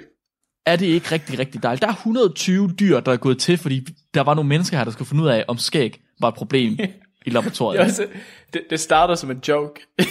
Er 0.67 0.77
det 0.77 0.87
ikke 0.87 1.13
rigtig, 1.13 1.39
rigtig 1.39 1.63
dejligt? 1.63 1.83
Der 1.83 1.89
er 1.89 1.93
120 1.93 2.71
dyr, 2.81 3.01
der 3.01 3.13
er 3.13 3.17
gået 3.17 3.39
til, 3.39 3.59
fordi 3.59 3.87
der 4.15 4.21
var 4.21 4.35
nogle 4.35 4.49
mennesker 4.49 4.77
her, 4.77 4.85
der 4.85 4.91
skulle 4.91 5.09
finde 5.09 5.23
ud 5.23 5.29
af, 5.29 5.45
om 5.49 5.59
skæg 5.59 6.01
var 6.21 6.29
et 6.29 6.35
problem 6.35 6.79
i 7.27 7.31
laboratoriet. 7.31 7.79
Det, 7.81 7.87
også, 7.87 8.07
det, 8.53 8.63
det 8.71 8.81
starter 8.81 9.15
som 9.15 9.31
en 9.31 9.43
joke. 9.49 9.81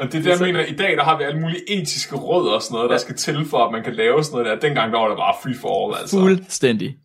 Og 0.00 0.12
det 0.12 0.14
er 0.18 0.22
det, 0.22 0.26
jeg 0.26 0.38
mener, 0.40 0.60
i 0.60 0.76
dag 0.76 0.96
der 0.96 1.04
har 1.04 1.18
vi 1.18 1.24
alle 1.24 1.40
mulige 1.40 1.80
etiske 1.80 2.16
råd 2.16 2.48
og 2.48 2.62
sådan 2.62 2.74
noget, 2.74 2.90
der 2.90 2.98
skal 2.98 3.16
til 3.16 3.46
for, 3.46 3.66
at 3.66 3.72
man 3.72 3.84
kan 3.84 3.94
lave 3.94 4.24
sådan 4.24 4.38
noget 4.38 4.62
der. 4.62 4.68
Dengang 4.68 4.92
der 4.92 4.98
var 4.98 5.08
det 5.08 5.16
bare 5.16 5.34
free 5.42 5.54
for 5.60 5.86
all, 5.86 6.00
altså. 6.00 6.20
Fuldstændig. 6.20 6.96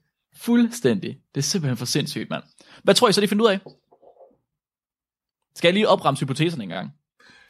Fuldstændig. 0.42 1.18
Det 1.36 1.42
er 1.42 1.44
simpelthen 1.44 1.78
for 1.78 1.86
sindssygt, 1.86 2.30
mand. 2.30 2.44
Hvad 2.84 2.94
tror 2.96 3.10
I 3.10 3.14
så, 3.14 3.22
de 3.22 3.28
finder 3.28 3.46
ud 3.46 3.50
af? 3.50 3.60
Skal 5.56 5.68
jeg 5.68 5.74
lige 5.74 5.88
opremse 5.88 6.26
hypoteserne 6.26 6.64
en 6.64 6.70
gang? 6.70 6.92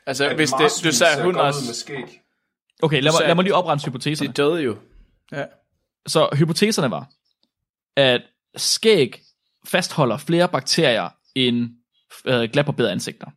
altså, 0.06 0.30
At 0.30 0.36
hvis 0.36 0.50
det, 0.50 0.84
du 0.84 0.92
sagde, 0.92 1.24
hun 1.24 1.36
også, 1.36 1.60
med 1.66 1.74
skæg. 1.74 2.22
Okay, 2.82 3.02
lad 3.02 3.12
mig, 3.12 3.28
lad 3.28 3.36
mig 3.36 3.44
lige 3.44 3.56
opremse 3.56 3.86
hypoteserne. 3.86 4.28
de 4.28 4.34
døde 4.34 4.62
jo. 4.62 4.78
Ja. 5.32 5.46
Så 6.08 6.30
hypoteserne 6.34 6.92
var, 6.92 7.12
at 7.96 8.22
skæg 8.56 9.22
fastholder 9.68 10.18
flere 10.18 10.50
bakterier 10.50 11.10
end 11.36 11.70
øh, 12.26 12.50
glatbarberede 12.50 12.92
ansigter. 12.92 13.28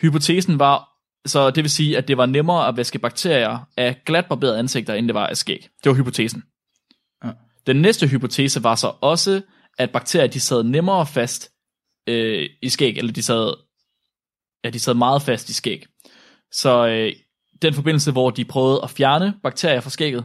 Hypotesen 0.00 0.58
var, 0.58 0.88
så 1.26 1.50
det 1.50 1.64
vil 1.64 1.70
sige, 1.70 1.98
at 1.98 2.08
det 2.08 2.16
var 2.16 2.26
nemmere 2.26 2.68
at 2.68 2.76
vaske 2.76 2.98
bakterier 2.98 3.68
af 3.76 4.02
glatbarberede 4.06 4.58
ansigter, 4.58 4.94
end 4.94 5.06
det 5.08 5.14
var 5.14 5.26
af 5.26 5.36
skæg. 5.36 5.68
Det 5.84 5.90
var 5.90 5.96
hypotesen. 5.96 6.42
Ja. 7.24 7.30
Den 7.66 7.76
næste 7.76 8.06
hypotese 8.06 8.64
var 8.64 8.74
så 8.74 8.92
også, 9.00 9.42
at 9.78 9.90
bakterier 9.90 10.26
de 10.26 10.40
sad 10.40 10.62
nemmere 10.62 11.06
fast 11.06 11.52
øh, 12.06 12.48
i 12.62 12.68
skæg, 12.68 12.98
eller 12.98 13.12
de 13.12 13.22
sad, 13.22 13.54
ja, 14.64 14.70
de 14.70 14.78
sad 14.78 14.94
meget 14.94 15.22
fast 15.22 15.48
i 15.48 15.52
skæg. 15.52 15.86
Så 16.52 16.86
øh, 16.86 17.12
den 17.62 17.74
forbindelse, 17.74 18.12
hvor 18.12 18.30
de 18.30 18.44
prøvede 18.44 18.80
at 18.82 18.90
fjerne 18.90 19.34
bakterier 19.42 19.80
fra 19.80 19.90
skægget, 19.90 20.24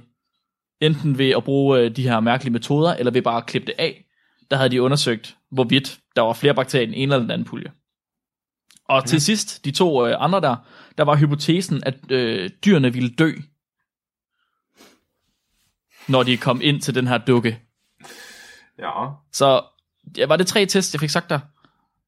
enten 0.81 1.17
ved 1.17 1.29
at 1.29 1.43
bruge 1.43 1.79
øh, 1.79 1.95
de 1.95 2.03
her 2.03 2.19
mærkelige 2.19 2.53
metoder, 2.53 2.93
eller 2.93 3.11
ved 3.11 3.21
bare 3.21 3.37
at 3.37 3.45
klippe 3.45 3.65
det 3.65 3.75
af, 3.77 4.05
der 4.51 4.57
havde 4.57 4.69
de 4.69 4.81
undersøgt, 4.81 5.35
hvorvidt 5.51 5.99
der 6.15 6.21
var 6.21 6.33
flere 6.33 6.53
bakterier 6.53 6.83
i 6.83 6.85
den 6.85 6.93
ene 6.93 7.13
eller 7.13 7.23
den 7.23 7.31
anden 7.31 7.47
pulje. 7.47 7.71
Og 8.85 9.05
til 9.05 9.21
sidst, 9.21 9.65
de 9.65 9.71
to 9.71 10.07
øh, 10.07 10.15
andre 10.19 10.41
der, 10.41 10.55
der 10.97 11.03
var 11.03 11.15
hypotesen, 11.15 11.83
at 11.85 12.11
øh, 12.11 12.49
dyrene 12.65 12.93
ville 12.93 13.09
dø, 13.09 13.31
når 16.07 16.23
de 16.23 16.37
kom 16.37 16.61
ind 16.63 16.81
til 16.81 16.95
den 16.95 17.07
her 17.07 17.17
dukke. 17.17 17.59
Ja. 18.79 18.91
Så 19.33 19.61
ja, 20.17 20.25
var 20.25 20.35
det 20.35 20.47
tre 20.47 20.65
tests, 20.65 20.93
jeg 20.93 20.99
fik 20.99 21.09
sagt 21.09 21.29
der? 21.29 21.39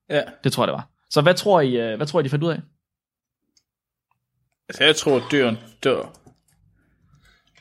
ja. 0.09 0.21
Det 0.43 0.53
tror 0.53 0.63
jeg, 0.63 0.67
det 0.67 0.73
var. 0.73 0.87
Så 1.09 1.21
hvad 1.21 1.33
tror 1.33 1.61
I, 1.61 1.75
øh, 1.77 1.97
hvad 1.97 2.07
tror 2.07 2.19
I 2.19 2.23
de 2.23 2.29
fandt 2.29 2.43
ud 2.45 2.49
af? 2.51 2.59
Altså, 4.69 4.83
jeg 4.83 4.95
tror, 4.95 5.15
at 5.17 5.23
dyren 5.31 5.57
dør. 5.83 6.13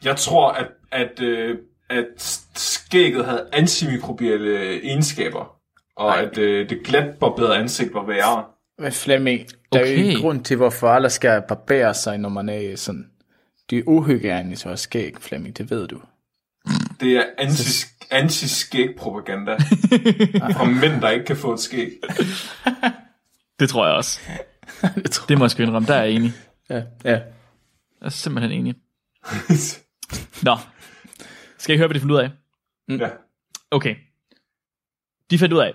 Jeg 0.04 0.16
tror, 0.16 0.52
at, 0.52 0.68
at, 0.92 1.20
øh, 1.20 1.58
at 1.90 2.06
skægget 2.54 3.24
havde 3.24 3.48
antimikrobielle 3.52 4.84
egenskaber, 4.84 5.56
og 5.96 6.08
Ej. 6.08 6.22
at 6.22 6.38
øh, 6.38 6.70
det 6.70 6.84
glatbarberede 6.84 7.56
ansigt 7.56 7.94
var 7.94 8.04
værre. 8.06 8.44
Men 8.78 8.92
Flemming, 8.92 9.48
der 9.72 9.78
er 9.78 9.86
jo 9.86 9.92
Okay. 9.92 10.14
en 10.16 10.20
grund 10.20 10.44
til, 10.44 10.56
hvorfor 10.56 10.88
alle 10.88 11.10
skal 11.10 11.42
barbere 11.48 11.94
sig, 11.94 12.18
når 12.18 12.28
man 12.28 12.48
er 12.48 12.76
sådan... 12.76 13.10
Det 13.70 13.78
er 13.78 13.82
uhygienisk 13.86 14.64
at 14.66 14.70
have 14.70 14.76
skæg, 14.76 15.14
Flemming, 15.20 15.58
det 15.58 15.70
ved 15.70 15.88
du. 15.88 16.00
Det 17.00 17.16
er 17.16 17.24
anti, 17.38 17.62
anti-skæg-propaganda 18.10 19.56
fra 20.56 20.64
mænd, 20.64 21.00
der 21.00 21.10
ikke 21.10 21.24
kan 21.24 21.36
få 21.36 21.52
et 21.52 21.60
skæg. 21.60 21.90
Det 23.60 23.68
tror 23.68 23.86
jeg 23.86 23.94
også. 23.94 24.20
det 25.02 25.10
tror 25.10 25.26
Det 25.26 25.38
må 25.38 25.44
jeg 25.44 25.50
sgu 25.50 25.62
indrømme, 25.62 25.88
der 25.88 25.94
er 25.94 26.02
jeg 26.02 26.12
enig. 26.12 26.32
jeg. 26.68 26.86
Ja, 27.04 27.10
ja. 27.10 27.16
Jeg 28.00 28.06
er 28.06 28.08
simpelthen 28.08 28.52
enig. 28.52 28.74
Nå. 30.42 30.56
Skal 31.58 31.72
jeg 31.72 31.78
høre, 31.78 31.88
hvad 31.88 31.94
de 31.94 32.00
fandt 32.00 32.12
ud 32.12 32.18
af? 32.18 32.30
ja. 32.88 33.08
Okay. 33.70 33.96
De 35.30 35.38
fandt 35.38 35.52
ud 35.54 35.58
af, 35.58 35.74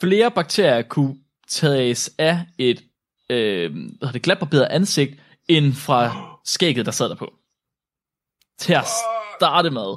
flere 0.00 0.30
bakterier 0.30 0.82
kunne 0.82 1.16
tages 1.48 2.14
af 2.18 2.46
et 2.58 2.84
øh, 3.30 3.72
hvad 3.98 4.12
det, 4.12 4.22
glatbarberet 4.22 4.64
ansigt, 4.70 5.20
end 5.48 5.72
fra 5.72 6.16
skægget, 6.54 6.86
der 6.86 6.92
sad 6.92 7.08
der 7.08 7.14
på. 7.14 7.32
Til 8.58 8.72
at 8.72 8.84
starte 9.42 9.70
med. 9.70 9.94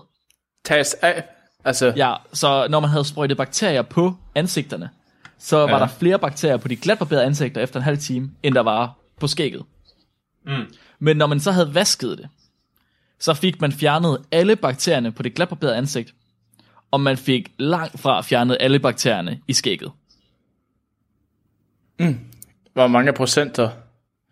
Tages 0.65 0.93
af. 0.93 1.23
Altså, 1.65 1.93
ja. 1.95 2.15
Så 2.33 2.67
når 2.69 2.79
man 2.79 2.89
havde 2.89 3.03
sprøjtet 3.05 3.37
bakterier 3.37 3.81
på 3.81 4.13
ansigterne, 4.35 4.89
så 5.37 5.57
var 5.57 5.69
Ja. 5.69 5.79
der 5.79 5.87
flere 5.87 6.19
bakterier 6.19 6.57
på 6.57 6.67
de 6.67 6.75
glatbarberede 6.75 7.25
ansigter 7.25 7.61
efter 7.61 7.79
en 7.79 7.83
halv 7.83 7.97
time, 7.97 8.31
end 8.43 8.55
der 8.55 8.61
var 8.61 8.93
på 9.19 9.27
skægget. 9.27 9.63
Mm. 10.45 10.73
Men 10.99 11.17
når 11.17 11.27
man 11.27 11.39
så 11.39 11.51
havde 11.51 11.75
vasket 11.75 12.17
det, 12.17 12.29
så 13.19 13.33
fik 13.33 13.61
man 13.61 13.71
fjernet 13.71 14.17
alle 14.31 14.55
bakterierne 14.55 15.11
på 15.11 15.23
det 15.23 15.33
glatbarberede 15.35 15.75
ansigt, 15.75 16.13
og 16.91 17.01
man 17.01 17.17
fik 17.17 17.51
langt 17.57 17.99
fra 17.99 18.21
fjernet 18.21 18.57
alle 18.59 18.79
bakterierne 18.79 19.41
i 19.47 19.53
skægget. 19.53 19.91
hvor 22.73 22.87
mange 22.87 23.13
procenter? 23.13 23.69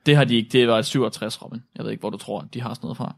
Det 0.05 0.15
har 0.15 0.23
de 0.23 0.35
ikke, 0.35 0.49
det 0.51 0.67
var 0.67 0.79
et 0.79 0.85
67, 0.85 1.41
Robin. 1.41 1.63
Jeg 1.75 1.83
ved 1.83 1.91
ikke, 1.91 2.01
hvor 2.01 2.09
du 2.09 2.17
tror, 2.17 2.47
de 2.53 2.61
har 2.61 2.73
sådan 2.73 2.85
noget 2.85 2.97
fra. 2.97 3.15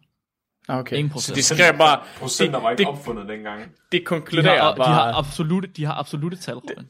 Okay. 0.68 0.98
Ingen 0.98 1.10
Så 1.10 1.14
procent. 1.14 1.36
de 1.38 1.44
skrev 1.44 1.78
bare... 1.78 2.00
Procenter 2.20 2.60
var 2.60 2.68
de, 2.70 2.74
ikke 2.74 2.84
de, 2.84 2.88
opfundet 2.88 3.28
dengang. 3.30 3.62
de 3.92 3.98
De 4.00 4.04
konkluderer 4.06 4.62
har, 4.62 4.72
de 4.72 4.78
bare... 4.78 4.94
har, 4.94 5.14
absolute, 5.14 5.68
de 5.68 5.86
har 5.86 5.94
absolute 5.94 6.38
tal, 6.38 6.54
Robin. 6.56 6.86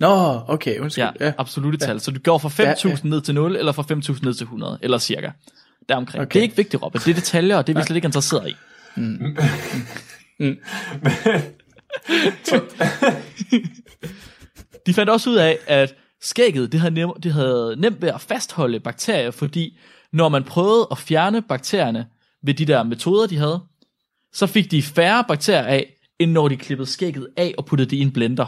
Nå, 0.00 0.40
okay, 0.48 0.78
undskyld. 0.78 1.04
Ja, 1.04 1.10
Ja. 1.20 1.26
ja. 1.26 1.32
absolute 1.38 1.78
tal. 1.78 2.00
Så 2.00 2.10
du 2.10 2.20
går 2.24 2.38
fra 2.38 2.48
5.000 2.48 2.62
Ja, 2.62 2.74
ja. 2.84 2.96
ned 3.08 3.20
til 3.20 3.34
0, 3.34 3.56
eller 3.56 3.72
fra 3.72 3.82
5.000 3.82 4.18
ned 4.24 4.34
til 4.34 4.44
100, 4.44 4.78
eller 4.82 4.98
cirka. 4.98 5.30
Deromkring. 5.88 6.20
Okay. 6.20 6.26
Okay. 6.26 6.34
Det 6.34 6.38
er 6.38 6.42
ikke 6.42 6.56
vigtigt, 6.56 6.82
Robin. 6.82 7.00
Det 7.00 7.10
er 7.10 7.14
detaljer, 7.14 7.56
og 7.56 7.66
det 7.66 7.76
er 7.76 7.80
vi 7.80 7.84
slet 7.86 7.96
ikke 7.96 8.06
interesseret 8.06 8.48
i. 8.48 8.54
De 14.86 14.94
fandt 14.94 15.10
også 15.10 15.30
ud 15.30 15.36
af, 15.36 15.58
at 15.66 15.94
skægget 16.22 16.72
det 16.72 16.80
havde, 16.80 16.94
nem, 16.94 17.10
det 17.22 17.32
havde 17.32 17.74
nemt 17.78 18.02
ved 18.02 18.08
at 18.08 18.20
fastholde 18.20 18.80
bakterier, 18.80 19.30
fordi 19.30 19.78
når 20.12 20.28
man 20.28 20.44
prøvede 20.44 20.86
at 20.90 20.98
fjerne 20.98 21.42
bakterierne 21.42 22.06
ved 22.42 22.54
de 22.54 22.64
der 22.64 22.82
metoder, 22.82 23.26
de 23.26 23.36
havde, 23.36 23.60
så 24.32 24.46
fik 24.46 24.70
de 24.70 24.82
færre 24.82 25.24
bakterier 25.28 25.62
af, 25.66 25.96
end 26.18 26.32
når 26.32 26.48
de 26.48 26.56
klippede 26.56 26.88
skægget 26.90 27.28
af 27.36 27.54
og 27.58 27.66
puttede 27.66 27.90
det 27.90 27.96
i 27.96 28.00
en 28.00 28.12
blender. 28.12 28.46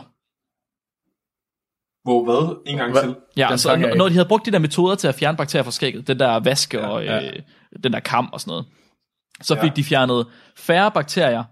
Hvor 2.05 2.25
hvad? 2.25 2.73
En 2.73 2.77
gang 2.77 2.97
til. 2.97 3.17
Ja, 3.37 3.47
Den 3.51 3.59
så 3.59 3.69
fanger 3.69 3.89
når, 3.89 3.95
når 3.95 4.09
de 4.09 4.15
havde 4.15 4.29
brugt 4.29 4.47
de 4.47 4.51
der 4.51 4.59
metoder 4.59 4.95
til 4.95 5.09
at 5.09 5.15
fjerne 5.15 5.37
bakterier 5.37 5.63
fra 5.65 5.71
skægget, 5.71 6.09
den 6.09 6.19
der 6.19 6.37
vaske 6.37 6.79
ja, 6.79 6.87
og 6.87 7.05
ja. 7.05 7.27
øh, 7.27 7.43
den 7.85 7.93
der 7.93 8.01
kam 8.01 8.31
og 8.33 8.41
sådan 8.41 8.51
noget, 8.51 8.67
så 9.43 9.55
Ja. 9.55 9.65
fik 9.65 9.77
de 9.77 9.85
fjernet 9.85 10.27
færre 10.57 10.91
bakterier, 10.91 11.45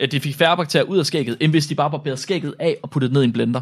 øh, 0.00 0.10
de 0.10 0.20
fik 0.20 0.34
færre 0.34 0.56
bakterier 0.56 0.84
ud 0.84 0.98
af 0.98 1.06
skægget, 1.06 1.36
end 1.40 1.50
hvis 1.52 1.66
de 1.66 1.74
bare 1.74 1.90
barberede 1.90 2.16
skægget 2.16 2.54
af 2.58 2.76
og 2.82 2.90
puttede 2.90 3.08
det 3.08 3.14
ned 3.14 3.22
i 3.22 3.24
en 3.24 3.32
blender. 3.32 3.60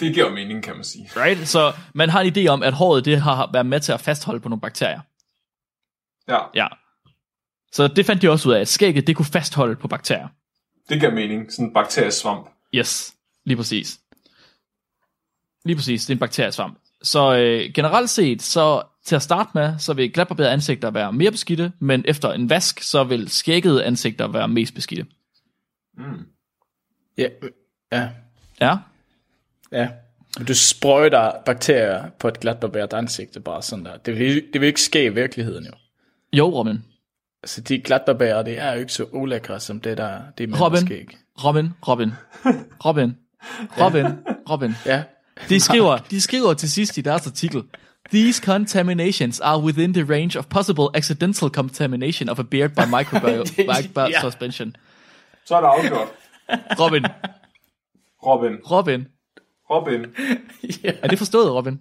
Det 0.00 0.14
giver 0.14 0.30
mening, 0.30 0.62
kan 0.62 0.74
man 0.74 0.84
sige. 0.84 1.08
Right? 1.16 1.48
Så 1.48 1.72
man 1.94 2.08
har 2.10 2.20
en 2.20 2.32
idé 2.36 2.46
om, 2.48 2.62
at 2.62 2.72
håret 2.72 3.04
det 3.04 3.20
har 3.20 3.50
været 3.52 3.66
med 3.66 3.80
til 3.80 3.92
at 3.92 4.00
fastholde 4.00 4.40
på 4.40 4.48
nogle 4.48 4.60
bakterier. 4.60 5.00
Ja, 6.28 6.38
Ja. 6.54 6.66
Så 7.72 7.88
det 7.88 8.06
fandt 8.06 8.22
de 8.22 8.30
også 8.30 8.48
ud 8.48 8.54
af, 8.54 8.60
at 8.60 8.68
skægget 8.68 9.06
det 9.06 9.16
kunne 9.16 9.26
fastholde 9.26 9.76
på 9.76 9.88
bakterier. 9.88 10.28
det 10.88 11.00
giver 11.00 11.12
mening. 11.12 11.52
Sådan 11.52 11.66
en 11.66 11.74
bakteriesvamp. 11.74 12.46
Yes, 12.74 13.14
lige 13.44 13.56
præcis. 13.56 13.98
Lige 15.64 15.76
præcis, 15.76 16.06
det 16.06 16.10
er 16.10 16.14
en 16.14 16.20
bakteriesvamp. 16.20 16.78
Så 17.02 17.36
øh, 17.36 17.72
generelt 17.74 18.10
set, 18.10 18.42
så 18.42 18.82
til 19.04 19.16
at 19.16 19.22
starte 19.22 19.50
med, 19.54 19.78
så 19.78 19.92
vil 19.94 20.12
glatbarberede 20.12 20.52
ansigter 20.52 20.90
være 20.90 21.12
mere 21.12 21.30
beskidte, 21.30 21.72
men 21.78 22.04
efter 22.08 22.32
en 22.32 22.50
vask, 22.50 22.82
så 22.82 23.04
vil 23.04 23.28
skæggede 23.28 23.84
ansigter 23.84 24.28
være 24.28 24.48
mest 24.48 24.74
beskidte. 24.74 25.06
Ja, 27.18 27.28
ja, 27.92 28.08
Ja, 28.60 28.76
ja. 29.72 29.88
Men 30.38 30.46
Du 30.46 30.54
sprøjter 30.54 31.32
bakterier 31.46 32.10
på 32.10 32.28
et 32.28 32.40
glatbarberet 32.40 32.92
ansigt, 32.92 33.30
det 33.30 33.36
er 33.36 33.40
bare 33.40 33.62
sådan 33.62 33.84
der. 33.84 33.96
Det 33.96 34.18
vil, 34.18 34.46
det 34.52 34.60
vil 34.60 34.66
ikke 34.66 34.80
ske 34.80 35.04
i 35.04 35.08
virkeligheden 35.08 35.64
jo. 35.66 35.72
Jo 36.32 36.48
Robin. 36.48 36.84
Altså 37.42 37.60
de 37.60 37.78
glatbarberer, 37.78 38.42
det 38.42 38.58
er 38.58 38.72
jo 38.72 38.80
ikke 38.80 38.92
så 38.92 39.04
ulækre 39.12 39.60
som 39.60 39.80
det 39.80 39.98
der, 39.98 40.20
det 40.38 40.50
er 40.52 40.60
Robin, 40.60 40.72
menneskeæg. 40.72 41.18
Robin, 41.44 41.68
Robin, 41.88 42.12
Robin, 42.84 43.16
Robin, 43.80 44.06
Robin. 44.50 44.74
Ja, 44.86 45.02
De 45.48 45.60
skriver, 45.60 45.98
de 45.98 46.20
skriver 46.20 46.54
til 46.54 46.70
sidst 46.70 46.98
i 46.98 47.00
deres 47.00 47.26
artikel, 47.26 47.62
These 48.10 48.42
contaminations 48.44 49.40
are 49.40 49.60
within 49.60 49.94
the 49.94 50.04
range 50.14 50.38
of 50.38 50.46
possible 50.48 50.84
accidental 50.94 51.48
contamination 51.50 52.28
of 52.28 52.38
a 52.38 52.42
beard 52.42 52.70
by 52.70 52.84
microbial 52.90 53.44
ja. 54.12 54.20
suspension. 54.20 54.76
Så 55.46 55.56
er 55.56 55.60
det 55.60 55.68
afgjort. 55.68 56.08
Robin, 56.80 57.04
Robin. 58.26 58.52
Robin. 58.70 59.06
Robin. 59.70 60.06
Er 61.02 61.08
det 61.08 61.18
forstået, 61.18 61.52
Robin? 61.52 61.80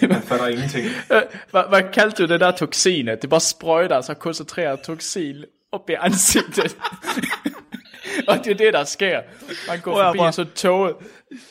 Han 0.00 0.22
fatter 0.22 0.46
ingenting. 0.46 0.86
Øh, 1.12 1.22
Hvad, 1.50 1.62
hvad 1.68 1.82
kaldte 1.92 2.22
du 2.26 2.32
det 2.32 2.40
der 2.40 2.50
toksin? 2.50 3.08
At 3.08 3.22
det 3.22 3.30
bare 3.30 3.40
sprøjter 3.40 4.00
sig 4.00 4.18
koncentreret 4.18 4.80
toksin 4.80 5.36
op 5.72 5.90
i 5.90 5.92
ansigtet. 6.00 6.76
og 8.28 8.38
det 8.44 8.50
er 8.50 8.54
det, 8.54 8.72
der 8.72 8.84
sker. 8.84 9.20
Man 9.68 9.80
går 9.80 9.98
at 10.00 10.06
forbi 10.08 10.18
bare- 10.18 10.32
så 10.32 10.44
toget. 10.44 10.94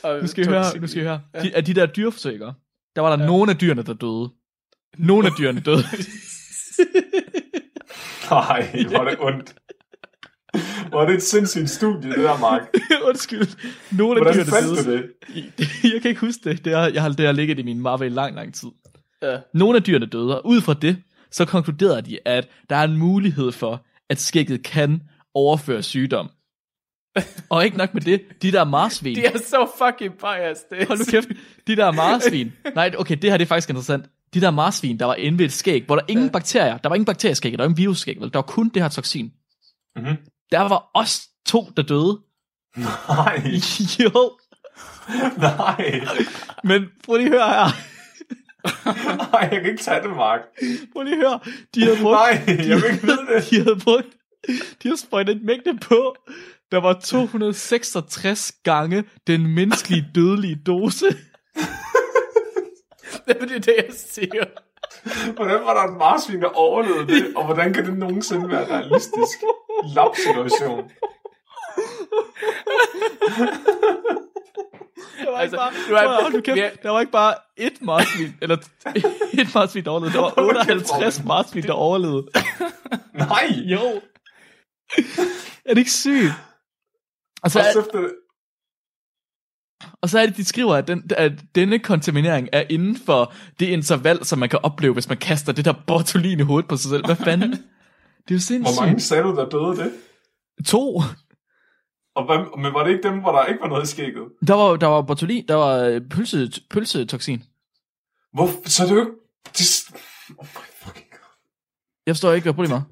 Og 0.02 0.20
Nu 0.20 0.26
skal 0.26 0.44
I 0.44 0.48
høre, 0.48 0.78
nu 0.80 0.86
skal 0.86 1.02
I 1.02 1.04
høre. 1.04 1.20
De, 1.42 1.56
af 1.56 1.64
de 1.64 1.74
der 1.74 1.86
dyreforsøg, 1.86 2.40
der 2.96 3.00
var 3.00 3.16
der 3.16 3.22
ja. 3.22 3.26
nogle 3.30 3.50
af 3.52 3.58
dyrene, 3.58 3.82
der 3.82 3.94
døde. 3.94 4.30
Nogle 4.98 5.26
af 5.26 5.32
dyrene 5.38 5.60
døde. 5.60 5.82
Nej, 8.30 8.84
hvor 8.88 8.98
er 8.98 9.04
det 9.10 9.18
ondt. 9.20 9.54
Hvor 10.92 11.02
er 11.02 11.06
det 11.06 11.14
et 11.14 11.22
sindssygt 11.22 11.70
studie, 11.70 12.10
det 12.10 12.18
der, 12.18 12.38
Mark. 12.38 12.62
Undskyld. 13.08 13.46
Nogle 13.98 14.16
af 14.16 14.24
Hvordan 14.24 14.34
dyrene 14.34 14.50
fandt 14.50 14.86
døde. 14.86 14.98
du 14.98 15.02
det? 15.34 15.84
Jeg 15.92 16.02
kan 16.02 16.08
ikke 16.08 16.20
huske 16.20 16.50
det. 16.50 16.64
Det 16.64 16.74
har, 16.76 16.88
jeg 16.88 17.02
har, 17.02 17.08
det 17.08 17.26
har 17.26 17.32
ligget 17.32 17.58
i 17.58 17.62
min 17.62 17.80
mappe 17.80 18.06
i 18.06 18.08
lang, 18.08 18.34
lang 18.36 18.54
tid. 18.54 18.68
Ja. 19.22 19.38
Nogle 19.54 19.76
af 19.76 19.82
dyrene 19.82 20.06
døde, 20.06 20.42
og 20.42 20.46
ud 20.46 20.60
fra 20.60 20.74
det, 20.74 20.96
så 21.30 21.44
konkluderede 21.44 22.02
de, 22.02 22.18
at 22.24 22.48
der 22.70 22.76
er 22.76 22.84
en 22.84 22.96
mulighed 22.98 23.52
for, 23.52 23.84
at 24.10 24.20
skægget 24.20 24.62
kan 24.62 25.02
overføre 25.34 25.82
sygdom. 25.82 26.30
Og 27.50 27.64
ikke 27.64 27.76
nok 27.76 27.94
med 27.94 28.02
det, 28.02 28.22
de 28.42 28.52
der 28.52 28.64
marsvin. 28.64 29.16
De 29.16 29.24
er 29.24 29.38
så 29.38 29.70
fucking 29.78 30.14
biased. 30.18 30.64
Det 30.70 30.82
er 30.82 30.86
Hold 30.86 30.98
nu 30.98 31.04
kæft. 31.04 31.28
De 31.66 31.76
der 31.76 31.90
marsvin. 31.92 32.52
Nej, 32.74 32.94
okay, 32.98 33.16
det 33.16 33.30
her 33.30 33.36
det 33.36 33.44
er 33.44 33.48
faktisk 33.48 33.68
interessant. 33.68 34.06
De 34.34 34.40
der 34.40 34.50
marsvin, 34.50 34.98
der 34.98 35.06
var 35.06 35.14
inde 35.14 35.38
ved 35.38 35.44
et 35.44 35.52
skæg, 35.52 35.84
hvor 35.86 35.96
der 35.96 36.02
ingen 36.08 36.30
bakterier, 36.30 36.78
der 36.78 36.88
var 36.88 36.96
ingen 36.96 37.06
bakterieskæg, 37.06 37.52
der 37.52 37.58
var 37.58 37.64
ingen 37.64 37.76
virusskæg, 37.76 38.20
vel? 38.20 38.32
der 38.32 38.38
var 38.38 38.42
kun 38.42 38.68
det 38.68 38.82
her 38.82 38.88
toksin. 38.88 39.32
Mhm. 39.96 40.16
Der 40.52 40.60
var 40.60 40.90
også 40.94 41.28
to, 41.46 41.66
der 41.76 41.82
døde. 41.82 42.20
Nej, 43.08 43.42
jo, 44.04 44.38
nej. 45.38 46.06
men 46.64 46.86
prøv 47.04 47.16
lige 47.16 47.26
at 47.26 47.32
høre 47.32 47.48
her. 47.48 47.68
Nej, 49.32 49.48
jeg 49.52 49.60
kan 49.60 49.70
ikke 49.70 49.82
tage 49.82 50.02
det, 50.02 50.16
Mark. 50.16 50.40
Prøv 50.92 51.02
lige 51.02 51.14
at 51.14 51.20
høre. 51.20 51.40
De 51.74 51.82
havde 51.82 51.96
brugt, 52.02 52.14
Nej, 52.14 52.44
jeg 52.46 52.76
vil 52.76 52.84
ikke 52.92 53.06
vide 53.06 53.26
det. 53.34 53.44
de 53.50 53.56
havde 53.56 53.80
brugt, 53.84 54.06
de 54.82 54.88
havde 54.88 54.96
sprøjtet 55.00 55.42
mængde 55.42 55.78
på, 55.78 56.16
der 56.72 56.80
var 56.80 57.00
266 57.04 58.52
gange 58.64 59.04
den 59.26 59.54
menneskelige 59.54 60.10
dødelige 60.14 60.62
dose. 60.66 61.06
det, 63.26 63.52
er 63.52 63.58
det, 63.58 63.74
jeg 63.76 63.90
siger. 63.96 64.44
Hvordan 65.36 65.60
var 65.64 65.74
der 65.74 65.92
et 65.92 65.96
marsvin, 65.98 66.40
der 66.42 66.48
overlevede 66.48 67.06
det? 67.06 67.36
Og 67.36 67.44
hvordan 67.44 67.72
kan 67.74 67.86
det 67.86 67.98
nogensinde 67.98 68.48
være 68.50 68.66
realistisk? 68.78 69.38
Lab-situation. 69.94 70.90
Der 75.24 75.30
var 75.30 75.38
Altså, 75.38 75.56
ikke 75.56 75.56
bare, 75.56 75.72
du 75.88 75.94
er- 75.94 76.22
hold 76.22 76.42
kæft, 76.42 76.58
er- 76.58 76.70
der 76.82 76.90
var 76.90 77.00
ikke 77.00 77.12
bare 77.12 77.34
et 77.56 77.82
marsvin, 77.82 78.34
eller 78.42 78.56
et 79.42 79.54
marsvin, 79.54 79.84
der 79.84 79.90
overlevede. 79.90 80.14
Der 80.16 80.20
var 80.22 80.32
58 80.36 81.24
marsvin, 81.24 81.62
der 81.62 81.72
overlevede. 81.72 82.26
Nej! 83.14 83.46
Jo. 83.64 83.78
Er 85.64 85.68
det 85.74 85.78
ikke 85.78 85.90
sygt? 85.92 86.32
Og 87.42 87.50
så, 87.50 87.58
Også 87.58 87.80
efter 87.80 88.00
det. 88.00 88.12
Og 90.00 90.10
så 90.10 90.18
er 90.18 90.26
det, 90.26 90.36
de 90.36 90.44
skriver, 90.44 90.74
at, 90.74 90.88
den, 90.88 91.10
at 91.16 91.32
denne 91.54 91.78
kontaminering 91.78 92.48
er 92.52 92.64
inden 92.70 92.96
for 93.06 93.32
det 93.60 93.66
interval, 93.66 94.24
som 94.24 94.38
man 94.38 94.48
kan 94.48 94.58
opleve, 94.62 94.92
hvis 94.92 95.08
man 95.08 95.18
kaster 95.18 95.52
det 95.52 95.64
der 95.64 95.74
botulin 95.86 96.40
i 96.40 96.42
hovedet 96.42 96.68
på 96.68 96.76
sig 96.76 96.90
selv. 96.90 97.06
Hvad 97.06 97.16
fanden? 97.16 97.50
Det 97.50 98.30
er 98.30 98.34
jo 98.34 98.40
sindssygt. 98.40 98.76
Hvor 98.76 98.84
mange 98.84 99.00
sagde 99.00 99.22
du, 99.22 99.36
der 99.36 99.48
døde 99.48 99.76
det? 99.76 99.92
To. 100.66 101.02
Og 102.14 102.24
hvad, 102.26 102.62
men 102.62 102.74
var 102.74 102.84
det 102.84 102.90
ikke 102.90 103.08
dem, 103.08 103.20
hvor 103.20 103.32
der 103.32 103.44
ikke 103.44 103.60
var 103.60 103.68
noget 103.68 103.84
i 103.84 103.86
skægget? 103.86 104.24
Der 104.46 104.54
var, 104.54 104.76
der 104.76 104.86
var 104.86 105.02
botulin, 105.02 105.46
der 105.48 105.54
var 105.54 105.76
øh, 105.76 106.00
pølse, 106.10 106.50
pølsetoksin. 106.70 107.42
Hvor, 108.32 108.48
så 108.64 108.82
er 108.82 108.86
det 108.86 108.94
jo 108.94 109.00
ikke... 109.00 109.12
Det, 109.58 109.84
oh 110.38 110.46
my 110.46 110.66
fucking 110.84 111.10
god. 111.10 111.36
Jeg 112.06 112.14
forstår 112.14 112.32
ikke, 112.32 112.44
hvad 112.44 112.54
problemet 112.54 112.76
er. 112.76 112.82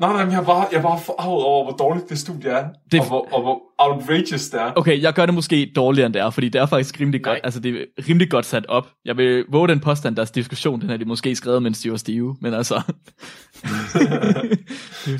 Nej, 0.00 0.12
nej, 0.12 0.24
men 0.24 0.32
jeg 0.32 0.40
er 0.40 0.44
bare, 0.44 0.66
jeg 0.72 0.78
er 0.78 0.82
bare 0.82 1.00
forarvet 1.00 1.44
over, 1.44 1.64
hvor 1.64 1.76
dårligt 1.76 2.08
det 2.08 2.18
studie 2.18 2.50
er. 2.50 2.68
Det-. 2.92 3.00
Og, 3.00 3.06
hvor, 3.06 3.28
og 3.32 3.42
hvor 3.42 3.62
outrageous 3.78 4.48
det 4.48 4.60
er. 4.60 4.72
Okay, 4.76 5.02
jeg 5.02 5.12
gør 5.12 5.26
det 5.26 5.34
måske 5.34 5.72
dårligere, 5.76 6.06
end 6.06 6.14
det 6.14 6.22
er, 6.22 6.30
fordi 6.30 6.48
det 6.48 6.60
er 6.60 6.66
faktisk 6.66 7.00
rimelig 7.00 7.22
godt, 7.22 7.38
altså 7.44 7.60
det 7.60 7.80
er 7.80 8.08
rimelig 8.08 8.30
godt 8.30 8.46
sat 8.46 8.66
op. 8.66 8.88
Jeg 9.04 9.16
vil 9.16 9.44
våge 9.48 9.68
den 9.68 9.80
påstand, 9.80 10.16
deres 10.16 10.30
diskussion, 10.30 10.80
den 10.80 10.90
har 10.90 10.96
de 10.96 11.04
måske 11.04 11.36
skrevet, 11.36 11.62
mens 11.62 11.80
de 11.80 11.90
var 11.90 11.96
stive, 11.96 12.36
men 12.40 12.54
altså... 12.54 12.82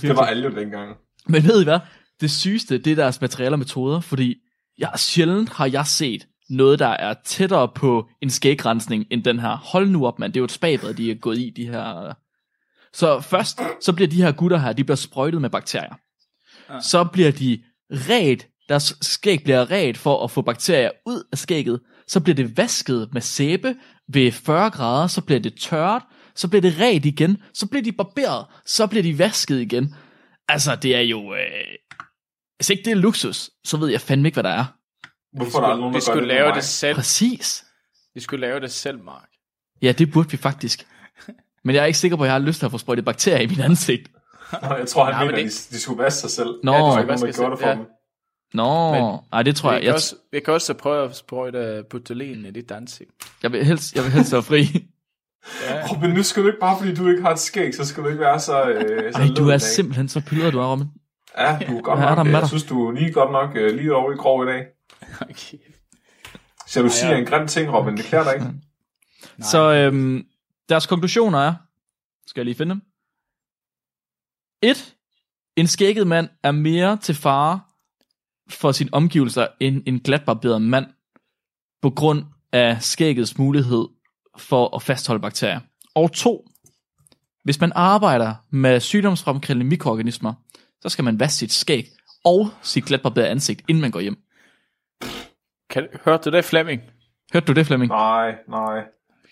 Det 0.02 0.16
var 0.16 0.26
alle 0.26 0.44
jo 0.44 0.50
dengang. 0.50 0.96
Men 1.28 1.44
ved 1.44 1.60
I 1.60 1.64
hvad? 1.64 1.78
Det 2.20 2.30
sygeste, 2.30 2.78
det 2.78 2.92
er 2.92 2.96
deres 2.96 3.20
materialer 3.20 3.52
og 3.52 3.58
metoder, 3.58 4.00
fordi 4.00 4.34
jeg, 4.78 4.90
sjældent 4.96 5.52
har 5.52 5.66
jeg 5.66 5.86
set 5.86 6.26
noget, 6.50 6.78
der 6.78 6.88
er 6.88 7.14
tættere 7.24 7.68
på 7.74 8.08
en 8.22 8.30
skægrensning 8.30 9.06
end 9.10 9.24
den 9.24 9.38
her. 9.38 9.56
Hold 9.56 9.88
nu 9.88 10.06
op, 10.06 10.18
mand. 10.18 10.32
Det 10.32 10.38
er 10.38 10.40
jo 10.40 10.44
et 10.44 10.52
spabad, 10.52 10.94
de 10.94 11.10
er 11.10 11.14
gået 11.14 11.38
i, 11.38 11.52
de 11.56 11.66
her... 11.66 12.14
Så 12.96 13.20
først, 13.20 13.60
så 13.80 13.92
bliver 13.92 14.08
de 14.08 14.22
her 14.22 14.32
gutter 14.32 14.58
her, 14.58 14.72
de 14.72 14.84
bliver 14.84 14.96
sprøjtet 14.96 15.40
med 15.40 15.50
bakterier. 15.50 15.94
Ja. 16.70 16.80
Så 16.80 17.04
bliver 17.04 17.30
de 17.30 17.62
ret, 17.90 18.46
deres 18.68 18.96
skæg 19.02 19.42
bliver 19.44 19.70
ret 19.70 19.98
for 19.98 20.24
at 20.24 20.30
få 20.30 20.42
bakterier 20.42 20.90
ud 21.06 21.28
af 21.32 21.38
skægget. 21.38 21.80
Så 22.08 22.20
bliver 22.20 22.34
det 22.34 22.56
vasket 22.56 23.08
med 23.12 23.20
sæbe 23.20 23.76
ved 24.08 24.32
40 24.32 24.70
grader, 24.70 25.06
så 25.06 25.20
bliver 25.20 25.40
det 25.40 25.54
tørt, 25.60 26.02
så 26.34 26.48
bliver 26.48 26.62
det 26.62 26.80
ret 26.80 27.04
igen, 27.04 27.36
så 27.54 27.66
bliver 27.66 27.82
de 27.82 27.92
barberet, 27.92 28.46
så 28.66 28.86
bliver 28.86 29.02
de 29.02 29.18
vasket 29.18 29.60
igen. 29.60 29.94
Altså, 30.48 30.76
det 30.76 30.96
er 30.96 31.00
jo... 31.00 31.34
Øh... 31.34 31.40
Hvis 32.56 32.70
ikke 32.70 32.82
det 32.84 32.90
er 32.90 32.96
luksus, 32.96 33.50
så 33.64 33.76
ved 33.76 33.88
jeg 33.88 34.00
fandme 34.00 34.28
ikke, 34.28 34.36
hvad 34.36 34.44
der 34.44 34.50
er. 34.50 34.64
Hvorfor 35.36 35.58
er 35.58 35.62
der 35.62 35.68
aldrig 35.68 35.80
nogen, 35.80 35.94
Vi 35.94 36.00
der 36.00 36.06
gør 36.06 36.12
skulle 36.12 36.28
lave 36.28 36.54
det 36.54 36.64
selv. 36.64 36.94
Præcis. 36.94 37.64
Vi 38.14 38.20
skulle 38.20 38.40
lave 38.40 38.60
det 38.60 38.70
selv, 38.70 39.04
Mark. 39.04 39.28
Ja, 39.82 39.92
det 39.92 40.12
burde 40.12 40.30
vi 40.30 40.36
faktisk. 40.36 40.86
Men 41.66 41.74
jeg 41.74 41.82
er 41.82 41.86
ikke 41.86 41.98
sikker 41.98 42.16
på, 42.16 42.22
at 42.22 42.26
jeg 42.26 42.34
har 42.34 42.38
lyst 42.40 42.58
til 42.58 42.66
at 42.66 42.72
få 42.72 42.78
sprøjtet 42.78 43.04
bakterier 43.04 43.40
i 43.40 43.46
mit 43.46 43.60
ansigt. 43.60 44.08
Nå, 44.62 44.74
jeg 44.76 44.88
tror, 44.88 45.04
han 45.04 45.12
Nej, 45.12 45.20
ja, 45.20 45.26
men 45.26 45.34
mener, 45.34 45.48
det- 45.50 45.66
de, 45.70 45.74
de 45.76 45.80
skulle 45.80 46.02
vaske 46.02 46.20
sig 46.20 46.30
selv. 46.30 46.54
Nå. 46.64 46.72
ja, 46.72 46.78
Ja, 46.78 46.84
det 46.84 47.08
de 47.08 47.18
skulle 47.18 47.28
vaske 47.28 47.32
sig- 47.32 47.58
for 47.60 47.68
ja. 47.68 47.74
dem. 47.74 47.84
Nå, 48.54 48.92
Men- 48.92 49.18
nej, 49.32 49.42
det 49.42 49.56
tror 49.56 49.70
Vi 49.70 49.74
jeg. 49.74 49.80
kan, 49.82 49.86
Jeg, 49.86 49.94
også, 49.94 50.14
vi 50.32 50.40
kan 50.40 50.54
også 50.54 50.74
prøve 50.74 51.04
at 51.08 51.16
sprøjte 51.16 51.84
butylin 51.90 52.44
i 52.44 52.50
dit 52.50 52.70
ansigt. 52.70 53.10
jeg, 53.42 53.52
vil 53.52 53.64
helst, 53.64 53.94
jeg 53.94 54.04
vil 54.04 54.12
helst 54.12 54.32
være 54.32 54.42
fri. 54.42 54.62
Ja. 55.70 55.86
Robin, 55.92 56.10
nu 56.10 56.22
skal 56.22 56.42
du 56.42 56.48
ikke, 56.48 56.60
bare 56.60 56.78
fordi 56.78 56.94
du 56.94 57.08
ikke 57.08 57.22
har 57.22 57.30
et 57.30 57.38
skæg, 57.38 57.74
så 57.74 57.84
skal 57.84 58.02
du 58.02 58.08
ikke 58.08 58.20
være 58.20 58.40
så... 58.40 58.62
Øh, 58.64 59.12
så 59.12 59.18
Ej, 59.18 59.28
du 59.36 59.44
er 59.46 59.50
dag. 59.50 59.60
simpelthen 59.60 60.08
så 60.08 60.20
pylret, 60.26 60.52
du 60.52 60.58
er, 60.58 60.72
Robin. 60.72 60.86
Ja, 61.38 61.58
du 61.68 61.78
er 61.78 61.82
godt 61.82 61.98
Hvad 61.98 62.08
er 62.08 62.14
der 62.14 62.22
nok. 62.22 62.40
Jeg 62.40 62.48
synes, 62.48 62.64
du 62.64 62.86
er 62.88 62.92
lige 62.92 63.12
godt 63.12 63.32
nok 63.32 63.50
øh, 63.56 63.74
lige 63.76 63.94
over 63.94 64.12
i 64.12 64.14
grov 64.14 64.44
i 64.44 64.46
dag. 64.46 64.64
Okay. 65.20 65.58
Jalousi 66.76 67.04
Ja, 67.04 67.10
ja. 67.10 67.14
er 67.16 67.18
en 67.20 67.26
grim 67.26 67.46
ting, 67.46 67.72
Robin. 67.72 67.96
Det 67.96 68.04
klæder 68.04 68.24
dig 68.24 68.34
ikke. 68.34 68.46
Så 69.42 69.72
øhm, 69.74 70.24
deres 70.68 70.86
konklusioner 70.86 71.38
er, 71.38 71.54
skal 72.26 72.40
jeg 72.40 72.44
lige 72.44 72.54
finde 72.54 72.70
dem. 72.74 72.82
1. 74.62 74.96
En 75.56 75.66
skægget 75.66 76.06
mand 76.06 76.28
er 76.42 76.50
mere 76.50 76.96
til 76.96 77.14
fare 77.14 77.60
for 78.48 78.72
sine 78.72 78.90
omgivelser 78.92 79.46
end 79.60 79.82
en 79.86 80.00
glatbarberet 80.00 80.62
mand, 80.62 80.86
på 81.82 81.90
grund 81.90 82.24
af 82.52 82.82
skæggets 82.82 83.38
mulighed 83.38 83.88
for 84.38 84.76
at 84.76 84.82
fastholde 84.82 85.20
bakterier. 85.20 85.60
Og 85.94 86.12
2. 86.12 86.48
Hvis 87.44 87.60
man 87.60 87.72
arbejder 87.74 88.34
med 88.50 88.80
sygdomsfremkaldende 88.80 89.66
mikroorganismer, 89.66 90.34
så 90.80 90.88
skal 90.88 91.04
man 91.04 91.20
vaske 91.20 91.36
sit 91.36 91.52
skæg 91.52 91.88
og 92.24 92.48
sit 92.62 92.84
glatbarberede 92.84 93.28
ansigt, 93.28 93.62
inden 93.68 93.80
man 93.80 93.90
går 93.90 94.00
hjem. 94.00 94.18
Kan, 95.70 95.88
hørte 96.04 96.30
du 96.30 96.36
det, 96.36 96.44
Flemming? 96.44 96.82
Hørte 97.32 97.46
du 97.46 97.52
det, 97.52 97.66
Flemming? 97.66 97.88
Nej, 97.88 98.34
nej. 98.48 98.84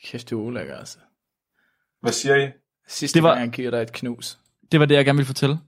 Kæft, 0.05 0.31
du 0.31 0.41
er 0.41 0.45
ulækker, 0.45 0.77
altså. 0.77 0.99
Hvad 2.05 2.13
siger 2.13 2.37
I? 2.37 2.49
Sidste 2.89 3.15
Det 3.15 3.23
var- 3.23 3.29
gang, 3.29 3.41
han 3.41 3.51
giver 3.51 3.71
dig 3.71 3.83
et 3.83 3.93
knus. 3.93 4.39
Det 4.73 4.81
var 4.81 4.87
det, 4.87 4.95
jeg 4.95 5.05
gerne 5.05 5.17
ville 5.17 5.27
fortælle. 5.27 5.59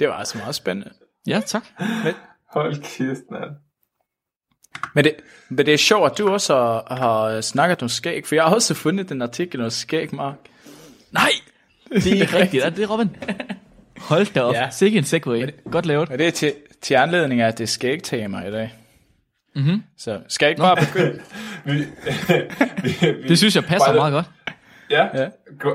Det 0.00 0.08
var 0.08 0.14
altså 0.14 0.38
meget 0.38 0.54
spændende. 0.54 0.90
Ja, 1.26 1.40
tak. 1.46 1.64
Hold 2.52 2.74
kæft, 2.82 3.20
mand. 3.30 3.50
Men 4.94 5.04
det, 5.04 5.14
men 5.48 5.66
det 5.66 5.74
er 5.74 5.78
sjovt, 5.78 6.12
at 6.12 6.18
du 6.18 6.28
også 6.28 6.54
har, 6.54 6.94
har 6.94 7.40
snakket 7.40 7.82
om 7.82 7.88
skæg, 7.88 8.26
for 8.26 8.34
jeg 8.34 8.44
har 8.44 8.54
også 8.54 8.74
fundet 8.74 9.10
en 9.12 9.22
artikel 9.22 9.60
om 9.60 9.70
skæg, 9.70 10.14
Mark. 10.14 10.34
Nej, 11.10 11.30
det 11.92 12.06
er 12.06 12.12
ikke 12.22 12.38
rigtigt. 12.40 12.64
Er 12.64 12.68
det 12.68 12.78
det, 12.78 12.90
Robin? 12.90 13.16
Hold 13.98 14.34
da 14.34 14.40
op. 14.42 14.54
Ja. 14.54 14.70
Sikke 14.70 14.98
en 14.98 15.04
segway. 15.04 15.48
Godt 15.70 15.86
lavet. 15.86 16.08
Og 16.08 16.18
det 16.18 16.26
er 16.26 16.30
til, 16.30 16.54
til 16.82 16.94
anledning 16.94 17.40
af, 17.40 17.48
at 17.48 17.58
det 17.58 17.64
er 17.64 17.68
skægtema 17.68 18.40
i 18.48 18.50
dag. 18.50 18.74
Mm-hmm. 19.54 19.82
Så 19.98 20.20
skal 20.28 20.46
jeg 20.46 20.50
ikke 20.50 20.60
bare 20.62 20.76
begynde? 20.76 21.22
Vi, 21.64 21.72
vi, 22.82 23.12
vi, 23.22 23.28
Det 23.28 23.38
synes 23.38 23.54
jeg 23.56 23.64
passer 23.64 23.94
meget 23.94 24.12
godt. 24.12 24.26
Ja, 24.90 25.08
Ja. 25.14 25.28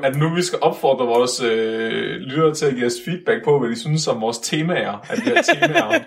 at 0.04 0.16
nu 0.16 0.36
vi 0.36 0.42
skal 0.42 0.60
opfordre 0.62 1.06
vores 1.06 1.42
øh, 1.42 2.16
lyttere 2.20 2.54
til 2.54 2.66
at 2.66 2.74
give 2.76 2.86
os 2.86 2.94
feedback 3.06 3.44
på, 3.44 3.60
hvad 3.60 3.70
de 3.70 3.80
synes 3.80 4.08
om 4.08 4.22
vores 4.22 4.38
temaer, 4.40 5.06
at 5.10 5.20
vi 5.26 5.30
har 5.36 5.42
temaer. 5.42 6.00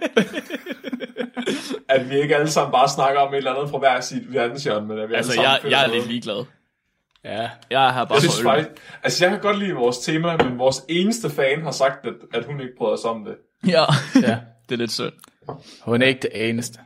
at 1.95 2.11
vi 2.11 2.21
ikke 2.21 2.37
alle 2.37 2.51
sammen 2.51 2.73
bare 2.73 2.89
snakker 2.89 3.21
om 3.21 3.33
et 3.35 3.37
eller 3.39 3.55
andet 3.55 3.71
fra 3.71 3.79
hver 3.79 4.01
sit 4.01 4.33
verdenshjørne, 4.35 4.87
men 4.87 4.99
at 4.99 5.09
vi 5.09 5.15
Altså, 5.15 5.33
alle 5.33 5.43
sammen 5.45 5.63
jeg, 5.65 5.71
jeg 5.71 5.83
er 5.83 5.87
noget. 5.87 6.01
lidt 6.01 6.11
ligeglad. 6.11 6.45
Ja. 7.25 7.51
Jeg 7.71 7.89
er 7.89 7.93
her 7.93 8.05
bare 8.05 8.15
Jeg 8.15 8.21
synes 8.23 8.43
faktisk, 8.43 8.69
altså 9.03 9.25
jeg 9.25 9.31
kan 9.33 9.41
godt 9.41 9.59
lide 9.59 9.73
vores 9.73 9.99
tema, 9.99 10.37
men 10.37 10.59
vores 10.59 10.83
eneste 10.89 11.31
fan 11.31 11.63
har 11.63 11.71
sagt, 11.71 12.07
at, 12.07 12.15
at 12.35 12.45
hun 12.45 12.61
ikke 12.61 12.73
bryder 12.79 12.97
sig 12.97 13.11
om 13.11 13.25
det. 13.25 13.35
Ja. 13.71 13.83
ja. 14.15 14.39
det 14.69 14.75
er 14.75 14.77
lidt 14.77 14.93
sødt. 14.93 15.15
Hun 15.83 16.03
er 16.03 16.07
ikke 16.07 16.21
det 16.21 16.49
eneste. 16.49 16.79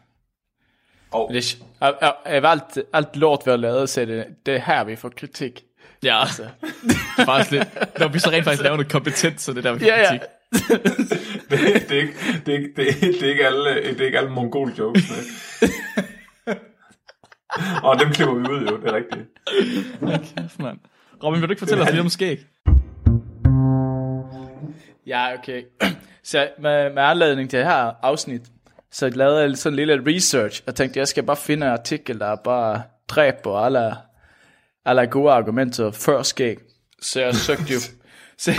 Og 1.10 1.30
Det 1.32 1.56
er, 1.80 1.86
af, 2.00 2.12
af 2.24 2.50
alt, 2.50 2.78
alt 2.92 3.16
lort, 3.16 3.42
vi 3.44 3.50
har 3.50 3.56
lavet, 3.58 3.88
så 3.88 4.00
er 4.00 4.04
det, 4.04 4.26
det 4.46 4.54
er 4.54 4.58
her, 4.58 4.84
vi 4.84 4.96
får 4.96 5.08
kritik. 5.16 5.64
Ja, 6.02 6.20
Altså. 6.20 6.42
faktisk 7.24 7.50
lidt. 7.50 7.98
Når 7.98 8.08
vi 8.08 8.18
så 8.18 8.30
rent 8.30 8.44
faktisk 8.44 8.62
laver 8.62 8.76
noget 8.76 8.92
kompetent, 8.92 9.40
så 9.40 9.52
det 9.52 9.66
er 9.66 9.72
der, 9.72 9.78
får 9.78 9.86
Ja, 9.86 9.98
ja. 9.98 10.18
kritik. 10.18 10.28
det, 11.50 11.88
det, 11.88 11.96
er 11.96 12.02
ikke, 12.02 12.14
det, 12.46 12.54
er 12.54 12.58
ikke, 12.58 12.72
det, 12.76 12.88
er, 12.88 12.92
det, 13.00 13.22
er 13.22 13.30
ikke 13.30 13.46
alle, 13.46 13.74
det 13.74 14.00
er 14.00 14.06
ikke 14.06 14.18
alle 14.18 14.30
mongol 14.30 14.70
jokes. 14.78 15.02
og 17.82 17.98
dem 18.00 18.12
klipper 18.12 18.34
vi 18.34 18.48
ud 18.48 18.66
jo, 18.70 18.76
det 18.80 18.86
er 18.88 18.94
rigtigt. 18.94 19.26
Kæft, 20.36 20.58
mand. 20.58 20.78
Robin, 21.24 21.40
vil 21.40 21.48
du 21.48 21.52
ikke 21.52 21.60
fortælle 21.60 21.82
os 21.84 21.90
lidt 21.90 22.00
om 22.00 22.08
skæg? 22.08 22.38
Ja, 25.06 25.34
okay. 25.38 25.62
Så 26.24 26.48
med, 26.58 26.94
med 26.94 27.02
anledning 27.02 27.50
til 27.50 27.58
det 27.58 27.66
her 27.66 27.92
afsnit, 28.02 28.42
så 28.92 29.08
lavede 29.08 29.40
jeg 29.40 29.56
sådan 29.56 29.78
en 29.78 29.86
lille 29.86 30.16
research, 30.16 30.62
og 30.66 30.74
tænkte, 30.74 30.98
jeg 30.98 31.08
skal 31.08 31.22
bare 31.22 31.36
finde 31.36 31.66
en 31.66 31.72
artikel, 31.72 32.18
der 32.18 32.36
bare 32.36 32.82
dræber 33.08 33.58
alle, 33.58 33.94
alle 34.88 35.06
gode 35.06 35.32
argumenter 35.32 35.90
før 35.90 36.22
skæg. 36.22 36.58
Så 37.02 37.20
jeg 37.20 37.34
søgte 37.34 37.72
jo, 37.72 37.78
så, 38.42 38.52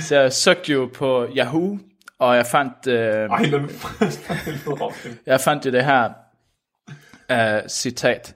så 0.00 0.20
jeg 0.20 0.32
søgte 0.32 0.72
jo 0.72 0.90
på 0.94 1.26
Yahoo, 1.36 1.78
og 2.18 2.36
jeg 2.36 2.46
fandt, 2.46 2.86
øh, 2.86 3.30
Ej, 3.30 3.42
lad 3.42 3.60
jeg 5.26 5.40
fandt 5.40 5.66
jo 5.66 5.70
det 5.70 5.84
her 5.84 6.10
uh, 7.30 7.68
citat. 7.68 8.34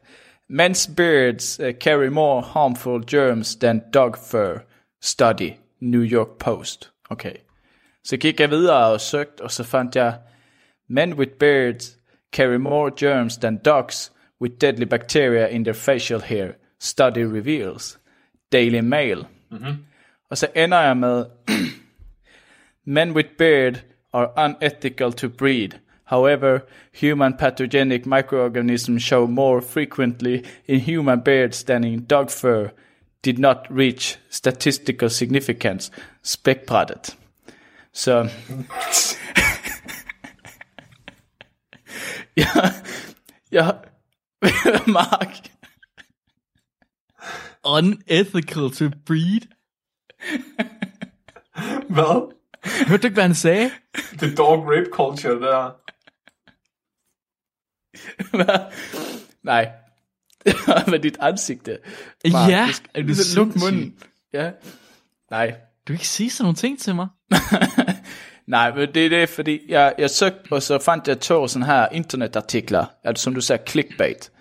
Men's 0.52 0.94
beards 0.96 1.60
uh, 1.60 1.70
carry 1.80 2.08
more 2.08 2.42
harmful 2.42 3.04
germs 3.10 3.56
than 3.56 3.82
dog 3.94 4.16
fur. 4.30 4.58
Study. 5.02 5.52
New 5.80 6.02
York 6.02 6.38
Post. 6.38 6.90
Okay. 7.10 7.34
Så 8.04 8.16
gik 8.16 8.40
jeg 8.40 8.50
videre 8.50 8.86
og 8.86 9.00
søgte, 9.00 9.40
og 9.40 9.50
så 9.50 9.64
fandt 9.64 9.96
jeg, 9.96 10.14
Men 10.88 11.14
with 11.14 11.32
beards 11.32 11.98
carry 12.32 12.56
more 12.56 12.90
germs 13.00 13.36
than 13.36 13.56
dogs 13.56 14.12
with 14.40 14.54
deadly 14.60 14.84
bacteria 14.84 15.46
in 15.46 15.64
their 15.64 15.74
facial 15.74 16.20
hair. 16.20 16.52
Study 16.80 17.24
reveals. 17.24 17.98
Daily 18.52 18.80
Mail. 18.80 19.26
Mm-hmm. 19.52 19.84
Og 20.30 20.38
så 20.38 20.46
ender 20.54 20.80
jeg 20.80 20.96
med, 20.96 21.24
Men 22.84 23.12
with 23.12 23.28
beard 23.38 23.82
are 24.12 24.32
unethical 24.36 25.12
to 25.12 25.28
breed. 25.28 25.68
However, 26.04 26.60
human 26.92 27.36
pathogenic 27.36 28.06
microorganisms 28.06 29.02
show 29.02 29.26
more 29.26 29.62
frequently 29.62 30.44
in 30.66 30.80
human 30.80 31.20
beards 31.20 31.64
than 31.64 31.84
in 31.84 32.04
dog 32.04 32.30
fur. 32.30 32.70
Did 33.24 33.38
not 33.38 33.66
reach 33.70 34.18
statistical 34.30 35.10
significance. 35.10 35.92
Spækbrættet. 36.22 37.16
Så... 37.92 38.28
ja, 42.36 42.44
ja, 43.52 43.70
Mark, 44.86 45.49
Unethical 47.64 48.70
to 48.70 48.84
breed. 49.06 49.40
Hvad? 51.94 52.34
Hørte 52.88 53.02
du 53.02 53.06
ikke, 53.06 53.14
hvad 53.14 53.24
han 53.24 53.34
sagde? 53.34 53.70
Det 54.20 54.38
dog 54.38 54.64
rape 54.66 54.86
culture, 54.92 55.40
der. 55.40 55.70
nej, 59.42 59.70
med 60.90 60.98
dit 60.98 61.16
ansigt. 61.20 61.68
Mark, 62.32 62.50
Ja, 62.50 62.66
du 62.66 62.72
skal- 62.72 63.02
du 63.02 63.08
Luk 63.08 63.16
sindssyg? 63.52 63.60
munden. 63.60 63.98
Ja, 64.32 64.50
nej, 65.30 65.46
Du 65.50 65.56
kan 65.86 65.94
ikke 65.94 66.08
sige 66.08 66.30
sådan 66.30 66.44
nogle 66.44 66.56
ting 66.56 66.78
til 66.80 66.94
mig. 66.94 67.08
Nej, 68.46 68.74
men 68.74 68.94
det 68.94 69.06
er 69.06 69.08
det, 69.08 69.28
fordi 69.28 69.60
jeg, 69.68 69.94
jeg 69.98 70.10
søgte, 70.10 70.52
og 70.52 70.62
så 70.62 70.78
fandt 70.78 71.08
jeg 71.08 71.20
to 71.20 71.48
sådan 71.48 71.66
her 71.66 71.88
internetartikler, 71.88 72.86
altså 73.04 73.22
som 73.24 73.34
du 73.34 73.40
sagde, 73.40 73.62
clickbait. 73.68 74.32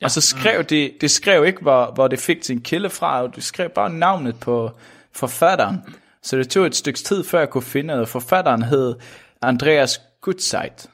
Ja. 0.00 0.04
Og 0.06 0.10
så 0.10 0.20
skrev 0.20 0.64
de, 0.64 0.92
det 1.00 1.10
skrev 1.10 1.46
ikke, 1.46 1.62
hvor, 1.62 1.92
hvor 1.94 2.08
det 2.08 2.18
fik 2.18 2.44
sin 2.44 2.60
kilde 2.60 2.90
fra, 2.90 3.22
og 3.22 3.36
det 3.36 3.44
skrev 3.44 3.70
bare 3.70 3.90
navnet 3.90 4.40
på 4.40 4.70
forfatteren. 5.12 5.80
Så 6.22 6.36
det 6.36 6.50
tog 6.50 6.66
et 6.66 6.76
stykke 6.76 6.98
tid, 6.98 7.24
før 7.24 7.38
jeg 7.38 7.50
kunne 7.50 7.62
finde 7.62 7.94
det. 7.94 8.08
Forfatteren 8.08 8.62
hed 8.62 8.94
Andreas 9.42 10.00
Gutzeit. 10.20 10.90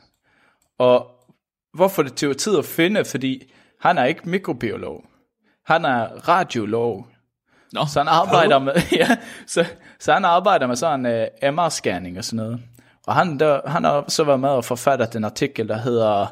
Og 0.78 1.06
hvorfor 1.74 2.02
det 2.02 2.14
tog 2.14 2.36
tid 2.36 2.58
at 2.58 2.64
finde, 2.64 3.04
fordi 3.04 3.52
han 3.80 3.98
er 3.98 4.04
ikke 4.04 4.28
mikrobiolog. 4.28 5.04
Han 5.66 5.84
er 5.84 6.28
radiolog. 6.28 7.06
Nå, 7.72 7.86
Så 7.86 8.00
han 8.00 8.08
arbejder 8.08 8.58
med, 8.58 8.72
ja, 9.00 9.16
så, 9.46 9.64
så 10.00 10.12
han 10.12 10.24
arbejder 10.24 10.66
med 10.66 10.76
sådan 10.76 11.06
en 11.06 11.28
uh, 11.42 11.48
MR-scanning 11.54 12.18
og 12.18 12.24
sådan 12.24 12.36
noget. 12.36 12.60
Og 13.06 13.14
han, 13.14 13.38
der, 13.38 13.60
han 13.66 13.84
har 13.84 14.04
så 14.08 14.24
været 14.24 14.40
med 14.40 14.48
og 14.48 14.64
forfattet 14.64 15.14
en 15.14 15.24
artikel, 15.24 15.68
der 15.68 15.76
hedder, 15.76 16.26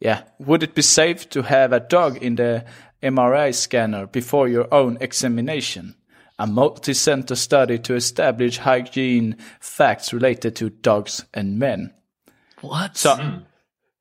ja, 0.00 0.16
Would 0.40 0.62
it 0.62 0.74
be 0.74 0.82
safe 0.82 1.28
to 1.30 1.42
have 1.42 1.76
a 1.76 1.78
dog 1.78 2.22
in 2.22 2.36
the 2.36 2.62
MRI 3.02 3.52
scanner 3.52 4.06
before 4.06 4.48
your 4.48 4.74
own 4.74 4.98
examination? 5.00 5.94
A 6.38 6.46
multi-center 6.46 7.34
study 7.34 7.78
to 7.78 7.94
establish 7.94 8.60
hygiene 8.60 9.36
facts 9.60 10.14
related 10.14 10.50
to 10.52 10.68
dogs 10.68 11.26
and 11.34 11.58
men. 11.58 11.90
what? 12.64 12.98
Så, 12.98 13.08
mm. 13.14 13.44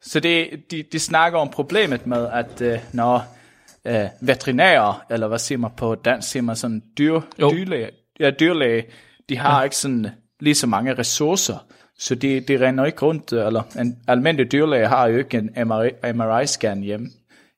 så 0.01 0.19
det, 0.19 0.49
de, 0.71 0.83
de 0.91 0.99
snakker 0.99 1.39
om 1.39 1.49
problemet 1.49 2.07
med, 2.07 2.27
at 2.27 2.61
uh, 2.61 2.93
når 2.93 3.37
uh, 3.85 4.27
veterinærer, 4.27 5.05
eller 5.09 5.27
hvad 5.27 5.39
siger 5.39 5.59
man 5.59 5.71
på 5.77 5.95
dansk, 5.95 6.29
siger 6.29 6.43
man 6.43 6.55
sådan 6.55 6.83
dyr, 6.97 7.21
dyrlæge, 7.39 7.89
ja, 8.19 8.29
dyrlæge, 8.29 8.85
de 9.29 9.37
har 9.37 9.57
ja. 9.57 9.63
ikke 9.63 9.75
sådan 9.75 10.07
lige 10.39 10.55
så 10.55 10.67
mange 10.67 10.93
ressourcer, 10.93 11.65
så 11.99 12.15
de, 12.15 12.39
de 12.39 12.67
render 12.67 12.85
ikke 12.85 13.05
rundt, 13.05 13.33
eller 13.33 13.63
en 13.79 13.97
almindelig 14.07 14.51
dyrlæge 14.51 14.87
har 14.87 15.07
jo 15.07 15.17
ikke 15.17 15.37
en 15.37 15.67
MRI, 15.67 15.89
MRI-scan 16.13 16.81
hjemme 16.81 17.09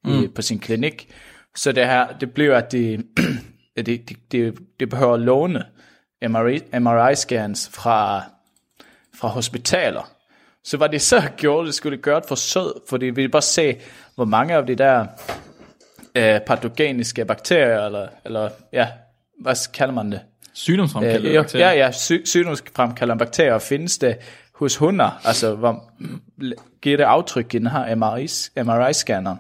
mm. 0.04 0.24
i, 0.24 0.28
på 0.28 0.42
sin 0.42 0.60
klinik, 0.60 1.10
så 1.56 1.72
det 1.72 1.86
her, 1.86 2.08
det 2.08 2.34
bliver, 2.34 2.58
at 2.58 2.72
de, 2.72 3.04
de, 3.78 3.84
de, 3.84 4.16
de, 4.32 4.54
de 4.80 4.88
behøver 4.88 5.14
at 5.14 5.20
låne 5.20 5.64
MRI, 6.30 6.62
MRI-scans 6.80 7.70
fra, 7.70 8.24
fra 9.16 9.28
hospitaler. 9.28 10.12
Så 10.64 10.78
hvad 10.78 10.90
de 10.90 11.00
så 11.00 11.22
gjorde, 11.38 11.68
det 11.68 11.76
skulle 11.76 11.98
de 11.98 12.02
gøre 12.02 12.18
et 12.18 12.26
forsøg, 12.28 12.72
fordi 12.90 13.06
vi 13.06 13.28
bare 13.28 13.42
se, 13.42 13.78
hvor 14.16 14.26
mange 14.26 14.54
af 14.54 14.66
de 14.66 14.76
der 14.76 15.06
øh, 16.16 16.42
patogeniske 16.42 17.26
bakterier, 17.26 17.86
eller, 17.86 18.08
eller 18.26 18.50
ja, 18.74 18.88
hvad 19.42 19.74
kalder 19.74 19.94
man 19.94 20.12
det? 20.12 20.22
Sygdomsfremkaldende 20.54 21.30
Øh, 21.30 21.36
bakterier. 21.44 21.70
ja, 21.72 21.86
ja, 21.86 21.92
sy- 21.92 22.24
sygdomsfremkaldende 22.26 23.20
bakterier 23.26 23.60
findes 23.60 23.98
det 23.98 24.18
hos 24.56 24.76
hunder, 24.76 25.20
altså 25.28 25.56
hvor, 25.56 25.92
giver 26.82 26.98
det 26.98 27.04
aftryk 27.04 27.54
i 27.56 27.58
den 27.58 27.68
her 27.68 27.96
MRI, 27.96 28.26
MRI-scanner. 28.64 29.36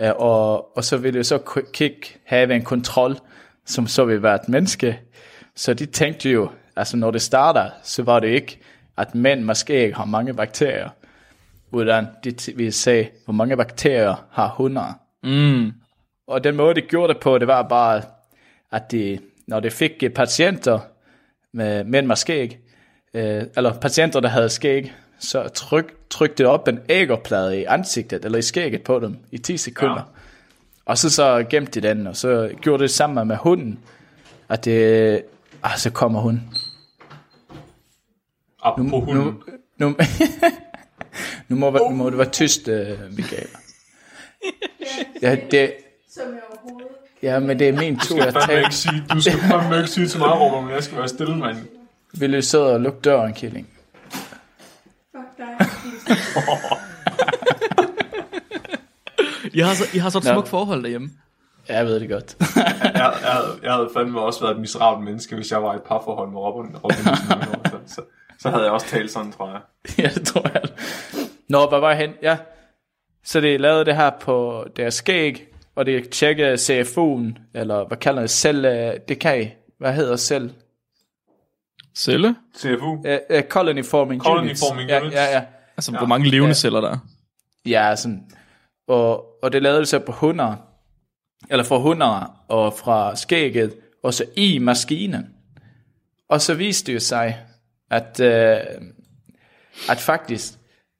Øh, 0.00 0.10
og, 0.16 0.76
og 0.76 0.84
så 0.84 0.96
vil 0.96 1.14
det 1.14 1.26
så 1.26 1.38
kigge, 1.72 2.06
have 2.24 2.54
en 2.54 2.62
kontrol, 2.64 3.16
som 3.66 3.86
så 3.86 4.04
vil 4.04 4.22
være 4.22 4.34
et 4.34 4.48
menneske. 4.48 5.00
Så 5.56 5.74
de 5.74 5.86
tænkte 5.86 6.30
jo, 6.30 6.50
altså 6.76 6.96
når 6.96 7.10
det 7.10 7.22
starter, 7.22 7.70
så 7.82 8.02
var 8.02 8.20
det 8.20 8.28
ikke, 8.28 8.58
at 8.98 9.14
mænd 9.14 9.44
måske 9.44 9.84
ikke 9.84 9.96
har 9.96 10.04
mange 10.04 10.34
bakterier, 10.34 10.88
utan 11.72 12.06
de 12.24 12.34
vil 12.56 12.72
se, 12.72 13.08
hvor 13.24 13.32
mange 13.34 13.56
bakterier 13.56 14.24
har 14.32 14.48
hunder. 14.48 14.98
Mm. 15.22 15.72
Og 16.28 16.44
den 16.44 16.56
måde, 16.56 16.74
de 16.74 16.80
gjorde 16.80 17.12
det 17.14 17.22
på, 17.22 17.38
det 17.38 17.46
var 17.48 17.62
bare, 17.62 18.02
at 18.72 18.90
de, 18.92 19.18
når 19.46 19.60
de 19.60 19.70
fik 19.70 19.92
øh, 20.02 20.10
patienter 20.10 20.80
med 21.52 21.84
mænd 21.84 22.06
med 22.06 22.16
skæg, 22.16 22.58
øh, 23.14 23.42
eller 23.56 23.80
patienter, 23.80 24.20
der 24.20 24.28
havde 24.28 24.48
skæg, 24.48 24.92
så 25.18 25.48
tryk, 25.48 25.94
trykte 26.10 26.48
op 26.48 26.68
en 26.68 26.78
ægerplade 26.88 27.60
i 27.60 27.64
ansigtet, 27.64 28.24
eller 28.24 28.38
i 28.38 28.42
skægget 28.42 28.82
på 28.82 29.00
dem, 29.00 29.16
i 29.30 29.38
10 29.38 29.56
sekunder. 29.56 29.94
Ja. 29.94 30.20
Og 30.84 30.98
så, 30.98 31.10
så 31.10 31.44
gemte 31.50 31.80
de 31.80 31.88
den, 31.88 32.06
og 32.06 32.16
så 32.16 32.50
gjorde 32.60 32.82
det 32.82 32.90
sammen 32.90 33.28
med 33.28 33.36
hunden, 33.36 33.78
at 34.48 34.64
det, 34.64 35.22
ah, 35.62 35.78
så 35.78 35.90
kommer 35.90 36.20
hun. 36.20 36.40
Apropos 38.62 39.04
hunden. 39.04 39.42
Nu, 39.78 39.88
nu, 39.88 39.96
nu, 41.48 41.56
må, 41.56 41.70
nu 41.70 41.90
må 41.90 42.10
det 42.10 42.18
være 42.18 42.30
tyst, 42.30 42.68
uh, 42.68 43.16
Michael. 43.16 43.48
Ja, 45.22 45.36
det, 45.50 45.74
som 46.10 46.24
jeg 46.34 46.40
overhovedet 46.50 47.01
ja, 47.22 47.38
men 47.38 47.58
det 47.58 47.68
er 47.68 47.72
min 47.72 47.98
tur 47.98 48.22
at 48.22 48.34
tage. 48.46 48.58
ikke 48.58 48.74
sige, 48.74 49.04
du 49.12 49.20
skal 49.20 49.38
fandme 49.38 49.76
ikke 49.76 49.88
sige 49.90 50.06
til 50.08 50.18
mig, 50.20 50.40
Robert, 50.40 50.64
men 50.64 50.74
jeg 50.74 50.82
skal 50.84 50.98
være 50.98 51.08
stille, 51.08 51.36
mand. 51.36 51.56
Vil 52.18 52.32
du 52.32 52.42
sidde 52.42 52.72
og 52.74 52.80
lukke 52.80 53.00
døren, 53.00 53.34
Killing? 53.34 53.68
fuck 55.16 55.38
dig. 55.38 55.66
I 59.54 59.60
har 59.60 59.74
så, 59.74 59.84
I 59.94 59.98
har 59.98 60.10
så 60.10 60.18
et 60.18 60.24
Nå. 60.24 60.32
smukt 60.32 60.48
forhold 60.48 60.82
derhjemme. 60.82 61.10
Ja, 61.68 61.76
jeg 61.76 61.86
ved 61.86 62.00
det 62.00 62.08
godt. 62.08 62.36
Jeg, 62.56 62.80
jeg, 62.94 63.12
havde, 63.32 63.58
jeg 63.62 63.72
havde 63.72 63.90
fandme 63.96 64.20
også 64.20 64.40
været 64.40 64.54
et 64.54 64.60
miserabelt 64.60 65.04
menneske, 65.04 65.34
hvis 65.34 65.50
jeg 65.50 65.62
var 65.62 65.72
i 65.72 65.76
et 65.76 65.82
parforhold 65.82 66.30
med 66.30 66.38
Robin. 66.38 66.76
Robin 66.76 67.04
så, 67.04 67.94
så, 67.94 68.02
så 68.38 68.50
havde 68.50 68.62
jeg 68.62 68.72
også 68.72 68.86
talt 68.86 69.10
sådan, 69.10 69.32
tror 69.32 69.50
jeg. 69.50 69.60
ja, 70.04 70.08
det 70.14 70.26
tror 70.26 70.50
jeg. 70.54 70.62
Nå, 71.48 71.66
hvad 71.68 71.80
var 71.80 71.88
jeg 71.90 71.98
hen? 71.98 72.10
Ja, 72.22 72.36
Så 73.24 73.40
de 73.40 73.56
lavede 73.58 73.84
det 73.84 73.96
her 73.96 74.10
på 74.20 74.64
deres 74.76 74.94
skæg, 74.94 75.46
og 75.76 75.86
de 75.86 76.02
tjekkede 76.10 76.54
CFU'en, 76.54 77.38
eller 77.54 77.86
hvad 77.86 77.96
kalder 77.96 78.20
det, 78.20 78.30
selv, 78.30 78.64
øh, 78.64 78.94
det 79.08 79.18
kan 79.18 79.42
I, 79.42 79.48
hvad 79.78 79.92
hedder 79.92 80.16
selv? 80.16 80.50
Celle? 81.96 82.34
CFU. 82.56 82.86
Uh, 82.86 82.96
uh, 83.36 83.40
colony 83.48 83.84
forming 83.84 84.22
Colony 84.22 84.44
units. 84.44 84.62
forming 84.68 84.90
ja, 84.90 85.00
units. 85.00 85.14
Ja, 85.14 85.24
ja. 85.24 85.42
Altså, 85.76 85.92
ja. 85.92 85.98
hvor 85.98 86.06
mange 86.06 86.28
levende 86.30 86.48
Ja. 86.48 86.54
celler 86.54 86.80
der 86.80 86.90
er. 86.90 86.98
Ja, 87.66 87.96
sådan. 87.96 88.22
Og, 88.88 89.26
og 89.42 89.52
det 89.52 89.62
lavede 89.62 89.80
de 89.80 89.86
så 89.86 89.98
på 89.98 90.12
hunder, 90.12 90.56
eller 91.50 91.64
fra 91.64 91.78
hunder 91.78 92.40
og 92.48 92.74
fra 92.74 93.16
skægget, 93.16 93.74
og 94.02 94.14
så 94.14 94.24
i 94.36 94.58
maskinen. 94.58 95.28
Og 96.28 96.40
så 96.40 96.54
viste 96.54 96.86
det 96.86 96.94
jo 96.94 97.00
sig, 97.00 97.38
at, 97.90 98.20
øh, 98.20 98.56
at 99.90 99.98
faktisk, 99.98 100.52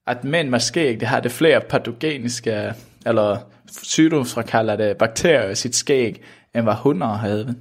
at 0.07 0.25
mænd 0.25 0.49
med 0.49 0.61
skæg, 0.61 1.01
det 1.01 1.09
har 1.09 1.21
det 1.21 1.33
flere 1.33 1.61
patogeniske, 1.61 2.75
eller 3.07 3.39
sygdomsfrakaldede 3.83 4.95
bakterier 4.95 5.51
i 5.51 5.55
sit 5.55 5.75
skæg, 5.77 6.23
end 6.55 6.63
hvad 6.63 6.75
hunder 6.75 7.07
havde. 7.07 7.55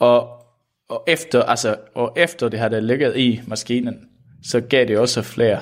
Og, 0.00 0.28
og, 0.88 1.04
efter, 1.06 1.42
altså, 1.42 1.76
og 1.94 2.12
efter 2.16 2.48
det 2.48 2.58
havde 2.60 2.80
ligget 2.80 3.16
i 3.16 3.40
maskinen, 3.46 4.08
så 4.44 4.60
gav 4.60 4.84
det 4.86 4.98
også 4.98 5.22
flere 5.22 5.60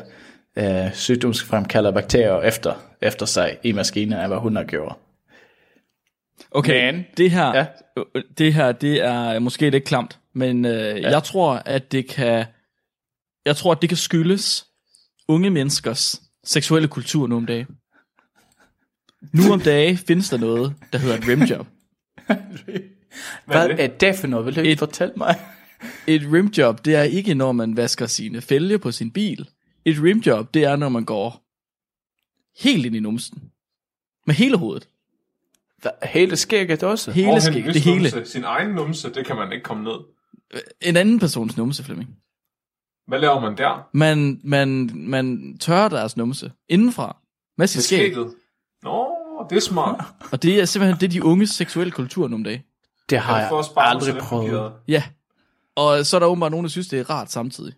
øh, 0.58 0.94
sygdomsfremkaldede 0.94 1.92
bakterier 1.92 2.40
efter, 2.40 2.74
efter 3.02 3.26
sig 3.26 3.58
i 3.62 3.72
maskinen, 3.72 4.18
end 4.18 4.26
hvad 4.26 4.38
hunder 4.38 4.64
gjorde. 4.64 4.94
Okay, 6.50 6.92
Men- 6.92 7.04
det 7.16 7.30
her, 7.30 7.56
Ja. 7.56 7.66
det 8.38 8.54
her, 8.54 8.72
det 8.72 9.04
er 9.04 9.38
måske 9.38 9.70
lidt 9.70 9.84
klamt, 9.84 10.18
men 10.34 10.64
øh, 10.64 10.72
ja. 10.72 11.10
jeg 11.10 11.22
tror, 11.22 11.54
at 11.54 11.92
det 11.92 12.08
kan, 12.08 12.44
jeg 13.46 13.56
tror, 13.56 13.72
at 13.72 13.78
det 13.82 13.88
kan 13.88 13.96
skyldes 13.98 14.66
unge 15.28 15.50
menneskers 15.50 16.20
seksuelle 16.44 16.88
kultur 16.88 17.26
nu 17.26 17.36
om 17.36 17.46
dagen. 17.46 17.66
Nu 19.32 19.52
om 19.52 19.60
dagen 19.60 19.96
findes 19.96 20.28
der 20.30 20.36
noget, 20.38 20.74
der 20.92 20.98
hedder 20.98 21.16
et 21.18 21.28
rimjob. 21.28 21.66
Hvad 23.46 23.68
det? 23.68 23.80
er 23.84 23.86
det 23.86 24.16
for 24.16 24.26
noget? 24.26 24.46
Vil 24.46 24.56
du 24.56 24.60
ikke 24.60 24.72
Et- 24.72 24.78
fortælle 24.78 25.14
mig? 25.16 25.40
Et 26.06 26.22
rimjob, 26.32 26.84
det 26.84 26.94
er 26.94 27.02
ikke, 27.02 27.34
når 27.34 27.52
man 27.52 27.76
vasker 27.76 28.06
sine 28.06 28.40
fælge 28.40 28.78
på 28.78 28.92
sin 28.92 29.10
bil. 29.10 29.48
Et 29.84 30.02
rimjob, 30.02 30.54
det 30.54 30.64
er, 30.64 30.76
når 30.76 30.88
man 30.88 31.04
går 31.04 31.42
helt 32.64 32.86
ind 32.86 32.96
i 32.96 33.00
numsen. 33.00 33.42
Med 34.26 34.34
hele 34.34 34.56
hovedet. 34.58 34.88
Hvad, 35.78 35.90
hele 36.02 36.36
skægget 36.36 36.82
også? 36.82 37.10
Hele 37.12 37.26
Hvorhen 37.26 37.42
skæg, 37.42 37.62
hvis 37.64 37.74
det 37.74 37.82
hele. 37.82 38.10
Numse, 38.10 38.32
sin 38.32 38.44
egen 38.44 38.70
numse, 38.70 39.12
det 39.14 39.26
kan 39.26 39.36
man 39.36 39.52
ikke 39.52 39.62
komme 39.64 39.84
ned. 39.84 39.96
En 40.82 40.96
anden 40.96 41.18
persons 41.18 41.56
numse, 41.56 41.84
Flemming. 41.84 42.16
Hvad 43.06 43.18
laver 43.20 43.40
man 43.40 43.56
der? 43.56 43.88
Man, 43.92 44.40
man, 44.44 44.90
man 44.94 45.56
tørrer 45.58 45.88
deres 45.88 46.16
numse 46.16 46.52
indenfra 46.68 47.16
med 47.58 47.66
sit 47.66 47.82
skæg. 47.82 47.98
skægget? 47.98 48.34
Nå, 48.82 49.13
det 49.50 49.56
er 49.56 49.60
smart. 49.60 50.04
Og 50.32 50.42
det 50.42 50.60
er 50.60 50.64
simpelthen 50.64 51.00
det, 51.00 51.06
er 51.06 51.10
de 51.10 51.24
unges 51.24 51.50
seksuelle 51.50 51.90
kultur 51.90 52.28
nu 52.28 52.34
om 52.36 52.44
dagen. 52.44 52.60
Det 53.10 53.18
har 53.18 53.38
Jeg 53.38 53.48
jeg 53.52 53.64
aldrig 53.76 54.16
prøvet. 54.16 54.72
Ja. 54.88 55.02
Og 55.76 56.06
så 56.06 56.16
er 56.16 56.18
der 56.20 56.26
åbenbart 56.26 56.50
nogen, 56.50 56.64
der 56.64 56.70
synes, 56.70 56.88
det 56.88 56.98
er 57.00 57.10
rart 57.10 57.32
samtidig. 57.32 57.72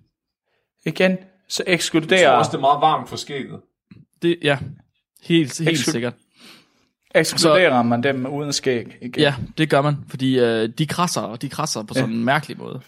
Igen, 0.87 1.16
så 1.48 1.62
Jeg 1.66 1.66
tror 1.70 1.74
ekskluderer, 1.74 2.31
også, 2.31 2.50
det 2.50 2.57
er 2.57 2.61
meget 2.61 2.81
varmt 2.81 3.09
for 3.09 3.16
skægget. 3.16 3.61
Det, 4.22 4.38
ja. 4.42 4.59
Helt, 5.22 5.59
helt 5.59 5.70
Eksklu- 5.79 5.90
sikkert. 5.92 6.14
ekskluderer 7.14 7.83
man 7.83 8.02
dem 8.02 8.26
uden 8.26 8.52
skæg. 8.52 8.96
Igen. 9.02 9.20
Ja, 9.22 9.35
det 9.59 9.70
gør 9.70 9.83
man, 9.83 9.96
fordi 10.09 10.38
øh, 10.38 10.68
de 10.68 10.87
krasser, 10.87 11.20
og 11.20 11.42
de 11.42 11.48
krasser 11.48 11.83
på 11.83 11.94
sådan 11.94 12.11
en 12.11 12.24
mærkelig 12.24 12.59
måde. 12.59 12.81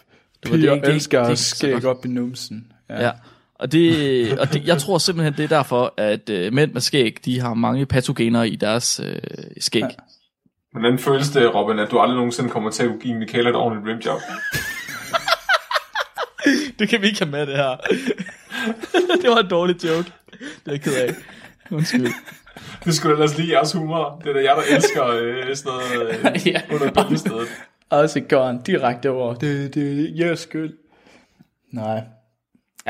Det 0.43 0.51
var 0.51 0.57
Piger 0.57 0.73
ikke- 0.73 0.87
det- 0.87 0.93
elsker 0.95 1.23
det 1.23 1.31
er 1.31 1.35
så 1.35 1.55
skæg 1.55 1.85
op 1.85 2.05
i 2.05 2.07
numsen. 2.07 2.71
Ja. 2.89 3.05
Ja. 3.05 3.11
Og, 3.59 3.71
det, 3.71 4.39
og 4.39 4.53
det, 4.53 4.67
jeg 4.67 4.77
tror 4.77 4.97
simpelthen, 4.97 5.33
det 5.33 5.43
er 5.43 5.47
derfor, 5.47 5.93
at 5.97 6.29
øh, 6.29 6.53
mænd 6.53 6.73
med 6.73 6.81
skæg, 6.81 7.17
de 7.25 7.39
har 7.39 7.53
mange 7.53 7.85
patogener 7.85 8.43
i 8.43 8.55
deres 8.55 9.01
øh, 9.03 9.21
skæg. 9.59 9.81
Ja. 9.81 9.87
Hvordan 10.71 10.99
føles 10.99 11.29
det, 11.29 11.55
Robin, 11.55 11.79
at 11.79 11.91
du 11.91 11.99
aldrig 11.99 12.15
nogensinde 12.15 12.49
kommer 12.49 12.69
til 12.71 12.83
at 12.83 12.91
give 13.01 13.15
Michaela 13.17 13.49
et 13.49 13.55
ordentligt 13.55 13.87
rimjob? 13.87 14.19
Det 16.79 16.89
kan 16.89 17.01
vi 17.01 17.07
ikke 17.07 17.19
have 17.19 17.31
med, 17.31 17.45
det 17.47 17.55
her. 17.55 17.77
det 19.21 19.29
var 19.29 19.37
en 19.37 19.49
dårlig 19.49 19.83
joke. 19.83 20.11
Det 20.31 20.47
er 20.65 20.71
jeg 20.71 20.81
ked 20.81 20.95
af. 20.95 21.13
Undskyld. 21.71 22.07
Det 22.85 22.95
skulle 22.95 23.13
ellers 23.13 23.37
lige 23.37 23.51
jeres 23.51 23.73
humor. 23.73 24.21
Det 24.23 24.29
er 24.29 24.33
da 24.33 24.39
jeg, 24.39 24.55
der 24.55 24.75
elsker 24.75 25.07
øh, 25.07 25.55
sådan 25.55 25.71
noget 25.71 26.35
øh, 26.35 26.47
Ja. 26.53 26.61
under 26.71 26.91
bæltestedet. 26.91 27.47
Og 27.89 28.09
så 28.09 28.19
går 28.19 28.45
han 28.45 28.61
direkte 28.61 29.09
over. 29.09 29.33
Det, 29.33 29.75
det 29.75 29.99
er 29.99 30.25
jeres 30.25 30.39
skyld. 30.39 30.73
Nej. 31.71 32.01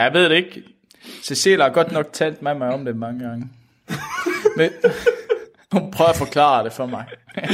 Jeg 0.03 0.13
ved 0.13 0.29
det 0.29 0.35
ikke. 0.35 0.63
Cecilia 1.23 1.63
har 1.63 1.73
godt 1.73 1.91
nok 1.91 2.13
talt 2.13 2.41
med 2.41 2.53
mig 2.53 2.69
om 2.69 2.85
det 2.85 2.95
mange 2.95 3.27
gange. 3.27 3.49
Men 4.57 4.69
hun 5.71 5.91
prøver 5.91 6.09
at 6.09 6.15
forklare 6.15 6.63
det 6.63 6.73
for 6.73 6.85
mig. 6.85 7.05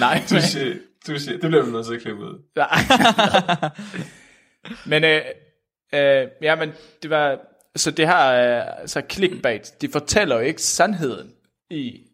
Nej, 0.00 0.22
Du 0.30 0.40
siger, 0.40 0.74
du 1.06 1.18
siger, 1.18 1.38
det 1.38 1.48
bliver 1.50 1.64
vi 1.64 1.72
nødt 1.72 1.86
til 1.86 1.94
at 1.94 2.00
klippe 2.00 2.22
ud. 2.22 2.42
Nej. 2.56 2.68
men 4.90 5.04
øh, 5.04 5.22
øh, 5.94 6.28
ja, 6.42 6.54
men 6.54 6.72
det 7.02 7.10
var 7.10 7.38
så 7.76 7.90
det 7.90 8.08
her 8.08 8.58
øh, 8.58 8.88
så 8.88 9.02
clickbait, 9.10 9.74
de 9.80 9.88
fortæller 9.88 10.36
jo 10.36 10.42
ikke 10.42 10.62
sandheden 10.62 11.30
i 11.70 12.06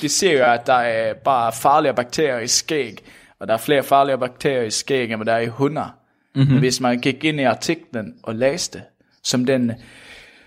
de 0.00 0.08
ser 0.08 0.38
jo 0.38 0.44
at 0.44 0.66
der 0.66 0.72
er 0.72 1.14
bare 1.14 1.52
farlige 1.52 1.94
bakterier 1.94 2.38
i 2.38 2.48
skæg, 2.48 3.04
og 3.38 3.48
der 3.48 3.54
er 3.54 3.58
flere 3.58 3.82
farlige 3.82 4.18
bakterier 4.18 4.62
i 4.62 4.70
skæg, 4.70 5.12
end 5.12 5.24
der 5.24 5.32
er 5.32 5.38
i 5.38 5.46
hunder. 5.46 5.99
Mm-hmm. 6.34 6.58
Hvis 6.58 6.80
man 6.80 7.00
gik 7.00 7.24
ind 7.24 7.40
i 7.40 7.42
artiklen 7.42 8.14
og 8.22 8.34
læste, 8.34 8.82
som 9.22 9.44
den, 9.44 9.72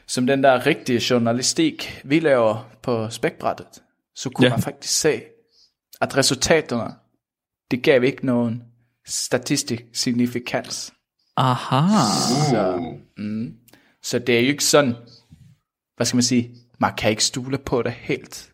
som 0.08 0.28
den 0.28 0.44
der 0.44 0.66
rigtige 0.66 1.02
journalistik, 1.10 2.02
vi 2.04 2.20
laver 2.20 2.70
på 2.82 3.10
spækbrættet, 3.10 3.68
så 4.16 4.30
kunne 4.30 4.46
Ja. 4.46 4.50
ja. 4.50 4.56
man 4.56 4.64
faktisk 4.64 5.00
se, 5.00 5.22
at 6.02 6.18
resultaterne, 6.18 6.94
det 7.72 7.84
gav 7.84 8.04
ikke 8.04 8.26
nogen 8.26 8.64
statistisk 9.06 9.84
signifikans. 9.94 10.94
Aha. 11.38 11.88
Så, 12.50 12.96
mm, 13.18 13.56
så 14.04 14.20
det 14.20 14.36
er 14.38 14.42
jo 14.42 14.48
ikke 14.48 14.64
sådan, 14.64 14.96
hvad 15.96 16.06
skal 16.06 16.16
man 16.16 16.24
sige, 16.24 16.56
man 16.80 16.96
kan 16.96 17.10
ikke 17.10 17.24
stole 17.24 17.58
på 17.58 17.82
det 17.82 17.92
helt. 17.92 18.52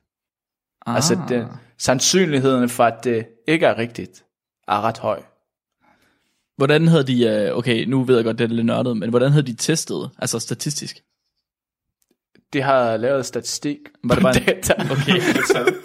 Ah. 0.85 0.95
Altså, 0.95 1.19
det, 1.29 1.47
sandsynligheden 1.77 2.69
for, 2.69 2.83
at 2.83 3.03
det 3.03 3.27
ikke 3.47 3.65
er 3.65 3.77
rigtigt, 3.77 4.25
er 4.67 4.81
ret 4.81 4.97
høj. 4.97 5.21
Hvordan 6.59 6.87
havde 6.87 7.07
de, 7.07 7.23
øh, 7.27 7.57
okay, 7.57 7.85
nu 7.85 8.03
ved 8.03 8.15
jeg 8.15 8.23
godt, 8.25 8.37
det 8.39 8.43
er 8.45 8.49
lidt 8.55 8.65
nørdet, 8.65 8.97
men 8.97 9.09
hvordan 9.09 9.31
havde 9.31 9.45
de 9.47 9.55
testet, 9.55 10.11
altså 10.19 10.39
statistisk? 10.39 10.99
De 12.53 12.61
har 12.61 12.97
lavet 12.97 13.25
statistik. 13.25 13.77
Var 14.03 14.15
det 14.15 14.21
bare 14.23 14.37
en- 14.37 14.43
data. 14.45 14.73
Okay, 14.91 15.21
Det. 15.65 15.77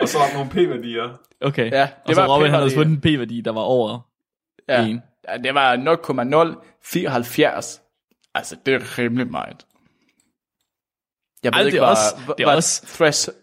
Og 0.00 0.08
så 0.08 0.18
der 0.18 0.34
nogle 0.34 0.50
p-værdier. 0.50 1.20
okay. 1.40 1.70
Ja, 1.72 1.82
og 1.82 2.08
det 2.08 2.16
så 2.16 2.22
var 2.22 2.34
Robin, 2.36 2.50
han 2.50 2.60
havde 2.60 2.74
fundet 2.74 2.92
en 2.92 3.00
p-værdi, 3.00 3.40
der 3.40 3.52
var 3.52 3.60
over 3.60 4.00
Ja. 4.68 4.86
en. 4.86 5.00
ja, 5.28 5.36
det 5.36 5.54
var 5.54 5.76
0,074. 5.76 7.80
Altså, 8.34 8.56
det 8.66 8.74
er 8.74 8.98
rimelig 8.98 9.30
meget. 9.30 9.66
Jeg 11.42 11.52
ved 11.52 11.58
Ej, 11.58 11.64
ikke, 11.66 11.76
det 11.76 11.82
er 11.82 11.86
hvad, 11.86 11.90
også- 11.90 12.24
hvad, 12.24 12.34
det 12.38 12.44
er 12.44 12.48
hvad 12.48 12.56
også- 12.56 12.86
threshold, 12.86 13.36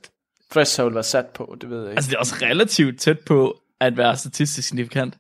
threshold 0.52 0.94
var 0.94 1.02
sat 1.02 1.26
på, 1.28 1.56
det 1.62 1.70
ved 1.70 1.78
jeg 1.82 1.90
ikke. 1.90 1.98
Altså, 1.98 2.10
det 2.10 2.16
er 2.16 2.20
også 2.20 2.36
relativt 2.42 3.00
tæt 3.00 3.20
på 3.20 3.62
at 3.80 3.98
være 3.98 4.18
statistisk 4.18 4.68
signifikant. 4.68 5.18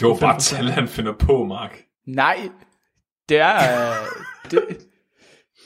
Det 0.00 0.08
var 0.08 0.16
bare 0.20 0.36
5%. 0.36 0.40
tal, 0.56 0.68
han 0.68 0.88
finder 0.88 1.12
på, 1.12 1.44
Mark. 1.44 1.78
Nej, 2.06 2.48
det 3.28 3.38
er... 3.38 3.56
øh, 3.90 3.96
det, 4.50 4.62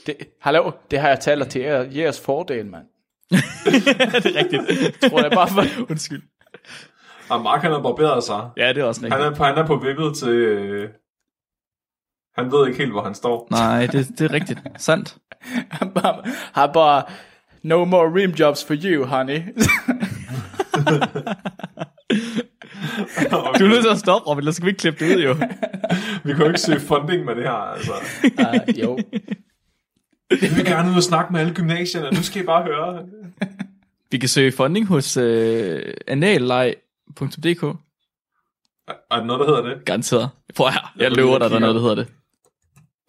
det, 0.07 0.17
hallo, 0.41 0.71
det 0.91 0.99
har 1.01 1.09
jeg 1.09 1.21
talt 1.21 1.51
til 1.51 1.61
jer, 1.61 1.83
jeres 1.83 2.21
fordel, 2.21 2.67
mand. 2.67 2.85
det 3.31 3.37
er 4.37 4.45
rigtigt. 4.45 4.63
Tror 5.11 5.21
jeg 5.23 5.31
bare 5.31 5.49
for... 5.49 5.63
Undskyld. 5.91 6.23
Og 7.31 7.41
Mark, 7.41 7.63
han 7.63 7.73
har 7.73 7.83
barberet 7.83 8.25
sig. 8.25 8.51
Ja, 8.57 8.69
det 8.69 8.79
er 8.79 8.85
også 8.85 9.01
Han 9.01 9.13
rigtigt. 9.13 9.33
er, 9.33 9.37
på, 9.37 9.45
han 9.45 9.59
er 9.59 9.67
på 9.67 9.77
vippet 9.77 10.17
til... 10.17 10.29
Øh, 10.29 10.91
han 12.35 12.53
ved 12.53 12.67
ikke 12.67 12.79
helt, 12.79 12.93
hvor 12.93 13.03
han 13.03 13.15
står. 13.15 13.49
Nej, 13.51 13.87
det, 13.87 14.09
det 14.19 14.21
er 14.21 14.33
rigtigt. 14.33 14.59
Sandt. 14.77 15.17
Han 15.71 15.91
bare, 15.91 16.23
har 16.53 16.73
bare... 16.73 17.03
No 17.63 17.85
more 17.85 18.15
rim 18.15 18.31
jobs 18.31 18.65
for 18.65 18.75
you, 18.85 19.05
honey. 19.07 19.43
Du 23.59 23.65
er 23.65 23.69
nødt 23.69 23.83
til 23.83 23.91
at 23.91 23.99
stoppe, 23.99 24.31
Robin, 24.31 24.39
ellers 24.39 24.57
skal 24.57 24.67
vi 24.67 24.71
ikke 24.71 24.79
klippe 24.81 25.05
det 25.05 25.17
ud, 25.17 25.23
jo. 25.23 25.33
Vi 26.25 26.33
kan 26.33 26.41
jo 26.43 26.49
ikke 26.49 26.61
søge 26.61 26.81
funding 26.81 27.25
med 27.25 27.35
det 27.35 27.43
her, 27.43 27.53
altså. 27.53 27.93
uh, 28.25 28.81
jo. 28.81 28.99
Vi 30.31 30.47
vil 30.57 30.65
gerne 30.65 30.91
ud 30.91 30.97
og 30.97 31.03
snakke 31.03 31.33
med 31.33 31.41
alle 31.41 31.55
gymnasierne. 31.55 32.11
Nu 32.17 32.23
skal 32.23 32.43
I 32.43 32.47
bare 32.47 32.63
høre. 32.63 33.07
Vi 34.11 34.19
kan 34.19 34.29
søge 34.29 34.53
funding 34.53 34.87
hos 34.87 35.17
øh, 35.17 35.95
analleg.dk. 36.07 37.63
Er 38.89 39.17
der 39.17 39.25
noget, 39.25 39.41
der 39.41 39.47
hedder 39.47 39.75
det? 39.75 39.85
Garanteret. 39.85 40.29
Prøv 40.55 40.71
her. 40.71 40.93
Jeg 40.97 41.11
vil 41.11 41.17
løber 41.17 41.39
dig, 41.39 41.51
der 41.51 41.57
er 41.57 41.61
noget, 41.61 41.75
der 41.75 41.81
hedder 41.81 41.95
det. 41.95 42.09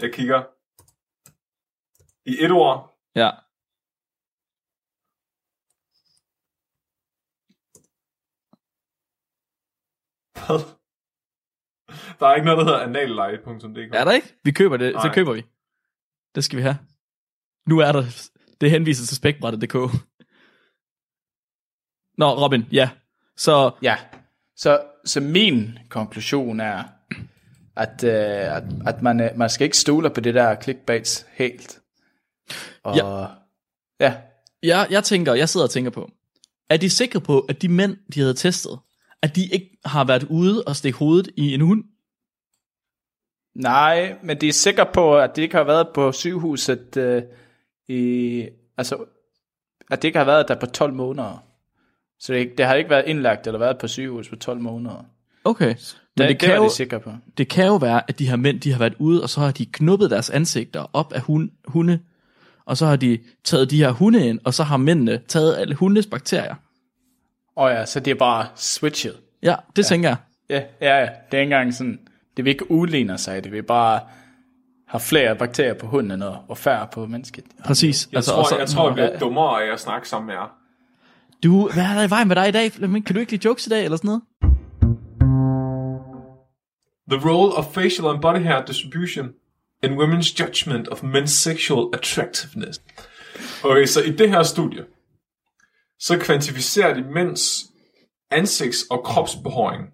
Jeg 0.01 0.14
kigger. 0.14 0.41
I 2.26 2.38
et 2.39 2.51
ord. 2.51 2.97
Ja. 3.16 3.30
Hvad? 10.46 10.60
Der 12.20 12.28
er 12.28 12.36
ikke 12.36 12.46
noget, 12.46 12.58
der 12.58 12.64
hedder 12.64 12.80
analleje.dk. 12.80 13.96
Er 13.96 14.04
der 14.04 14.12
ikke? 14.12 14.36
Vi 14.44 14.52
køber 14.52 14.78
det, 14.78 14.94
så 14.94 15.08
Nej. 15.08 15.14
køber 15.14 15.34
vi. 15.34 15.44
Det 16.36 16.44
skal 16.44 16.58
vi 16.58 16.62
have. 16.62 16.78
Nu 17.68 17.80
er 17.80 17.92
der... 17.92 18.30
Det 18.62 18.72
henviser 18.72 19.06
til 19.06 19.16
spækbrættet.dk. 19.18 19.74
Nå, 22.18 22.30
Robin, 22.46 22.66
ja. 22.72 22.90
Så, 23.38 23.72
Ja, 23.82 23.98
så, 24.56 24.82
så 25.06 25.20
min 25.22 25.80
konklusion 25.90 26.60
er, 26.60 26.84
at, 27.76 28.04
øh, 28.04 28.56
at, 28.58 28.64
at 28.88 29.02
man, 29.02 29.20
øh, 29.20 29.30
man 29.38 29.50
skal 29.50 29.66
ikke 29.66 29.78
stole 29.78 30.10
på 30.10 30.22
det 30.22 30.34
der 30.34 30.62
clickbaits 30.62 31.26
helt. 31.32 31.82
Og, 32.84 32.96
Ja. 32.96 33.26
ja. 34.00 34.22
jeg, 34.64 34.88
jeg 34.90 35.04
tænker, 35.04 35.34
jeg 35.34 35.50
sidder 35.50 35.66
og 35.66 35.70
tænker 35.72 35.92
på, 35.92 36.10
er 36.70 36.78
de 36.78 36.90
sikre 36.90 37.22
på, 37.22 37.40
at 37.40 37.62
de 37.62 37.70
mænd, 37.70 37.98
de 38.14 38.20
havde 38.20 38.34
testet, 38.34 38.80
at 39.24 39.36
de 39.36 39.45
ikke 39.45 39.78
har 39.86 40.03
været 40.03 40.24
ude 40.24 40.63
og 40.63 40.76
stikke 40.76 40.97
hovedet 40.97 41.30
i 41.36 41.53
en 41.53 41.61
hund? 41.61 41.84
Nej, 43.55 44.15
men 44.24 44.41
de 44.41 44.47
er 44.47 44.53
sikre 44.53 44.86
på, 44.93 45.18
at 45.18 45.36
de 45.36 45.41
ikke 45.41 45.55
har 45.55 45.63
været 45.63 45.88
på 45.93 46.11
sygehuset 46.11 46.97
øh, 46.97 47.24
i, 47.88 48.47
altså, 48.78 49.05
at 49.91 50.01
de 50.01 50.07
ikke 50.07 50.18
har 50.18 50.26
været 50.26 50.47
der 50.47 50.55
på 50.55 50.65
12 50.65 50.93
måneder. 50.93 51.43
Så 52.20 52.34
det, 52.34 52.57
det 52.57 52.65
har 52.65 52.76
ikke 52.76 52.89
været 52.89 53.03
indlagt 53.07 53.47
eller 53.47 53.59
været 53.59 53.78
på 53.78 53.88
sygehus 53.88 54.30
på 54.30 54.36
12 54.36 54.59
måneder. 54.59 55.05
Okay. 55.43 55.68
Men 55.68 55.76
Det, 55.76 55.84
det, 56.18 56.30
det, 56.30 56.39
kan 56.39 56.49
det 56.49 56.55
jo, 56.55 56.65
de 56.65 56.70
sikre 56.74 56.99
på. 56.99 57.11
det 57.38 57.47
kan 57.47 57.65
jo 57.65 57.76
være, 57.76 58.01
at 58.07 58.20
de 58.20 58.30
her 58.30 58.36
mænd, 58.36 58.61
de 58.61 58.72
har 58.72 58.80
været 58.80 58.95
ude, 58.99 59.24
og 59.24 59.30
så 59.30 59.39
har 59.39 59.51
de 59.51 59.65
knuppet 59.65 60.11
deres 60.11 60.30
ansigter 60.30 60.86
op 60.93 61.13
af 61.13 61.22
hun, 61.22 61.51
hunde, 61.65 61.99
og 62.65 62.78
så 62.78 62.86
har 62.86 62.95
de 62.95 63.20
taget 63.43 63.72
de 63.72 63.78
her 63.78 63.91
hunde 63.91 64.28
ind, 64.28 64.39
og 64.45 64.53
så 64.53 64.63
har 64.63 64.78
mændene 64.78 65.22
taget 65.28 65.57
alle 65.57 65.76
hundes 65.76 66.07
bakterier. 66.07 66.55
Og 67.58 67.72
ja, 67.72 67.86
så 67.86 67.99
det 67.99 68.12
er 68.12 68.16
bare 68.16 68.47
switchet. 68.55 69.16
Ja, 69.43 69.55
det 69.76 69.84
ja. 69.84 69.88
tænker 69.88 70.10
jeg. 70.10 70.18
Ja, 70.49 70.62
ja, 70.82 70.99
ja. 70.99 71.05
Det 71.05 71.38
er 71.38 71.41
ikke 71.41 71.41
engang 71.41 71.74
sådan, 71.74 71.99
det 72.38 72.45
vil 72.45 72.51
ikke 72.51 72.72
udligne 72.72 73.18
sig, 73.18 73.43
det 73.43 73.51
vil 73.51 73.64
bare 73.64 73.99
have 74.88 74.99
flere 74.99 75.36
bakterier 75.36 75.74
på 75.74 75.88
hunden 75.88 76.22
og, 76.22 76.38
og 76.47 76.58
færre 76.58 76.88
på 76.91 77.05
mennesket. 77.05 77.43
Præcis. 77.66 78.08
Jeg, 78.12 78.18
altså, 78.18 78.32
tror, 78.32 78.43
så, 78.43 78.58
jeg 78.58 78.68
tror, 78.68 78.88
jeg 78.88 78.93
bliver 78.93 79.20
dummere 79.20 79.64
af 79.64 79.74
at 79.74 79.80
snakke 79.80 80.10
sammen 80.10 80.28
med 80.28 80.36
jer. 80.36 80.58
Du, 81.43 81.70
hvad 81.74 81.84
er 81.84 81.93
der 81.93 82.03
i 82.03 82.10
vejen 82.10 82.28
med 82.28 82.36
dig 82.36 82.47
i 82.47 82.51
dag? 82.51 82.72
Kan 82.72 83.03
du 83.14 83.20
ikke 83.20 83.32
lide 83.32 83.45
jokes 83.45 83.68
i 83.68 83.70
dag, 83.70 83.84
eller 83.84 83.97
sådan 83.97 84.08
noget? 84.08 84.22
The 87.12 87.30
role 87.30 87.53
of 87.53 87.66
facial 87.66 88.08
and 88.08 88.22
body 88.22 88.43
hair 88.43 88.66
distribution 88.66 89.30
in 89.84 89.91
women's 89.91 90.39
judgment 90.39 90.88
of 90.88 91.03
men's 91.03 91.26
sexual 91.26 91.89
attractiveness. 91.93 92.82
Okay, 93.64 93.86
så 93.86 94.01
i 94.01 94.12
det 94.12 94.30
her 94.30 94.43
studie, 94.43 94.84
så 96.00 96.20
kvantificerer 96.20 96.93
de 96.93 97.02
mænds 97.02 97.64
ansigts- 98.34 98.88
og 98.91 99.04
kropsbehåring 99.04 99.93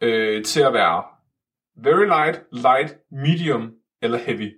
øh, 0.00 0.44
til 0.44 0.60
at 0.60 0.72
være 0.72 1.04
very 1.76 2.04
light, 2.04 2.42
light, 2.52 2.98
medium 3.10 3.74
eller 4.02 4.18
heavy. 4.18 4.56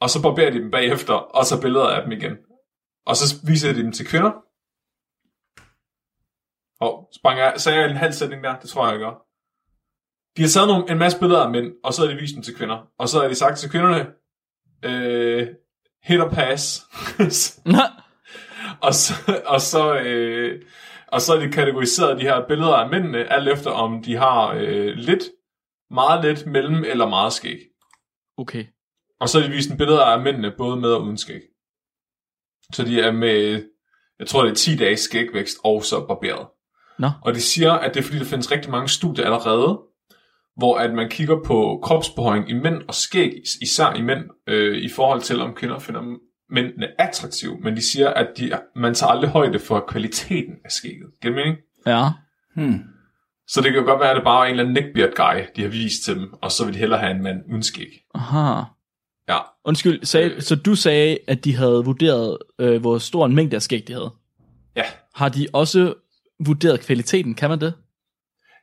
Og 0.00 0.10
så 0.10 0.22
barberer 0.22 0.50
de 0.50 0.58
dem 0.58 0.70
bagefter, 0.70 1.14
og 1.14 1.44
så 1.44 1.60
billeder 1.60 1.88
af 1.88 2.02
dem 2.02 2.12
igen. 2.12 2.36
Og 3.06 3.16
så 3.16 3.46
viser 3.46 3.72
de 3.72 3.82
dem 3.82 3.92
til 3.92 4.06
kvinder. 4.06 4.32
Og 6.80 7.08
sprang 7.12 7.38
jeg, 7.38 7.54
sagde 7.56 7.78
jeg 7.78 7.90
en 7.90 7.96
halv 7.96 8.12
sætning 8.12 8.44
der? 8.44 8.58
Det 8.58 8.70
tror 8.70 8.86
jeg, 8.86 8.92
jeg 8.92 9.00
gør. 9.00 9.14
De 10.36 10.42
har 10.42 10.48
taget 10.48 10.68
nogle, 10.68 10.90
en 10.90 10.98
masse 10.98 11.18
billeder 11.18 11.44
af 11.44 11.50
mænd, 11.50 11.74
og 11.84 11.94
så 11.94 12.02
har 12.02 12.08
de 12.08 12.20
vist 12.20 12.34
dem 12.34 12.42
til 12.42 12.56
kvinder. 12.56 12.90
Og 12.98 13.08
så 13.08 13.20
har 13.20 13.28
de 13.28 13.34
sagt 13.34 13.58
til 13.58 13.70
kvinderne, 13.70 14.12
øh, 14.82 15.48
hit 16.02 16.20
og 16.20 16.30
pass. 16.30 16.86
og 18.82 18.94
så, 18.94 19.42
og 19.46 19.60
så, 19.60 19.94
øh, 19.98 20.62
og 21.08 21.20
så 21.20 21.32
har 21.38 21.46
de 21.46 21.52
kategoriseret 21.52 22.18
de 22.18 22.22
her 22.22 22.46
billeder 22.48 22.74
af 22.74 22.90
mændene, 22.90 23.32
alt 23.32 23.48
efter 23.48 23.70
om 23.70 24.02
de 24.02 24.16
har 24.16 24.54
øh, 24.54 24.94
lidt, 24.94 25.22
meget 25.90 26.24
lidt, 26.24 26.46
mellem 26.46 26.84
eller 26.84 27.08
meget 27.08 27.32
skæg. 27.32 27.58
Okay. 28.38 28.64
Og 29.20 29.28
så 29.28 29.40
har 29.40 29.46
de 29.46 29.52
vist 29.52 29.70
en 29.70 29.76
billeder 29.76 30.04
af 30.04 30.20
mændene, 30.20 30.52
både 30.58 30.76
med 30.76 30.90
og 30.92 31.02
uden 31.02 31.18
skæg. 31.18 31.40
Så 32.72 32.84
de 32.84 33.00
er 33.00 33.12
med, 33.12 33.64
jeg 34.18 34.26
tror 34.26 34.42
det 34.42 34.50
er 34.50 34.54
10 34.54 34.76
dages 34.76 35.00
skægvækst, 35.00 35.56
og 35.64 35.84
så 35.84 36.06
barberet. 36.08 36.46
Nå. 36.98 37.10
Og 37.22 37.34
de 37.34 37.40
siger, 37.40 37.72
at 37.72 37.94
det 37.94 38.00
er 38.00 38.04
fordi, 38.04 38.18
der 38.18 38.24
findes 38.24 38.52
rigtig 38.52 38.70
mange 38.70 38.88
studier 38.88 39.24
allerede, 39.24 39.80
hvor 40.56 40.78
at 40.78 40.94
man 40.94 41.10
kigger 41.10 41.36
på 41.46 41.80
kropsbehøjning 41.82 42.50
i 42.50 42.54
mænd 42.54 42.82
og 42.88 42.94
skæg, 42.94 43.32
is- 43.42 43.58
især 43.62 43.92
i 43.94 44.02
mænd, 44.02 44.24
øh, 44.46 44.76
i 44.78 44.88
forhold 44.88 45.20
til, 45.20 45.40
om 45.40 45.54
kvinder 45.54 45.78
finder 45.78 46.00
mændene 46.50 47.00
attraktive. 47.00 47.58
Men 47.60 47.76
de 47.76 47.82
siger, 47.82 48.10
at 48.10 48.28
de, 48.38 48.52
man 48.76 48.94
tager 48.94 49.10
aldrig 49.10 49.30
højde 49.30 49.58
for 49.58 49.84
kvaliteten 49.88 50.54
af 50.64 50.70
skægget. 50.72 51.10
Giver 51.22 51.34
det 51.34 51.44
mening? 51.44 51.56
Ja. 51.86 52.08
Hmm. 52.54 52.84
Så 53.48 53.60
det 53.60 53.72
kan 53.72 53.80
jo 53.80 53.86
godt 53.86 54.00
være, 54.00 54.10
at 54.10 54.16
det 54.16 54.24
bare 54.24 54.40
er 54.40 54.44
en 54.44 54.50
eller 54.58 54.64
anden 54.70 54.84
neckbeard 54.84 55.12
guy, 55.16 55.44
de 55.56 55.62
har 55.62 55.68
vist 55.68 56.04
til 56.04 56.14
dem, 56.16 56.32
og 56.42 56.52
så 56.52 56.64
vil 56.64 56.74
de 56.74 56.78
hellere 56.78 57.00
have 57.00 57.10
en 57.10 57.22
mand 57.22 57.42
uden 57.50 57.62
skæg. 57.62 58.02
Aha. 58.14 58.62
Ja, 59.28 59.38
Undskyld, 59.64 60.04
sag, 60.04 60.24
Øh. 60.32 60.40
så 60.42 60.54
du 60.56 60.74
sagde, 60.74 61.18
at 61.28 61.44
de 61.44 61.56
havde 61.56 61.82
vurderet, 61.84 62.38
øh, 62.58 62.80
hvor 62.80 62.98
stor 62.98 63.26
en 63.26 63.34
mængde 63.34 63.56
af 63.56 63.62
skæg 63.62 63.84
de 63.88 63.92
havde. 63.92 64.10
ja. 64.76 64.82
Har 65.14 65.28
de 65.28 65.46
også 65.52 65.94
vurderet 66.46 66.80
kvaliteten? 66.80 67.34
Kan 67.34 67.50
man 67.50 67.60
det? 67.60 67.74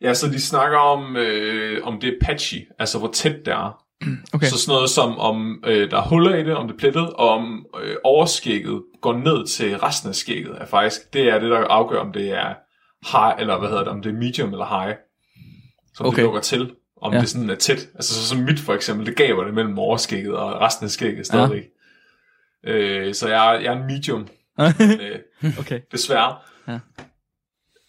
Ja, 0.02 0.14
så 0.14 0.28
de 0.28 0.42
snakker 0.42 0.78
om, 0.78 1.16
øh, 1.16 1.88
om 1.88 2.00
det 2.00 2.10
er 2.10 2.14
patchy, 2.22 2.68
altså 2.80 3.00
hvor 3.00 3.12
tæt 3.12 3.36
det 3.46 3.54
er. 3.54 3.83
Okay. 4.34 4.48
Så 4.48 4.58
sådan 4.58 4.74
noget 4.76 4.90
som, 4.90 5.18
om 5.20 5.64
øh, 5.66 5.92
der 5.92 5.98
er 5.98 6.02
huller 6.08 6.36
i 6.36 6.44
det, 6.44 6.56
om 6.56 6.68
det 6.68 6.74
er 6.74 6.78
plettet, 6.80 7.10
og 7.14 7.30
om 7.30 7.66
øh, 7.84 7.96
overskægget 8.04 8.84
går 9.02 9.14
ned 9.14 9.48
til 9.48 9.78
resten 9.78 10.10
af 10.10 10.16
skægget, 10.16 10.56
er 10.62 10.66
faktisk, 10.66 11.14
det 11.14 11.22
er 11.30 11.40
det, 11.40 11.52
der 11.52 11.58
afgør, 11.68 12.00
om 12.00 12.12
det 12.12 12.32
er 12.32 12.54
high, 13.12 13.42
eller 13.42 13.60
hvad 13.60 13.70
hedder 13.70 13.84
det, 13.84 13.92
om 13.92 14.02
det 14.02 14.10
er 14.10 14.18
medium 14.18 14.52
eller 14.52 14.84
high, 14.84 14.96
som 15.94 16.06
okay. 16.06 16.16
Det 16.16 16.24
lukker 16.24 16.42
til, 16.42 16.72
om 17.02 17.14
Ja. 17.14 17.20
det 17.20 17.30
sådan 17.30 17.50
er 17.50 17.56
tæt. 17.56 17.88
Altså 17.96 18.14
så 18.14 18.28
som 18.28 18.38
mit 18.38 18.60
for 18.60 18.74
eksempel, 18.74 19.06
det 19.06 19.16
gaber 19.16 19.44
det 19.44 19.54
mellem 19.54 19.80
overskægget 19.80 20.34
og 20.36 20.62
resten 20.62 20.84
af 20.86 20.90
skægget 20.92 21.26
stadigvæk. 21.26 21.64
Ja. 22.64 22.72
Øh, 22.72 23.14
så 23.14 23.28
jeg, 23.30 23.56
er- 23.56 23.60
jeg 23.60 23.74
er 23.74 23.78
en 23.82 23.86
medium, 23.88 24.28
øh, 25.44 25.60
okay. 25.60 25.80
desværre. 25.92 26.36
Ja. 26.68 26.80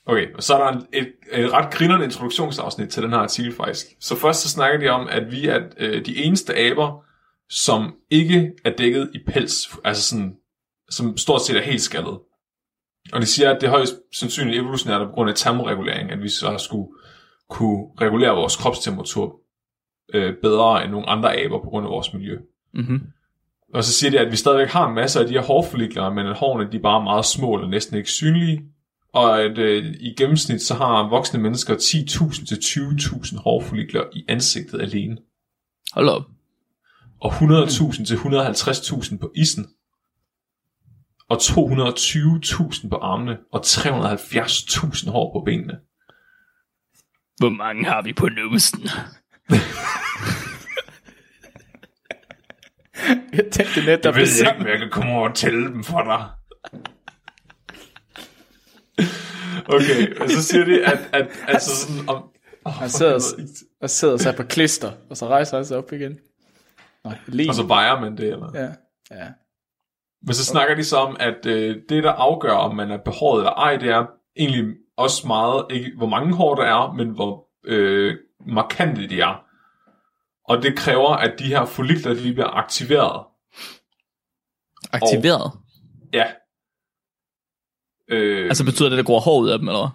Okay, 0.07 0.35
og 0.35 0.43
så 0.43 0.55
er 0.55 0.65
der 0.65 0.79
en, 0.79 0.87
et, 0.93 1.13
et 1.33 1.53
ret 1.53 1.75
grinerende 1.75 2.05
introduktionsafsnit 2.05 2.89
til 2.89 3.03
den 3.03 3.11
her 3.11 3.19
artikel 3.19 3.55
faktisk. 3.55 3.87
Så 4.01 4.17
først 4.17 4.43
så 4.43 4.49
snakker 4.49 4.79
de 4.79 4.89
om, 4.89 5.09
at 5.11 5.33
vi 5.33 5.47
er 5.47 5.61
øh, 5.79 6.07
de 6.07 6.25
eneste 6.25 6.57
aber, 6.57 7.05
som 7.49 7.95
ikke 8.11 8.53
er 8.65 8.71
dækket 8.71 9.11
i 9.15 9.19
pels, 9.27 9.77
altså 9.85 10.03
sådan, 10.03 10.37
som 10.91 11.17
stort 11.17 11.43
set 11.43 11.57
er 11.57 11.63
helt 11.63 11.83
skaldet. 11.83 12.19
Og 13.13 13.21
de 13.21 13.27
siger, 13.27 13.51
at 13.51 13.61
det 13.61 13.67
er 13.67 13.71
højst 13.71 13.95
sandsynligt 14.13 14.61
evolutionært 14.61 15.07
på 15.07 15.13
grund 15.13 15.31
af 15.31 15.37
termoregulering, 15.37 16.11
at 16.11 16.23
vi 16.23 16.29
så 16.29 16.59
skulle 16.59 16.89
kunne 17.51 17.87
regulere 18.01 18.37
vores 18.37 18.57
kropstemperatur 18.57 19.41
øh, 20.15 20.35
bedre 20.43 20.85
end 20.85 20.93
nogle 20.93 21.09
andre 21.09 21.37
aber 21.37 21.59
på 21.59 21.69
grund 21.69 21.87
af 21.87 21.91
vores 21.91 22.13
miljø. 22.13 22.39
Mm-hmm. 22.75 23.03
Og 23.75 23.85
så 23.85 23.93
siger 23.93 24.11
de, 24.11 24.19
at 24.19 24.31
vi 24.31 24.37
stadigvæk 24.37 24.69
har 24.69 24.89
en 24.89 24.95
masse 24.95 25.21
af 25.21 25.27
de 25.27 25.33
her 25.33 25.43
hårfollikler, 25.43 26.11
men 26.11 26.27
at 26.27 26.37
hårene 26.37 26.73
de 26.73 26.77
er 26.77 26.83
bare 26.83 27.03
meget 27.03 27.25
små 27.25 27.55
eller 27.55 27.69
næsten 27.69 27.97
ikke 27.97 28.11
synlige. 28.11 28.63
Og 29.15 29.43
at 29.43 29.59
øh, 29.59 29.95
i 30.01 30.15
gennemsnit 30.19 30.63
så 30.63 30.75
har 30.75 31.09
voksne 31.09 31.41
mennesker 31.41 31.77
10.000 31.77 32.47
til 32.47 32.55
20.000 32.55 33.43
hårfollikler 33.43 34.05
i 34.13 34.25
ansigtet 34.29 34.81
alene. 34.81 35.17
Hold 35.93 36.09
op. 36.09 36.23
Og 37.21 37.33
100.000 37.33 38.05
til 38.05 38.15
150.000 38.15 39.19
på 39.19 39.33
isen. 39.35 39.67
Og 41.29 41.37
220.000 41.37 42.89
på 42.89 42.97
armene. 42.97 43.39
Og 43.53 43.61
370.000 43.61 45.11
hår 45.11 45.33
på 45.33 45.43
benene. 45.45 45.79
Hvor 47.37 47.49
mange 47.49 47.85
har 47.85 48.03
vi 48.03 48.13
på 48.13 48.29
nusen? 48.29 48.89
Jeg 53.33 53.45
tænkte 53.53 53.85
netop 53.87 54.05
Jeg 54.05 54.15
ved 54.15 54.39
ikke, 54.39 54.59
men 54.59 54.69
jeg 54.69 54.79
kan 54.79 54.91
komme 54.91 55.13
over 55.13 55.29
og 55.29 55.35
tælle 55.35 55.65
dem 55.65 55.85
for 55.85 56.03
dig. 56.03 56.31
Okay, 59.69 60.21
og 60.21 60.31
så 60.31 60.43
siger 60.43 60.65
de, 60.65 60.87
at, 60.87 60.99
at 61.13 61.29
altså 61.49 61.77
sådan 61.77 62.09
om... 62.09 62.31
Oh, 62.65 62.73
Han 62.73 62.91
sidder, 62.91 63.21
og 63.81 63.91
sidder 63.91 64.17
sig 64.17 64.35
på 64.35 64.43
klister, 64.43 64.93
og 65.11 65.17
så 65.17 65.27
rejser 65.27 65.57
han 65.57 65.65
sig 65.67 65.77
op 65.79 65.93
igen. 65.93 66.19
Nej, 67.05 67.19
lige. 67.27 67.51
og 67.51 67.55
så 67.55 67.63
vejer 67.63 68.01
man 68.01 68.17
det, 68.17 68.33
eller? 68.33 68.51
Ja, 68.55 68.69
ja. 69.17 69.29
Men 70.23 70.35
så 70.35 70.45
snakker 70.45 70.75
de 70.75 70.85
så 70.85 70.97
om, 70.97 71.17
at 71.21 71.47
øh, 71.47 71.77
det, 71.89 72.05
der 72.05 72.13
afgør, 72.13 72.53
om 72.53 72.77
man 72.77 72.91
er 72.91 72.97
behåret 72.97 73.41
eller 73.41 73.53
ej, 73.53 73.77
det 73.77 73.89
er 73.89 74.07
egentlig 74.37 74.75
også 74.97 75.27
meget, 75.27 75.67
ikke 75.71 75.93
hvor 75.97 76.07
mange 76.07 76.35
hår 76.35 76.55
der 76.55 76.65
er, 76.65 76.93
men 76.93 77.09
hvor 77.09 77.49
øh, 77.65 78.17
markante 78.47 79.09
de 79.09 79.21
er. 79.21 79.45
Og 80.49 80.63
det 80.63 80.77
kræver, 80.77 81.11
at 81.11 81.39
de 81.39 81.45
her 81.45 81.65
follikler, 81.65 82.15
de 82.15 82.21
lige 82.21 82.35
bliver 82.35 82.57
aktiveret. 82.57 83.27
Aktiveret? 84.93 85.53
Ja. 86.13 86.27
Øh, 88.09 88.45
Altså 88.47 88.65
betyder 88.65 88.89
det, 88.89 88.97
at 88.97 89.05
der 89.05 89.13
går 89.13 89.21
hår 89.21 89.41
ud 89.41 89.49
af 89.49 89.59
dem, 89.59 89.69
eller 89.69 89.81
hvad? 89.81 89.91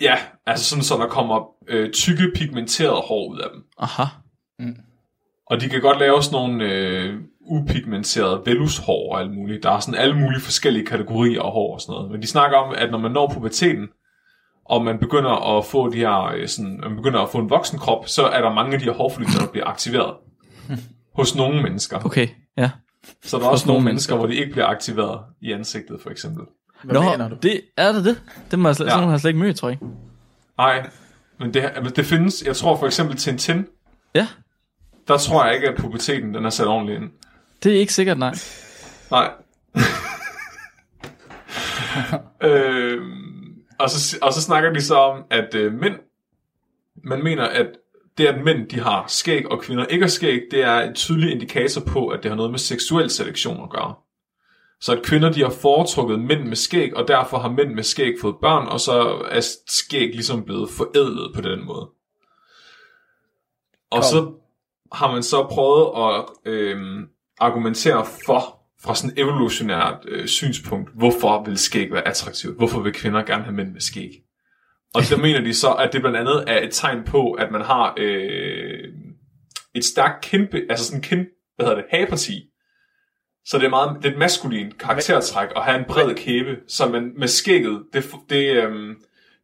Ja, 0.00 0.16
altså 0.46 0.64
sådan, 0.64 0.82
så 0.84 0.96
der 0.96 1.06
kommer 1.06 1.48
øh, 1.68 1.90
tykke, 1.92 2.30
pigmenterede 2.34 3.02
hår 3.08 3.28
ud 3.32 3.38
af 3.38 3.48
dem. 3.54 3.64
Aha. 3.78 4.02
Og 5.46 5.60
de 5.60 5.68
kan 5.68 5.80
godt 5.80 5.98
lave 5.98 6.22
sådan 6.22 6.34
nogle 6.38 6.64
øh, 6.72 7.14
upigmenterede 7.40 8.42
velushår 8.46 9.12
og 9.12 9.20
alt 9.20 9.34
muligt. 9.34 9.62
Der 9.62 9.70
er 9.70 9.80
sådan 9.80 10.00
alle 10.00 10.18
mulige 10.20 10.40
forskellige 10.40 10.86
kategorier 10.86 11.42
af 11.42 11.52
hår 11.52 11.74
og 11.74 11.80
sådan 11.80 11.92
noget. 11.92 12.10
Men 12.10 12.22
de 12.22 12.26
snakker 12.26 12.56
om, 12.56 12.74
at 12.78 12.90
når 12.90 12.98
man 12.98 13.10
når 13.12 13.28
puberteten, 13.34 13.88
og 14.64 14.84
man 14.84 14.98
begynder 14.98 15.56
at 15.58 15.64
få 15.64 15.90
de 15.90 15.96
her, 15.96 16.24
øh, 16.24 16.48
sådan, 16.48 16.80
man 16.82 16.96
begynder 16.96 17.20
at 17.20 17.28
få 17.30 17.38
en 17.38 17.50
voksen 17.50 17.78
krop, 17.78 18.08
så 18.08 18.26
er 18.26 18.40
der 18.40 18.54
mange 18.54 18.72
af 18.74 18.78
de 18.78 18.84
her 18.84 18.92
hårfollikler, 18.92 19.40
der 19.40 19.50
bliver 19.52 19.66
aktiveret 19.66 20.14
hos 21.18 21.36
nogle 21.36 21.62
mennesker. 21.62 22.04
Okay, 22.04 22.28
Ja. 22.56 22.70
Så 23.24 23.36
er 23.36 23.40
der 23.40 23.48
også 23.48 23.66
nogle 23.66 23.74
nogle 23.76 23.84
mennesker. 23.84 24.14
mennesker, 24.14 24.16
hvor 24.16 24.26
de 24.26 24.34
ikke 24.34 24.52
bliver 24.52 24.66
aktiveret 24.66 25.20
i 25.40 25.52
ansigtet, 25.52 26.00
for 26.02 26.10
eksempel. 26.10 26.44
Hvad 26.84 26.94
Nå, 26.94 27.02
mener 27.02 27.28
du? 27.28 27.36
det 27.42 27.60
er 27.76 27.92
det 27.92 28.04
det? 28.04 28.22
Det 28.50 28.58
må 28.58 28.68
jeg 28.68 28.76
slet, 28.76 28.86
Ja. 28.86 28.90
sådan 28.90 29.04
har 29.04 29.10
jeg 29.10 29.20
slet 29.20 29.28
ikke 29.30 29.40
mødt, 29.40 29.56
tror 29.56 29.68
jeg. 29.68 29.78
Nej, 30.58 30.90
men 31.40 31.54
det, 31.54 31.70
men 31.82 31.92
det 31.92 32.04
findes, 32.06 32.42
jeg 32.46 32.56
tror 32.56 32.76
for 32.76 32.86
eksempel 32.86 33.16
Tintin, 33.16 33.66
Ja, 34.14 34.28
der 35.08 35.16
tror 35.18 35.44
jeg 35.46 35.54
ikke, 35.54 35.68
at 35.68 35.76
puberteten 35.78 36.34
den 36.34 36.44
er 36.44 36.50
sat 36.50 36.66
ordentligt 36.66 37.00
ind. 37.02 37.10
det 37.62 37.74
er 37.76 37.80
ikke 37.80 37.92
sikkert, 37.94 38.18
nej. 38.18 38.34
Nej. 39.10 39.30
øhm, 42.42 43.54
og, 43.78 43.90
så, 43.90 44.18
og 44.22 44.32
så 44.32 44.42
snakker 44.42 44.72
de 44.72 44.82
så 44.82 44.94
om, 44.94 45.24
at 45.30 45.54
øh, 45.54 45.72
mænd, 45.72 45.94
man 47.04 47.22
mener, 47.24 47.44
at 47.44 47.66
det, 48.18 48.26
at 48.26 48.44
mænd 48.44 48.68
de 48.68 48.80
har 48.80 49.04
skæg, 49.08 49.50
og 49.52 49.60
kvinder 49.60 49.84
ikke 49.86 50.02
har 50.04 50.10
skæg, 50.10 50.42
det 50.50 50.62
er 50.64 50.80
en 50.80 50.94
tydelig 50.94 51.32
indikator 51.32 51.80
på, 51.80 52.08
at 52.08 52.22
det 52.22 52.30
har 52.30 52.36
noget 52.36 52.50
med 52.50 52.58
seksuel 52.58 53.10
selektion 53.10 53.62
at 53.62 53.70
gøre. 53.70 53.94
Så 54.80 54.92
at 54.92 55.02
kvinder 55.02 55.32
de 55.32 55.42
har 55.42 55.50
foretrukket 55.50 56.20
mænd 56.20 56.44
med 56.44 56.56
skæg, 56.56 56.96
og 56.96 57.08
derfor 57.08 57.38
har 57.38 57.50
mænd 57.50 57.74
med 57.74 57.82
skæg 57.82 58.14
fået 58.20 58.36
børn, 58.42 58.68
og 58.68 58.80
så 58.80 58.92
er 59.30 59.40
skæg 59.66 60.08
ligesom 60.08 60.44
blevet 60.44 60.70
forædlet 60.70 61.34
på 61.34 61.40
den 61.40 61.64
måde. 61.64 61.90
Og 63.90 64.02
Kom. 64.02 64.02
så 64.02 64.32
har 64.92 65.12
man 65.12 65.22
så 65.22 65.46
prøvet 65.50 65.90
at 66.04 66.24
øhm, 66.52 67.08
argumentere 67.38 68.06
for, 68.26 68.58
fra 68.82 68.94
sådan 68.94 69.10
et 69.10 69.22
evolutionært 69.22 70.04
øh, 70.08 70.26
synspunkt, 70.26 70.90
hvorfor 70.94 71.44
vil 71.44 71.58
skæg 71.58 71.92
være 71.92 72.08
attraktivt? 72.08 72.56
Hvorfor 72.56 72.80
vil 72.80 72.92
kvinder 72.92 73.22
gerne 73.22 73.44
have 73.44 73.54
mænd 73.54 73.72
med 73.72 73.80
skæg? 73.80 74.10
Og 74.94 75.02
der 75.10 75.16
mener 75.26 75.40
de 75.40 75.54
så, 75.54 75.72
at 75.72 75.92
det 75.92 76.00
blandt 76.00 76.16
andet 76.16 76.44
er 76.46 76.62
et 76.62 76.72
tegn 76.72 77.04
på, 77.04 77.32
at 77.32 77.52
man 77.52 77.60
har 77.60 77.94
øh, 77.96 78.84
et 79.74 79.84
stærkt 79.84 80.24
kind, 80.24 80.48
altså 80.70 80.84
sådan 80.84 80.98
en 80.98 81.02
kind, 81.02 81.26
hvad 81.56 81.66
hedder 81.66 81.80
det, 81.80 81.90
hageparti. 81.90 82.50
Så 83.48 83.58
det 83.58 83.64
er 83.64 83.70
meget, 83.70 83.96
det 84.02 84.08
er 84.08 84.12
et 84.12 84.18
maskulin 84.18 84.72
karaktertræk 84.78 85.48
at 85.56 85.62
have 85.64 85.78
en 85.78 85.84
bred 85.88 86.14
kæbe, 86.14 86.56
så 86.68 86.88
man 86.88 87.12
med 87.16 87.28
skægget, 87.28 87.82
det, 87.92 88.04
det, 88.30 88.56
øhm, 88.64 88.94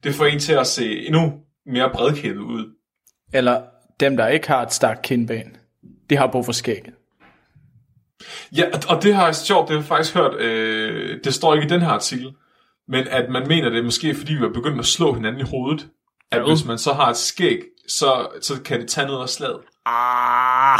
det 0.05 0.15
får 0.15 0.25
en 0.25 0.39
til 0.39 0.53
at 0.53 0.67
se 0.67 1.07
endnu 1.07 1.33
mere 1.67 1.91
bredkæbet 1.91 2.41
ud. 2.41 2.75
Eller 3.33 3.63
dem, 4.01 4.17
der 4.17 4.27
ikke 4.29 4.49
har 4.49 4.63
et 4.63 4.73
stærkt 4.73 5.03
kindben, 5.03 5.57
de 6.11 6.17
har 6.17 6.27
brug 6.27 6.45
for 6.45 6.53
skægget. 6.53 6.95
Ja, 8.57 8.65
og- 8.89 9.03
det 9.03 9.15
har 9.15 9.25
jeg 9.25 9.35
sjovt, 9.35 9.69
det 9.69 9.75
har 9.77 9.81
jeg 9.83 9.89
faktisk 9.89 10.15
hørt, 10.15 10.35
øh, 10.35 11.21
det 11.25 11.35
står 11.35 11.55
ikke 11.55 11.67
i 11.67 11.69
den 11.69 11.81
her 11.81 11.89
artikel, 11.89 12.33
men 12.89 13.09
at 13.09 13.31
man 13.31 13.49
mener 13.49 13.69
det 13.69 13.79
er 13.79 13.83
måske, 13.83 14.15
fordi 14.15 14.33
vi 14.35 14.41
har 14.41 14.49
begyndt 14.49 14.79
at 14.79 14.87
slå 14.87 15.13
hinanden 15.15 15.41
i 15.41 15.51
hovedet, 15.51 15.89
at 16.31 16.39
Jo. 16.41 16.47
hvis 16.47 16.65
man 16.65 16.79
så 16.79 16.93
har 16.93 17.11
et 17.11 17.17
skæg, 17.17 17.61
så, 17.89 18.29
så 18.43 18.63
kan 18.63 18.81
det 18.81 18.89
tage 18.89 19.07
ned 19.07 19.15
af 19.21 19.29
slaget. 19.29 19.61
Ah, 19.87 20.79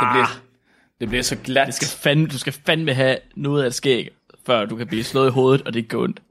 Det 0.00 0.08
bliver, 0.12 0.26
det 1.02 1.08
bliver 1.10 1.22
så 1.22 1.36
glat. 1.36 1.66
det 1.66 1.74
skal 1.74 1.88
fandme, 1.88 2.26
du 2.26 2.38
skal 2.38 2.52
fandme 2.66 2.94
have 2.94 3.16
noget 3.36 3.64
af 3.64 3.72
skæg, 3.72 4.08
før 4.46 4.64
du 4.64 4.76
kan 4.76 4.86
blive 4.86 5.04
slået 5.04 5.28
i 5.28 5.30
hovedet, 5.30 5.66
og 5.66 5.74
det 5.74 5.88
går 5.88 6.02
ondt. 6.02 6.22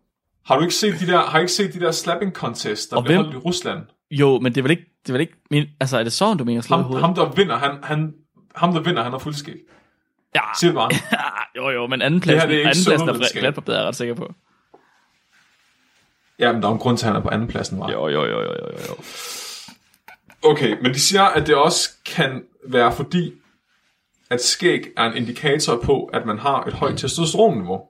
Har 0.45 0.55
du 0.55 0.61
ikke 0.61 0.74
set 0.76 0.99
de 0.99 1.07
der, 1.07 1.22
har 1.22 1.39
I 1.39 1.41
ikke 1.41 1.51
set 1.53 1.74
de 1.74 1.80
der 1.80 1.91
slapping 1.91 2.34
contests, 2.34 2.88
der 2.88 2.95
Og 2.97 3.03
hvem- 3.03 3.17
holdt 3.17 3.34
i 3.34 3.38
Rusland? 3.38 3.80
Jo, 4.11 4.39
men 4.39 4.51
det 4.55 4.57
er 4.57 4.61
vel 4.63 4.72
ikke, 4.72 4.86
det 5.03 5.09
er 5.09 5.13
vel 5.13 5.22
ikke 5.22 5.34
min, 5.51 5.65
altså 5.80 5.97
er 5.99 6.03
det 6.03 6.13
sådan, 6.13 6.38
du 6.38 6.43
mener 6.43 6.61
slået 6.61 6.80
i 6.80 6.82
Ham, 6.82 6.88
hovedet? 6.88 7.05
ham, 7.05 7.15
der 7.15 7.30
vinder, 7.36 7.57
han, 7.57 7.72
han, 7.84 8.13
ham, 8.55 8.74
der 8.74 8.80
vinder, 8.82 9.03
han 9.03 9.11
har 9.11 9.19
fuldskæg. 9.19 9.55
Ja, 10.36 10.41
Sig 10.59 10.67
det 10.67 10.76
bare. 10.76 10.89
jo 11.57 11.69
jo, 11.69 11.88
men 11.88 12.01
anden 12.01 12.19
Det 12.19 12.26
her, 12.30 12.34
pladsen, 12.34 12.49
det 12.49 12.55
er 12.55 12.59
ikke 12.59 12.69
anden 12.69 12.74
pladsen 12.86 12.91
er 12.93 12.97
sundhedsvidenskab. 12.97 13.39
glatpapir, 13.41 13.74
er 13.74 13.78
jeg 13.78 13.88
ret 13.88 13.95
sikker 13.95 14.13
på. 14.15 14.34
Ja, 16.39 16.51
men 16.51 16.61
der 16.61 16.67
er 16.67 16.72
en 16.74 16.80
grund 16.80 16.97
til, 16.97 17.05
at 17.05 17.11
han 17.13 17.15
er 17.22 17.24
på 17.24 17.30
anden 17.30 17.47
pladsen, 17.47 17.80
var. 17.80 17.91
Jo, 17.91 18.07
jo, 18.07 18.26
jo, 18.26 18.39
jo, 18.41 18.51
jo, 18.51 18.67
jo. 18.89 18.95
Okay, 20.43 20.78
men 20.82 20.93
de 20.93 20.99
siger, 20.99 21.24
at 21.24 21.47
det 21.47 21.55
også 21.55 21.89
kan 22.05 22.43
være 22.67 22.93
fordi, 22.95 23.34
at 24.32 24.41
skæg 24.43 24.88
er 24.97 25.03
en 25.03 25.17
indikator 25.17 25.82
på, 25.84 26.03
at 26.05 26.25
man 26.25 26.39
har 26.39 26.63
et 26.63 26.73
højt 26.73 26.97
testosteronniveau. 26.97 27.82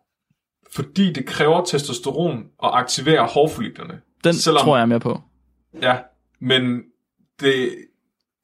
Fordi 0.76 1.14
det 1.14 1.26
kræver 1.26 1.66
testosteron 1.66 2.38
at 2.64 2.70
aktivere 2.74 3.26
hårfolliklerne. 3.28 4.02
Den 4.24 4.34
Selvom- 4.34 4.64
tror 4.64 4.76
jeg 4.78 4.82
er 4.82 4.86
med 4.88 5.00
på. 5.00 5.22
Ja, 5.82 5.98
men 6.42 6.82
det 7.39 7.70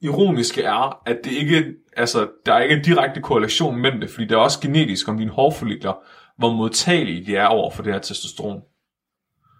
ironiske 0.02 0.62
er, 0.62 1.02
at 1.06 1.18
det 1.24 1.32
ikke, 1.32 1.64
altså, 1.96 2.28
der 2.46 2.54
er 2.54 2.60
ikke 2.62 2.74
en 2.76 2.82
direkte 2.84 3.20
korrelation 3.20 3.76
mellem 3.76 4.00
det, 4.00 4.10
fordi 4.10 4.24
det 4.26 4.32
er 4.32 4.38
også 4.38 4.60
genetisk 4.60 5.08
om 5.08 5.18
dine 5.18 5.30
hårfollikler, 5.30 5.92
hvor 6.38 6.52
modtagelige 6.52 7.26
de 7.26 7.36
er 7.36 7.46
over 7.46 7.70
for 7.70 7.82
det 7.82 7.92
her 7.92 8.00
testosteron. 8.00 8.60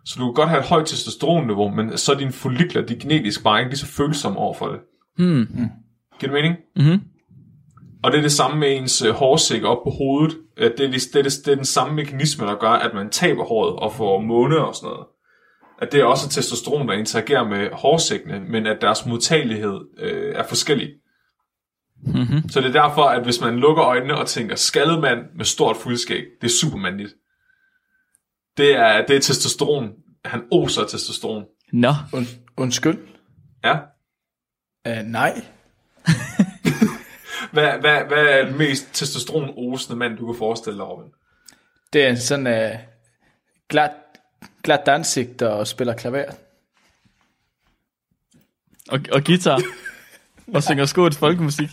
Så 0.04 0.14
du 0.18 0.24
kan 0.26 0.34
godt 0.34 0.48
have 0.48 0.60
et 0.60 0.66
højt 0.66 0.86
testosteronniveau, 0.86 1.68
men 1.68 1.98
så 1.98 2.12
er 2.12 2.16
dine 2.18 2.32
follikler, 2.32 2.82
de 2.82 2.94
er 2.94 2.98
genetisk 2.98 3.42
bare 3.44 3.58
ikke 3.60 3.70
lige 3.70 3.78
så 3.78 3.86
følsomme 3.86 4.38
over 4.38 4.54
for 4.54 4.66
det. 4.68 4.80
Hmm. 5.16 5.46
Giver 6.20 6.32
det 6.32 6.42
mening? 6.42 6.56
Mhm. 6.76 7.00
Og 8.02 8.12
det 8.12 8.18
er 8.18 8.22
det 8.22 8.32
samme 8.32 8.60
med 8.60 8.76
ens 8.76 9.02
øh, 9.02 9.14
hårsæk 9.14 9.62
op 9.62 9.78
på 9.84 9.90
hovedet. 9.90 10.38
Det 10.56 10.64
er, 10.64 10.68
det, 10.68 10.92
det, 11.12 11.16
er, 11.16 11.22
det 11.44 11.48
er 11.48 11.54
den 11.54 11.64
samme 11.64 11.94
mekanisme, 11.94 12.46
der 12.46 12.54
gør, 12.54 12.70
at 12.70 12.94
man 12.94 13.10
taber 13.10 13.44
håret 13.44 13.76
og 13.76 13.92
får 13.92 14.20
måne 14.20 14.58
og 14.58 14.74
sådan 14.74 14.86
noget. 14.86 15.06
At 15.82 15.92
det 15.92 16.00
er 16.00 16.04
også 16.04 16.28
testosteron, 16.28 16.88
der 16.88 16.94
interagerer 16.94 17.48
med 17.48 17.68
hårsækkene, 17.72 18.40
men 18.40 18.66
at 18.66 18.78
deres 18.80 19.06
modtagelighed 19.06 19.80
øh, 19.98 20.34
er 20.34 20.44
forskellig. 20.48 20.88
Mhm. 22.02 22.48
Så 22.48 22.60
det 22.60 22.76
er 22.76 22.82
derfor, 22.82 23.02
at 23.02 23.24
hvis 23.24 23.40
man 23.40 23.56
lukker 23.56 23.84
øjnene 23.84 24.16
og 24.18 24.26
tænker, 24.26 24.56
skaldet 24.56 25.00
mand 25.00 25.18
med 25.36 25.44
stort 25.44 25.76
fuldskæg, 25.76 26.24
det 26.40 26.46
er 26.46 26.52
supermandligt. 26.60 27.14
Det 28.56 28.74
er, 28.74 29.06
det 29.06 29.16
er 29.16 29.20
testosteron. 29.20 29.90
Han 30.24 30.42
oser 30.52 30.82
af 30.82 30.88
testosteron. 30.88 31.44
Nå, 31.72 31.92
Und, 32.12 32.26
undskyld? 32.56 32.98
Ja. 33.64 33.74
Uh, 34.88 35.06
nej. 35.06 35.42
Hvad, 37.52 37.78
hvad, 37.80 38.04
hvad 38.04 38.26
er 38.26 38.44
den 38.44 38.58
mest 38.58 38.88
testosteron-osende 38.92 39.96
mand, 39.96 40.16
du 40.16 40.32
kan 40.32 40.38
forestille 40.38 40.78
dig, 40.78 40.88
Robin? 40.88 41.12
Det 41.92 42.04
er 42.04 42.08
en 42.08 42.16
sådan 42.16 42.46
uh, 42.46 42.78
glat, 43.68 43.92
glat 44.62 44.88
ansigt, 44.88 45.40
der 45.40 45.64
spiller 45.64 45.94
klaver. 45.94 46.24
og, 48.88 49.00
og 49.12 49.24
guitar. 49.24 49.62
og 50.54 50.62
synger 50.62 50.86
skåt 50.86 51.14
folkemusik. 51.14 51.70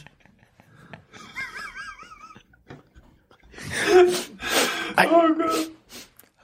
Åh, 4.97 5.05
oh, 5.05 5.11
God. 5.11 5.45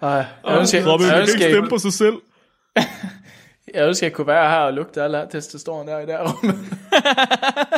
Uh, 0.01 0.07
jeg 0.07 0.59
ønsker, 0.59 0.91
Robin, 0.91 1.05
jeg, 1.05 1.13
kan 1.13 1.21
ønsker, 1.21 1.39
ikke 1.39 1.53
stemme 1.53 1.69
på 1.69 1.77
sig 1.77 1.93
selv. 1.93 2.15
jeg 3.75 3.87
ønsker, 3.87 4.07
jeg 4.07 4.13
kunne 4.13 4.27
være 4.27 4.49
her 4.49 4.57
og 4.57 4.73
lugte 4.73 5.03
alle 5.03 5.17
her 5.17 5.29
testosteron 5.29 5.87
der 5.87 5.99
i 5.99 6.05
der 6.05 6.31
rum. 6.31 6.55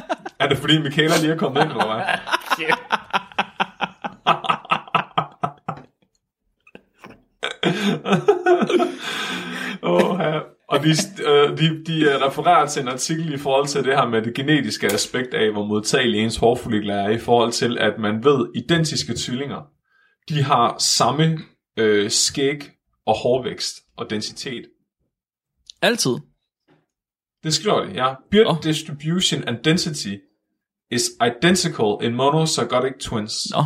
Er 0.44 0.48
det 0.48 0.58
fordi 0.58 0.82
Michaela 0.82 1.18
lige 1.22 1.34
er 1.34 1.38
kommet 1.38 1.62
ind, 1.62 1.72
eller 1.72 1.86
hvad? 1.86 2.04
oh, 9.82 10.20
ja. 10.20 10.39
Og 10.70 10.80
de, 10.84 10.89
øh, 11.24 11.58
de, 11.58 11.86
de 11.86 12.02
øh, 12.02 12.22
refererer 12.22 12.68
til 12.68 12.82
en 12.82 12.88
artikel 12.88 13.34
i 13.34 13.38
forhold 13.38 13.68
til 13.68 13.84
det 13.84 13.96
her 13.96 14.06
med 14.08 14.22
det 14.22 14.36
genetiske 14.36 14.88
aspekt 14.88 15.34
af, 15.34 15.52
hvor 15.52 15.66
modtagelig 15.66 16.20
ens 16.20 16.38
hårfollikler 16.38 16.96
er, 16.96 17.10
i 17.10 17.20
forhold 17.20 17.52
til, 17.52 17.78
at 17.78 17.94
man 18.00 18.24
ved, 18.24 18.48
identiske 18.56 19.14
tvillinger, 19.18 19.62
de 20.30 20.44
har 20.44 20.76
samme 20.80 21.39
øh, 21.78 22.10
skæg 22.12 22.72
og 23.06 23.16
hårvækst 23.16 23.76
og 23.98 24.10
densitet. 24.10 24.66
Altid. 25.82 26.16
Det 27.44 27.54
skriver 27.54 27.86
de, 27.86 27.91
ja. 27.91 28.14
Beard 28.32 28.46
Nå. 28.46 28.56
distribution 28.64 29.44
and 29.48 29.58
density 29.64 30.16
is 30.94 31.02
identical 31.28 31.98
in 32.08 32.16
monozygotic 32.16 32.94
twins. 33.00 33.34
Nå. 33.52 33.64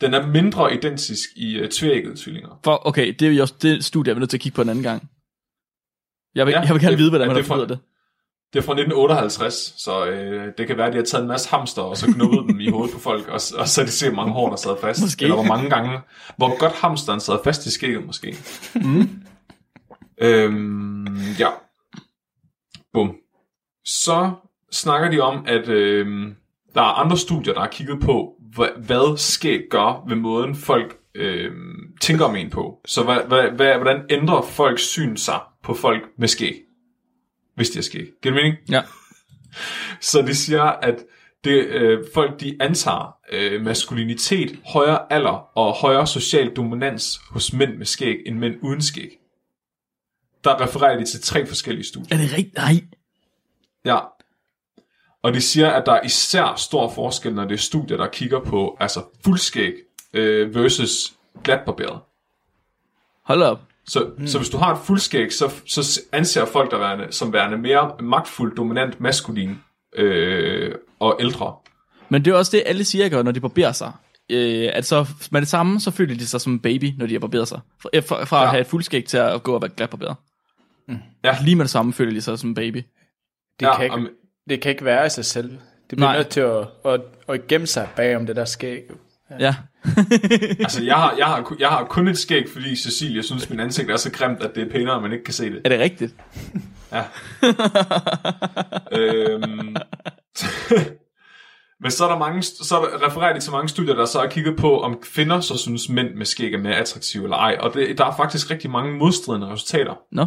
Den 0.00 0.14
er 0.14 0.26
mindre 0.26 0.74
identisk 0.74 1.28
i 1.36 1.60
uh, 1.62 1.68
tvækkede 1.68 2.16
tvillinger. 2.16 2.60
For, 2.64 2.86
okay, 2.86 3.14
det 3.18 3.28
er 3.28 3.32
jo 3.32 3.42
også 3.42 3.54
det 3.62 3.84
studie, 3.84 4.10
jeg 4.10 4.14
er 4.16 4.20
nødt 4.20 4.30
til 4.30 4.36
at 4.36 4.40
kigge 4.40 4.56
på 4.56 4.62
en 4.62 4.68
anden 4.68 4.84
gang. 4.84 5.10
Jeg 6.34 6.46
vil, 6.46 6.52
Ja, 6.52 6.58
ja, 6.60 6.64
jeg 6.66 6.74
vil 6.74 6.82
gerne 6.82 6.90
det- 6.90 6.98
vide, 6.98 7.10
hvordan 7.10 7.28
ja, 7.28 7.34
man 7.34 7.36
det 7.36 7.42
er 7.42 7.46
fundet 7.54 7.68
for- 7.68 7.74
det. 7.74 7.84
Det 8.52 8.58
er 8.58 8.62
fra 8.62 8.72
1958, 8.72 9.74
så 9.76 10.06
øh, 10.06 10.52
det 10.58 10.66
kan 10.66 10.76
være, 10.76 10.86
at 10.86 10.92
de 10.92 10.98
har 10.98 11.04
taget 11.04 11.22
en 11.22 11.28
masse 11.28 11.48
hamster, 11.48 11.82
og 11.82 11.96
så 11.96 12.06
knuppet 12.06 12.44
dem 12.48 12.60
i 12.60 12.70
hovedet 12.74 12.94
på 12.94 13.00
folk, 13.00 13.26
og, 13.28 13.32
og 13.34 13.68
så 13.68 13.80
har 13.80 13.86
de 13.86 13.90
set, 13.92 14.14
mange 14.14 14.32
hår, 14.32 14.48
der 14.48 14.56
sad 14.56 14.76
fast. 14.80 15.00
Måske. 15.02 15.22
Eller 15.22 15.34
hvor 15.34 15.44
mange 15.44 15.70
gange, 15.70 16.00
hvor 16.36 16.58
godt 16.58 16.72
hamsteren 16.72 17.20
sad 17.20 17.38
fast 17.44 17.66
i 17.66 17.70
skægget, 17.70 18.06
måske. 18.06 18.36
Mm. 18.74 19.22
Øhm, 20.22 21.16
ja. 21.38 21.48
Bum. 22.92 23.16
Så 23.84 24.32
snakker 24.72 25.10
de 25.10 25.20
om, 25.20 25.44
at 25.46 25.68
øh, 25.68 26.06
der 26.74 26.80
er 26.80 27.04
andre 27.04 27.16
studier, 27.16 27.52
der 27.54 27.60
har 27.60 27.68
kigget 27.68 28.00
på, 28.00 28.34
hvad, 28.54 28.68
hvad 28.76 29.16
skæg 29.16 29.60
gør 29.70 30.04
ved 30.08 30.16
måden, 30.16 30.54
folk 30.54 30.96
øh, 31.14 31.52
tænker 32.00 32.24
om 32.24 32.36
en 32.36 32.50
på. 32.50 32.80
Så 32.86 33.02
hvad, 33.02 33.18
hvad, 33.28 33.50
hvad, 33.50 33.74
hvordan 33.74 34.04
ændrer 34.10 34.42
folks 34.42 34.82
syn 34.82 35.16
sig 35.16 35.40
på 35.62 35.74
folk 35.74 36.02
med 36.18 36.28
skæg? 36.28 36.54
Hvis 37.54 37.70
de 37.70 37.78
har 37.78 37.82
skæg. 37.82 38.06
Giver 38.22 38.34
det 38.34 38.42
mening? 38.42 38.56
Ja. 38.70 38.82
Så 40.00 40.22
de 40.22 40.34
siger, 40.34 40.62
at 40.62 41.04
det, 41.44 41.64
øh, 41.66 42.04
folk 42.14 42.40
de 42.40 42.56
antager 42.60 43.16
øh, 43.32 43.62
maskulinitet, 43.62 44.58
højere 44.66 45.12
alder 45.12 45.58
og 45.58 45.72
højere 45.72 46.06
social 46.06 46.56
dominans 46.56 47.20
hos 47.30 47.52
mænd 47.52 47.76
med 47.76 47.86
skæg 47.86 48.16
end 48.26 48.38
mænd 48.38 48.54
uden 48.62 48.82
skæg. 48.82 49.18
Der 50.44 50.60
refererer 50.60 50.98
de 50.98 51.04
til 51.04 51.22
tre 51.22 51.46
forskellige 51.46 51.84
studier. 51.86 52.16
Er 52.16 52.20
det 52.20 52.32
rigtigt? 52.32 52.54
Nej. 52.54 52.72
Ja. 53.84 53.98
Og 55.22 55.34
de 55.34 55.40
siger, 55.40 55.70
at 55.70 55.86
der 55.86 55.92
er 55.92 56.00
især 56.04 56.54
stor 56.56 56.90
forskel, 56.90 57.34
når 57.34 57.44
det 57.44 57.54
er 57.54 57.58
studier, 57.58 57.96
der 57.96 58.06
kigger 58.06 58.40
på 58.40 58.76
altså 58.80 59.02
fuldskæg 59.24 59.72
øh, 60.12 60.54
versus 60.54 61.12
glatbarberet. 61.44 62.00
Hold 63.24 63.42
op. 63.42 63.60
Så, 63.86 64.10
mm. 64.18 64.26
så 64.26 64.38
hvis 64.38 64.48
du 64.50 64.56
har 64.56 64.74
et 64.74 64.80
fuldskæg, 64.84 65.32
så, 65.32 65.50
så 65.66 66.00
anser 66.12 66.44
folk 66.44 66.70
dig 66.70 66.80
værende, 66.80 67.06
som 67.12 67.32
værende 67.32 67.58
mere 67.58 67.92
magtfuld, 68.00 68.56
dominant, 68.56 69.00
maskulin 69.00 69.58
øh, 69.96 70.74
og 71.00 71.16
ældre. 71.20 71.56
Men 72.08 72.24
det 72.24 72.30
er 72.30 72.34
også 72.36 72.56
det, 72.56 72.62
alle 72.66 72.84
siger, 72.84 73.08
gør, 73.08 73.22
når 73.22 73.32
de 73.32 73.40
barberer 73.40 73.72
sig. 73.72 73.92
Øh, 74.30 74.70
at 74.72 74.86
så 74.86 75.06
med 75.30 75.40
det 75.40 75.48
samme, 75.48 75.80
så 75.80 75.90
føler 75.90 76.14
de 76.14 76.26
sig 76.26 76.40
som 76.40 76.52
en 76.52 76.58
baby, 76.60 76.92
når 76.98 77.06
de 77.06 77.12
har 77.14 77.18
barberet 77.20 77.48
sig. 77.48 77.60
Fra, 77.82 77.88
fra, 78.00 78.24
fra 78.24 78.36
ja. 78.38 78.44
At 78.44 78.50
have 78.50 78.60
et 78.60 78.66
fuldskæg 78.66 79.04
til 79.04 79.16
at 79.16 79.42
gå 79.42 79.54
og 79.54 79.62
være 79.62 79.70
glatbarberet. 79.76 80.16
Ja. 81.24 81.36
Lige 81.44 81.56
med 81.56 81.64
det 81.64 81.70
samme 81.70 81.92
føler 81.92 82.12
de 82.12 82.20
sig 82.20 82.38
som 82.38 82.48
en 82.48 82.54
baby. 82.54 82.76
Det, 83.60 83.66
Ja, 83.66 83.76
kan 83.76 83.84
ikke, 83.84 83.94
om- 83.94 84.08
det 84.48 84.60
kan 84.60 84.70
ikke 84.70 84.84
være 84.84 85.06
i 85.06 85.08
sig 85.08 85.24
selv. 85.24 85.50
Det 85.50 85.96
bliver 85.96 86.06
Nej. 86.08 86.16
nødt 86.16 86.28
til 86.28 86.40
at, 86.40 86.66
at, 86.84 87.00
at 87.28 87.46
gemme 87.46 87.66
sig 87.66 87.88
bag 87.96 88.16
om 88.16 88.26
det 88.26 88.36
der 88.36 88.44
skæg. 88.44 88.82
Ja. 89.40 89.54
Altså, 90.60 90.84
jeg 90.84 90.94
har, 90.94 91.14
jeg, 91.18 91.26
har, 91.26 91.56
jeg 91.58 91.68
har 91.68 91.84
kun 91.84 92.08
et 92.08 92.18
skæg, 92.18 92.48
fordi 92.52 92.76
Cecilie 92.76 93.22
synes, 93.22 93.50
min 93.50 93.60
ansigt 93.60 93.90
er 93.90 93.96
så 93.96 94.12
grimt, 94.12 94.42
at 94.42 94.54
det 94.54 94.66
er 94.66 94.70
pænere, 94.72 94.96
at 94.96 95.02
man 95.02 95.12
ikke 95.12 95.24
kan 95.24 95.34
se 95.34 95.50
det. 95.50 95.60
Er 95.64 95.68
det 95.68 95.80
rigtigt? 95.80 96.14
Ja. 96.92 97.04
øhm, 98.92 99.76
men 101.82 101.90
så 101.90 102.04
er 102.04 102.08
der 102.08 102.18
mange, 102.18 102.42
så 102.42 102.76
er 102.76 102.80
der, 102.80 103.06
refererer 103.06 103.34
de 103.34 103.40
til 103.40 103.52
mange 103.52 103.68
studier, 103.68 103.94
der 103.94 104.04
så 104.04 104.20
har 104.20 104.26
kigget 104.26 104.56
på, 104.56 104.80
om 104.80 104.98
kvinder 105.02 105.40
så 105.40 105.58
synes, 105.58 105.88
mænd 105.88 106.14
med 106.14 106.26
skæg 106.26 106.54
er 106.54 106.58
mere 106.58 106.74
attraktive 106.76 107.24
eller 107.24 107.36
ej. 107.36 107.56
Og 107.60 107.74
det, 107.74 107.98
der 107.98 108.04
er 108.04 108.16
faktisk 108.16 108.50
rigtig 108.50 108.70
mange 108.70 108.98
modstridende 108.98 109.46
resultater. 109.52 109.94
Nå. 110.12 110.26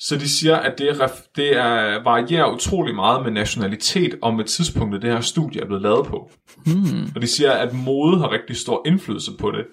Så 0.00 0.16
de 0.16 0.28
siger, 0.28 0.56
at 0.56 0.78
det, 0.78 0.88
er, 0.88 1.08
det 1.36 1.56
er, 1.56 2.02
varierer 2.02 2.54
utrolig 2.54 2.94
meget 2.94 3.22
med 3.24 3.30
nationalitet 3.30 4.18
og 4.22 4.34
med 4.34 4.44
tidspunktet, 4.44 5.02
det 5.02 5.12
her 5.12 5.20
studie 5.20 5.60
er 5.60 5.66
blevet 5.66 5.82
lavet 5.82 6.06
på. 6.06 6.30
Hmm. 6.66 7.12
Og 7.14 7.22
de 7.22 7.26
siger, 7.26 7.52
at 7.52 7.74
mode 7.74 8.18
har 8.18 8.32
rigtig 8.32 8.56
stor 8.56 8.82
indflydelse 8.86 9.30
på 9.38 9.50
det. 9.50 9.64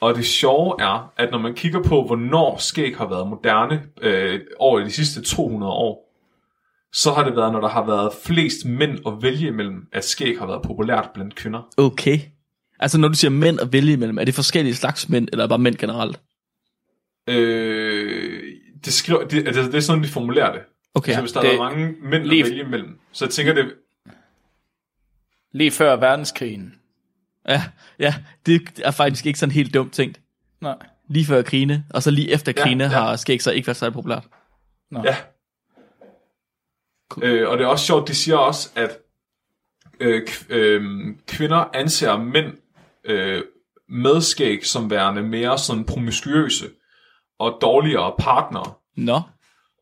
Og 0.00 0.14
det 0.14 0.26
sjove 0.26 0.74
er, 0.78 1.12
at 1.16 1.30
når 1.30 1.38
man 1.38 1.54
kigger 1.54 1.82
på, 1.82 2.02
hvornår 2.06 2.56
skæg 2.58 2.96
har 2.96 3.08
været 3.08 3.28
moderne 3.28 3.82
øh, 4.02 4.40
over 4.58 4.80
de 4.80 4.90
sidste 4.90 5.22
200 5.22 5.72
år, 5.72 6.06
så 6.92 7.12
har 7.12 7.24
det 7.24 7.36
været, 7.36 7.52
når 7.52 7.60
der 7.60 7.68
har 7.68 7.86
været 7.86 8.12
flest 8.24 8.66
mænd 8.66 8.98
at 9.06 9.12
vælge 9.22 9.48
imellem, 9.48 9.86
at 9.92 10.04
skæg 10.04 10.38
har 10.38 10.46
været 10.46 10.62
populært 10.62 11.10
blandt 11.14 11.34
kvinder. 11.34 11.68
Okay. 11.76 12.18
Altså 12.80 12.98
når 12.98 13.08
du 13.08 13.14
siger 13.14 13.30
mænd 13.30 13.60
at 13.60 13.72
vælge 13.72 13.92
imellem, 13.92 14.18
er 14.18 14.24
det 14.24 14.34
forskellige 14.34 14.74
slags 14.74 15.08
mænd, 15.08 15.28
eller 15.32 15.46
bare 15.46 15.58
mænd 15.58 15.74
generelt? 15.74 16.20
Øh, 17.28 17.95
det, 18.84 18.92
skriver, 18.92 19.20
det, 19.28 19.46
det, 19.46 19.54
det 19.54 19.74
er 19.74 19.80
sådan, 19.80 20.02
de 20.02 20.08
formulerer 20.08 20.52
det. 20.52 20.60
Okay. 20.94 21.14
Så 21.14 21.20
hvis 21.20 21.32
der 21.32 21.40
det- 21.40 21.54
er 21.54 21.58
mange 21.58 21.94
mænd 22.02 22.24
lige- 22.24 22.44
at 22.44 22.50
vælge 22.50 22.62
imellem, 22.64 22.98
så 23.12 23.24
jeg 23.24 23.32
tænker 23.32 23.54
det, 23.54 23.74
Lige 25.52 25.70
før 25.70 25.96
verdenskrigen. 25.96 26.74
Ja, 27.48 27.62
ja, 27.98 28.14
det 28.46 28.80
er 28.84 28.90
faktisk 28.90 29.26
ikke 29.26 29.38
sådan 29.38 29.52
helt 29.52 29.74
dumt 29.74 29.92
tænkt. 29.92 30.20
Nej. 30.60 30.74
Lige 31.08 31.26
før 31.26 31.42
krigene, 31.42 31.84
og 31.90 32.02
så 32.02 32.10
lige 32.10 32.30
efter 32.30 32.52
Ja, 32.56 32.62
krigene 32.62 32.84
ja. 32.84 32.90
har 32.90 33.16
skæg 33.16 33.42
så 33.42 33.50
ikke 33.52 33.66
været 33.66 33.76
særlig 33.76 33.92
populært. 33.94 34.24
Ja. 35.04 35.16
Øh, 37.22 37.48
og 37.48 37.58
det 37.58 37.64
er 37.64 37.68
også 37.68 37.86
sjovt, 37.86 38.08
de 38.08 38.14
siger 38.14 38.36
også, 38.36 38.70
at 38.76 38.98
øh, 40.00 40.22
øh, 40.48 40.82
kvinder 41.28 41.56
anser 41.74 42.16
mænd 42.18 42.52
øh, 43.04 43.42
med 43.88 44.20
skæg 44.20 44.66
som 44.66 44.90
værende 44.90 45.22
mere 45.22 45.58
sådan 45.58 45.84
promiskuøse 45.84 46.70
og 47.38 47.58
dårligere 47.60 48.12
partnere, 48.18 48.72
Nå, 48.96 49.20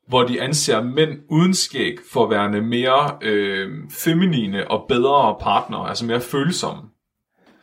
hvor 0.08 0.22
de 0.22 0.42
anser 0.42 0.82
mænd 0.82 1.18
uden 1.30 1.54
skæg 1.54 1.96
for 2.12 2.28
værende 2.28 2.62
mere 2.62 3.18
øh, 3.22 3.70
feminine 3.90 4.70
og 4.70 4.84
bedre 4.88 5.36
partnere, 5.40 5.88
altså 5.88 6.04
mere 6.04 6.20
følsomme. 6.20 6.82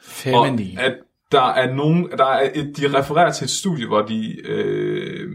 Feminin. 0.04 0.78
Og 0.78 0.84
at 0.84 0.98
der 1.32 1.42
er 1.42 1.74
nogen, 1.74 2.12
der 2.18 2.26
er 2.26 2.50
et, 2.54 2.78
de 2.78 3.00
refererer 3.00 3.32
til 3.32 3.46
et 3.46 3.52
studie, 3.52 3.88
hvor 3.88 4.02
de, 4.02 4.48
øh, 4.48 5.30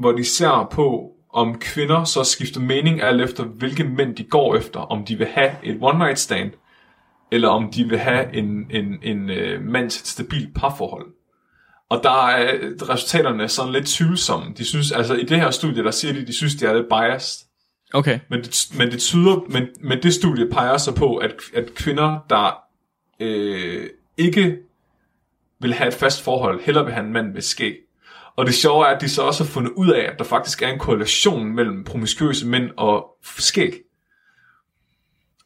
hvor 0.00 0.12
de 0.12 0.24
ser 0.24 0.68
på, 0.72 1.10
om 1.32 1.58
kvinder 1.58 2.04
så 2.04 2.24
skifter 2.24 2.60
mening 2.60 3.02
alt 3.02 3.20
efter, 3.20 3.44
hvilke 3.44 3.84
mænd 3.84 4.16
de 4.16 4.24
går 4.24 4.56
efter. 4.56 4.80
Om 4.80 5.04
de 5.04 5.16
vil 5.18 5.26
have 5.26 5.50
et 5.62 5.78
one 5.80 5.98
night 5.98 6.18
stand, 6.18 6.50
eller 7.32 7.48
om 7.48 7.70
de 7.70 7.84
vil 7.84 7.98
have 7.98 8.34
en, 8.34 8.66
en, 8.70 8.98
en 9.02 9.30
øh, 9.30 9.62
mand 9.62 9.90
til 9.90 10.00
et 10.02 10.06
stabilt 10.06 10.54
parforhold. 10.54 11.06
Og 11.88 12.00
der 12.02 12.26
er 12.26 12.58
resultaterne 12.88 13.48
sådan 13.48 13.72
lidt 13.72 13.86
tvivlsomme. 13.86 14.54
De 14.58 14.64
synes, 14.64 14.92
altså 14.92 15.14
i 15.14 15.24
det 15.24 15.40
her 15.40 15.50
studie, 15.50 15.84
der 15.84 15.90
siger 15.90 16.12
de, 16.14 16.26
de 16.26 16.32
synes, 16.32 16.54
de 16.54 16.66
er 16.66 16.74
lidt 16.74 16.88
biased. 16.88 17.46
okay. 17.94 18.20
Men 18.30 18.42
det, 18.42 18.68
men 18.78 18.90
det 18.90 19.00
tyder, 19.00 19.44
men, 19.48 19.68
men 19.80 20.02
det 20.02 20.14
studie 20.14 20.50
peger 20.50 20.76
så 20.76 20.94
på, 20.94 21.16
at, 21.16 21.34
at 21.54 21.74
kvinder, 21.74 22.18
der 22.30 22.58
øh, 23.20 23.90
ikke 24.16 24.58
vil 25.60 25.74
have 25.74 25.88
et 25.88 25.94
fast 25.94 26.22
forhold, 26.22 26.60
hellere 26.60 26.84
vil 26.84 26.94
have 26.94 27.06
en 27.06 27.12
mand 27.12 27.32
med 27.32 27.42
skæg. 27.42 27.76
Og 28.36 28.46
det 28.46 28.54
sjove 28.54 28.86
er, 28.86 28.90
at 28.94 29.00
de 29.00 29.08
så 29.08 29.22
også 29.22 29.44
har 29.44 29.50
fundet 29.50 29.72
ud 29.76 29.90
af, 29.90 30.00
at 30.12 30.18
der 30.18 30.24
faktisk 30.24 30.62
er 30.62 30.68
en 30.68 30.78
korrelation 30.78 31.54
mellem 31.54 31.84
promiskuøse 31.84 32.46
mænd 32.46 32.70
og 32.76 33.06
skæg. 33.38 33.72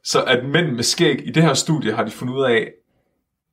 Så 0.04 0.22
at 0.24 0.44
mænd 0.44 0.70
med 0.70 0.82
skæg 0.82 1.26
i 1.26 1.30
det 1.30 1.42
her 1.42 1.54
studie 1.54 1.92
har 1.92 2.04
de 2.04 2.10
fundet 2.10 2.34
ud 2.34 2.44
af, 2.44 2.72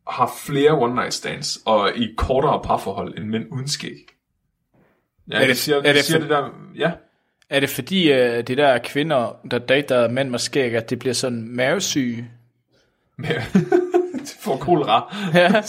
har 0.09 0.31
flere 0.45 0.71
one 0.71 0.95
night 0.95 1.13
stands 1.13 1.59
og 1.65 1.91
i 1.95 2.13
kortere 2.17 2.61
parforhold 2.63 3.17
end 3.17 3.25
mænd 3.25 3.45
uden 3.51 3.67
skæg. 3.67 4.05
Ja, 5.31 5.35
Er 5.35 5.39
det, 5.39 5.47
det- 5.47 5.55
de 5.55 5.61
siger, 5.61 5.77
er 5.77 5.81
de 5.81 5.93
det 5.93 6.03
siger 6.03 6.17
for- 6.19 6.21
det 6.21 6.29
der, 6.29 6.49
ja. 6.75 6.91
Er 7.49 7.59
det 7.59 7.69
fordi, 7.69 8.11
uh, 8.11 8.17
de 8.19 8.41
der 8.55 8.77
kvinder, 8.77 9.35
der 9.51 9.57
dater 9.59 10.09
mænd 10.09 10.29
med 10.29 10.39
skæg, 10.39 10.75
at 10.75 10.89
det 10.89 10.99
bliver 10.99 11.13
sådan 11.13 11.47
mavesyge? 11.49 12.31
de 14.27 14.33
får 14.41 14.57
kolera. 14.57 15.15
Ja. 15.33 15.47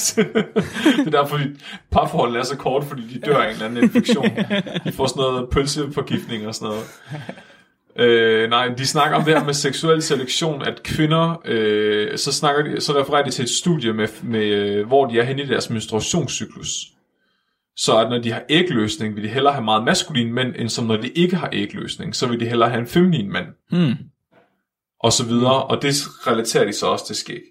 det 0.97 1.07
er 1.07 1.11
derfor, 1.11 1.36
de 1.36 1.57
parforholdet 1.91 2.39
er 2.39 2.43
så 2.45 2.57
kort, 2.57 2.84
fordi 2.84 3.03
de 3.14 3.20
dør 3.20 3.36
af 3.39 3.47
en 3.47 3.53
eller 3.53 3.66
anden 3.66 3.82
infektion. 3.84 4.24
De 4.84 4.93
får 4.93 5.07
sådan 5.07 5.20
noget 5.20 5.51
pølseforgiftning 5.51 6.47
og 6.47 6.55
sådan 6.55 6.68
noget. 6.68 6.84
Øh, 7.99 8.51
nej, 8.51 8.68
de 8.68 8.86
snakker 8.86 9.16
om 9.16 9.24
det 9.24 9.38
her 9.38 9.44
med 9.44 9.55
seksuel 9.55 10.03
selektion, 10.03 10.62
at 10.62 10.82
kvinder, 10.82 11.42
øh, 11.44 12.18
så, 12.18 12.32
snakker 12.32 12.62
de, 12.62 12.80
så 12.80 13.01
refererer 13.01 13.24
de 13.24 13.30
til 13.30 13.42
et 13.42 13.51
studie, 13.51 13.92
med, 13.92 14.09
med, 14.22 14.44
øh, 14.44 14.86
hvor 14.86 15.07
de 15.07 15.18
er 15.18 15.24
henne 15.24 15.42
i 15.42 15.46
deres 15.46 15.70
menstruationscyklus. 15.70 16.86
Så 17.76 17.99
at 17.99 18.11
når 18.11 18.18
de 18.18 18.32
har 18.32 18.42
ægløsning, 18.49 19.16
vil 19.16 19.24
de 19.24 19.28
hellere 19.28 19.53
have 19.53 19.64
meget 19.64 19.84
maskulin 19.84 20.32
mænd, 20.32 20.55
end 20.59 20.68
som 20.68 20.86
når 20.86 20.96
de 20.96 21.09
ikke 21.09 21.36
har 21.36 21.49
ægløsning, 21.53 22.16
så 22.16 22.26
vil 22.26 22.40
de 22.40 22.46
hellere 22.46 22.70
have 22.70 22.80
en 22.80 22.86
feminin 22.86 23.32
mand. 23.32 23.46
Hmm. 23.70 23.94
Og 25.01 25.12
så 25.12 25.26
videre, 25.26 25.64
og 25.64 25.82
det 25.82 25.94
relaterer 26.26 26.64
de 26.64 26.72
så 26.72 26.86
også 26.86 27.07
til 27.07 27.16
skæg. 27.16 27.42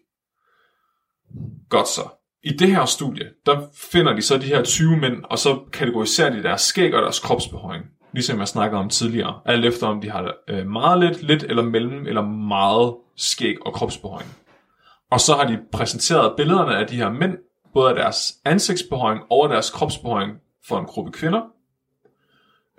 Godt 1.69 1.87
så. 1.87 2.01
I 2.43 2.49
det 2.49 2.71
her 2.71 2.85
studie, 2.85 3.29
der 3.45 3.61
finder 3.91 4.13
de 4.13 4.21
så 4.21 4.37
de 4.37 4.45
her 4.45 4.63
20 4.63 4.97
mænd, 4.97 5.23
og 5.23 5.39
så 5.39 5.59
kategoriserer 5.73 6.29
de 6.29 6.43
deres 6.43 6.61
skæg 6.61 6.93
og 6.93 7.01
deres 7.01 7.19
kropsbehøring. 7.19 7.85
Ligesom 8.11 8.39
jeg 8.39 8.47
snakker 8.47 8.77
om 8.77 8.89
tidligere. 8.89 9.39
Alt 9.45 9.65
efter 9.65 9.87
om 9.87 10.01
de 10.01 10.09
har 10.09 10.33
øh, 10.47 10.67
meget 10.67 10.99
lidt, 10.99 11.23
lidt 11.23 11.43
eller 11.43 11.63
mellem, 11.63 12.07
eller 12.07 12.21
meget 12.21 12.95
skæg 13.15 13.65
og 13.65 13.73
kropsbehøjning. 13.73 14.35
Og 15.11 15.19
så 15.19 15.33
har 15.33 15.47
de 15.47 15.59
præsenteret 15.71 16.33
billederne 16.37 16.77
af 16.77 16.87
de 16.87 16.95
her 16.95 17.09
mænd, 17.09 17.37
både 17.73 17.89
af 17.89 17.95
deres 17.95 18.33
ansigtsbehøjning 18.45 19.25
og 19.29 19.49
deres 19.49 19.69
kropsbehøjning 19.69 20.37
for 20.67 20.79
en 20.79 20.85
gruppe 20.85 21.11
kvinder. 21.11 21.41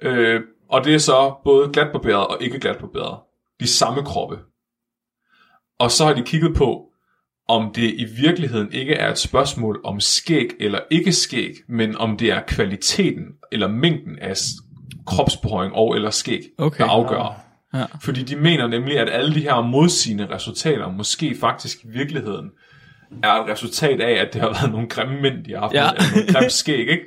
Øh, 0.03 0.41
og 0.68 0.85
det 0.85 0.95
er 0.95 0.99
så 0.99 1.35
både 1.45 1.68
glatbarberet 1.72 2.26
og 2.26 2.37
ikke 2.41 2.61
glatbarberet. 2.61 3.18
De 3.61 3.66
samme 3.66 4.05
kroppe. 4.05 4.39
Og 5.79 5.91
så 5.91 6.05
har 6.05 6.12
de 6.12 6.22
kigget 6.22 6.57
på, 6.57 6.85
om 7.49 7.72
det 7.74 7.95
i 7.95 8.05
virkeligheden 8.05 8.72
ikke 8.72 8.95
er 8.95 9.11
et 9.11 9.18
spørgsmål 9.18 9.81
om 9.85 10.01
skæg 10.01 10.49
eller 10.61 10.81
ikke 10.91 11.12
skæg, 11.12 11.55
men 11.68 11.97
om 11.97 12.16
det 12.16 12.31
er 12.31 12.43
kvaliteten 12.47 13.24
eller 13.53 13.68
mængden 13.68 14.18
af 14.18 14.37
kropsbehøring 15.09 15.74
og 15.74 15.94
eller 15.96 16.11
skæg, 16.11 16.40
Okay. 16.59 16.84
der 16.84 16.90
afgør. 16.90 17.40
Ja. 17.74 17.84
Fordi 18.02 18.22
de 18.22 18.36
mener 18.36 18.66
nemlig, 18.66 18.98
at 18.98 19.09
alle 19.11 19.34
de 19.34 19.40
her 19.40 19.61
modsigende 19.61 20.28
resultater 20.34 20.92
måske 20.92 21.36
faktisk 21.40 21.84
i 21.84 21.88
virkeligheden 21.88 22.50
er 23.22 23.32
et 23.32 23.48
resultat 23.52 24.00
af, 24.00 24.12
at 24.12 24.32
det 24.32 24.40
har 24.40 24.48
været 24.48 24.72
nogle 24.72 24.88
grimme 24.88 25.20
mænd, 25.22 25.44
de 25.44 25.52
har 25.52 25.61
haft, 25.61 25.74
Ja. 25.74 25.84
ja. 25.84 25.90
eller 25.90 26.04
nogle 26.16 26.32
grimme 26.32 26.50
skæg, 26.50 26.78
ikke? 26.88 27.04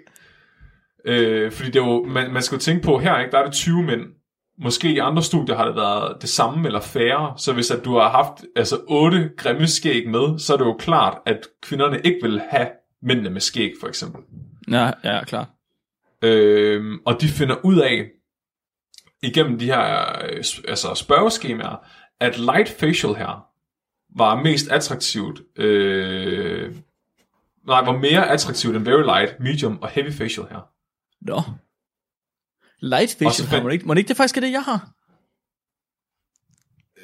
Øh, 1.05 1.51
fordi 1.51 1.67
det 1.71 1.79
er 1.81 1.85
jo, 1.85 2.03
man, 2.07 2.33
man 2.33 2.41
skal 2.41 2.55
jo 2.55 2.59
tænke 2.61 2.83
på, 2.83 2.97
her 2.99 3.19
ikke, 3.19 3.31
der 3.31 3.37
er 3.39 3.43
det 3.43 3.53
20 3.53 3.83
mænd. 3.83 4.01
Måske 4.63 4.91
i 4.93 4.97
andre 4.97 5.23
studier 5.23 5.55
har 5.55 5.65
det 5.65 5.75
været 5.75 6.17
det 6.21 6.29
samme 6.29 6.67
eller 6.67 6.79
færre. 6.81 7.33
Så 7.37 7.53
hvis 7.53 7.71
at 7.71 7.85
du 7.85 7.97
har 7.97 8.09
haft 8.09 8.45
altså 8.55 8.77
8 8.87 9.29
grimme 9.37 9.67
skæg 9.67 10.09
med, 10.09 10.39
så 10.39 10.53
er 10.53 10.57
det 10.57 10.65
jo 10.65 10.73
klart, 10.79 11.17
at 11.25 11.39
kvinderne 11.63 11.99
ikke 12.03 12.17
vil 12.21 12.41
have 12.49 12.67
mændene 13.03 13.29
med 13.29 13.41
skæg, 13.41 13.71
for 13.81 13.87
eksempel. 13.87 14.21
Ja, 14.71 14.91
ja, 15.03 15.23
klart. 15.23 15.47
Øh, 16.21 16.99
og 17.05 17.21
de 17.21 17.27
finder 17.27 17.55
ud 17.65 17.79
af, 17.79 18.09
igennem 19.23 19.59
de 19.59 19.65
her 19.65 20.09
øh, 20.23 20.43
altså 20.67 20.93
spørgeskemaer, 20.95 21.87
at 22.19 22.37
light 22.37 22.69
facial 22.69 23.13
her 23.13 23.45
var 24.17 24.35
mest 24.43 24.67
attraktivt, 24.71 25.41
øh, 25.59 26.75
nej, 27.67 27.81
var 27.85 27.97
mere 27.97 28.29
attraktivt 28.29 28.75
end 28.75 28.83
very 28.85 29.03
light, 29.03 29.39
medium 29.39 29.79
og 29.81 29.89
heavy 29.89 30.11
facial 30.11 30.47
her. 30.47 30.69
Nå. 31.21 31.41
Light 32.79 33.03
Og 33.25 33.31
så 33.33 33.43
facial, 33.43 33.47
fandt- 33.47 33.63
må 33.63 33.69
ikke, 33.69 33.85
må 33.87 33.93
det 33.93 33.99
ikke 33.99 34.07
det 34.09 34.17
faktisk 34.17 34.37
er 34.37 34.41
det, 34.41 34.51
jeg 34.51 34.63
har? 34.63 34.91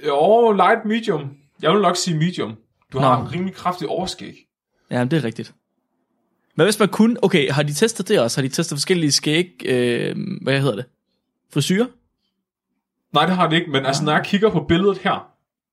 Jo, 0.07 0.51
light 0.51 0.86
medium. 0.86 1.38
Jeg 1.61 1.74
vil 1.74 1.82
nok 1.82 1.95
sige 1.97 2.18
medium. 2.18 2.55
Du 2.93 2.99
har 2.99 3.18
Nå. 3.18 3.26
en 3.26 3.32
rimelig 3.34 3.55
kraftig 3.55 3.88
overskæg. 3.88 4.36
Ja, 4.91 5.03
det 5.03 5.13
er 5.13 5.24
rigtigt. 5.24 5.53
Men 6.57 6.65
hvis 6.65 6.79
man 6.79 6.89
kun... 6.89 7.17
Okay, 7.21 7.51
har 7.51 7.63
de 7.63 7.73
testet 7.73 8.07
det 8.07 8.19
også? 8.19 8.41
Har 8.41 8.47
de 8.47 8.53
testet 8.53 8.75
forskellige 8.75 9.11
skæg... 9.11 9.47
Øh, 9.65 10.15
hvad 10.41 10.59
hedder 10.61 10.75
det? 10.75 10.85
Frisyrer? 11.53 11.85
Nej, 13.13 13.25
det 13.25 13.35
har 13.35 13.49
det 13.49 13.55
ikke, 13.55 13.71
men 13.71 13.85
altså, 13.85 14.03
når 14.03 14.11
jeg 14.11 14.25
kigger 14.25 14.49
på 14.49 14.65
billedet 14.67 14.97
her, 14.97 15.27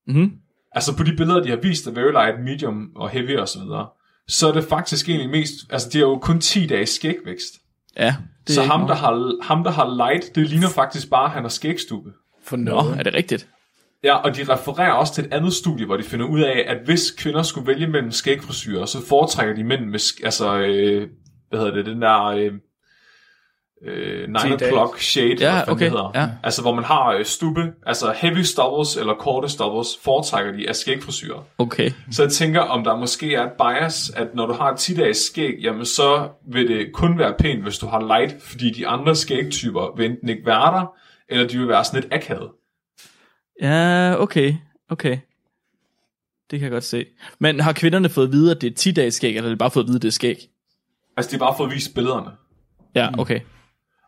Mhm. 0.07 0.31
altså 0.71 0.97
på 0.97 1.03
de 1.03 1.15
billeder, 1.17 1.43
de 1.43 1.49
har 1.49 1.55
vist 1.57 1.87
af 1.87 1.95
Very 1.95 2.11
Light, 2.11 2.43
Medium 2.43 2.89
og 2.95 3.09
Heavy 3.09 3.37
og 3.37 3.47
så 3.47 3.59
videre, 3.63 3.87
så 4.27 4.47
er 4.47 4.51
det 4.53 4.63
faktisk 4.63 5.09
egentlig 5.09 5.29
mest, 5.29 5.53
altså 5.69 5.89
de 5.89 5.97
har 5.97 6.05
jo 6.05 6.17
kun 6.17 6.39
10 6.41 6.67
dages 6.67 6.89
skægvækst. 6.89 7.53
Ja. 7.97 8.15
Det 8.47 8.55
Så 8.55 8.61
er 8.61 8.65
ham 8.65 8.87
der, 8.87 8.95
har, 8.95 9.43
ham, 9.43 9.63
der 9.63 9.71
har 9.71 9.95
light, 9.95 10.35
det 10.35 10.49
ligner 10.49 10.69
faktisk 10.69 11.09
bare, 11.09 11.25
at 11.25 11.31
han 11.31 11.43
har 11.43 11.49
skægstube. 11.49 12.11
For 12.43 12.57
Nå, 12.57 12.77
er 12.79 13.03
det 13.03 13.13
rigtigt? 13.13 13.47
Ja, 14.05 14.15
og 14.15 14.35
de 14.35 14.43
refererer 14.53 14.91
også 14.91 15.13
til 15.13 15.25
et 15.25 15.33
andet 15.33 15.53
studie, 15.53 15.85
hvor 15.85 15.97
de 15.97 16.03
finder 16.03 16.25
ud 16.25 16.41
af, 16.41 16.65
at 16.67 16.77
hvis 16.85 17.11
kvinder 17.11 17.43
skulle 17.43 17.67
vælge 17.67 17.87
mellem 17.87 18.11
skægfrisyrer, 18.11 18.85
så 18.85 19.07
foretrækker 19.07 19.55
de 19.55 19.63
mænd 19.63 19.85
med, 19.85 19.99
altså, 20.23 20.57
øh, 20.57 21.07
hvad 21.49 21.59
hedder 21.59 21.73
det, 21.73 21.85
den 21.85 22.01
der 22.01 22.23
øh, 22.25 22.51
øh, 23.85 24.27
9 24.27 24.33
days. 24.39 24.61
o'clock 24.61 24.99
shade, 24.99 25.35
Ja, 25.39 25.53
hvad 25.53 25.73
okay, 25.73 25.83
det 25.83 25.91
hedder. 25.91 26.11
ja. 26.15 26.29
Altså, 26.43 26.61
hvor 26.61 26.73
man 26.75 26.83
har 26.83 27.07
øh, 27.13 27.25
stubbe, 27.25 27.71
altså 27.85 28.13
heavy 28.17 28.41
stubbles 28.41 28.97
eller 28.97 29.13
korte 29.13 29.49
stubbles, 29.49 29.87
foretrækker 30.03 30.51
de 30.51 30.69
af 30.69 30.75
skægfrisyrer. 30.75 31.43
Okay. 31.57 31.91
Så 32.11 32.23
jeg 32.23 32.31
tænker, 32.31 32.61
om 32.61 32.83
der 32.83 32.97
måske 32.97 33.35
er 33.35 33.43
et 33.43 33.51
bias, 33.51 34.09
at 34.09 34.27
når 34.35 34.45
du 34.45 34.53
har 34.53 34.75
10 34.75 34.93
dages 34.95 35.17
skæg, 35.17 35.53
jamen 35.61 35.85
så 35.85 36.27
vil 36.51 36.67
det 36.67 36.87
kun 36.93 37.19
være 37.19 37.33
pænt, 37.39 37.63
hvis 37.63 37.77
du 37.77 37.87
har 37.87 37.99
light, 38.17 38.35
fordi 38.41 38.69
de 38.73 38.87
andre 38.87 39.15
skægtyper 39.15 39.97
vil 39.97 40.05
enten 40.05 40.29
ikke 40.29 40.45
være 40.45 40.77
der, 40.79 40.85
eller 41.29 41.47
de 41.47 41.57
vil 41.57 41.67
være 41.67 41.83
sådan 41.83 42.01
lidt 42.01 42.13
akavet. 42.13 42.49
Ja, 43.61 44.15
okay. 44.19 44.53
Okay. 44.89 45.17
Det 46.51 46.59
kan 46.59 46.61
jeg 46.61 46.71
godt 46.71 46.83
se. 46.83 47.05
Men 47.39 47.59
har 47.59 47.73
kvinderne 47.73 48.09
fået 48.09 48.25
at 48.25 48.31
vide, 48.31 48.51
at 48.51 48.61
det 48.61 48.71
er 48.71 48.75
10 48.75 48.91
dages 48.91 49.13
skæg, 49.13 49.29
eller 49.35 49.41
har 49.41 49.49
de 49.49 49.57
bare 49.57 49.71
fået 49.71 49.83
at 49.83 49.87
vide, 49.87 49.95
at 49.95 50.01
det 50.01 50.07
er 50.07 50.11
skæg? 50.11 50.49
Altså, 51.17 51.31
de 51.31 51.35
har 51.39 51.45
bare 51.45 51.57
fået 51.57 51.71
vist 51.71 51.93
billederne. 51.95 52.31
Ja, 52.95 53.19
okay. 53.19 53.39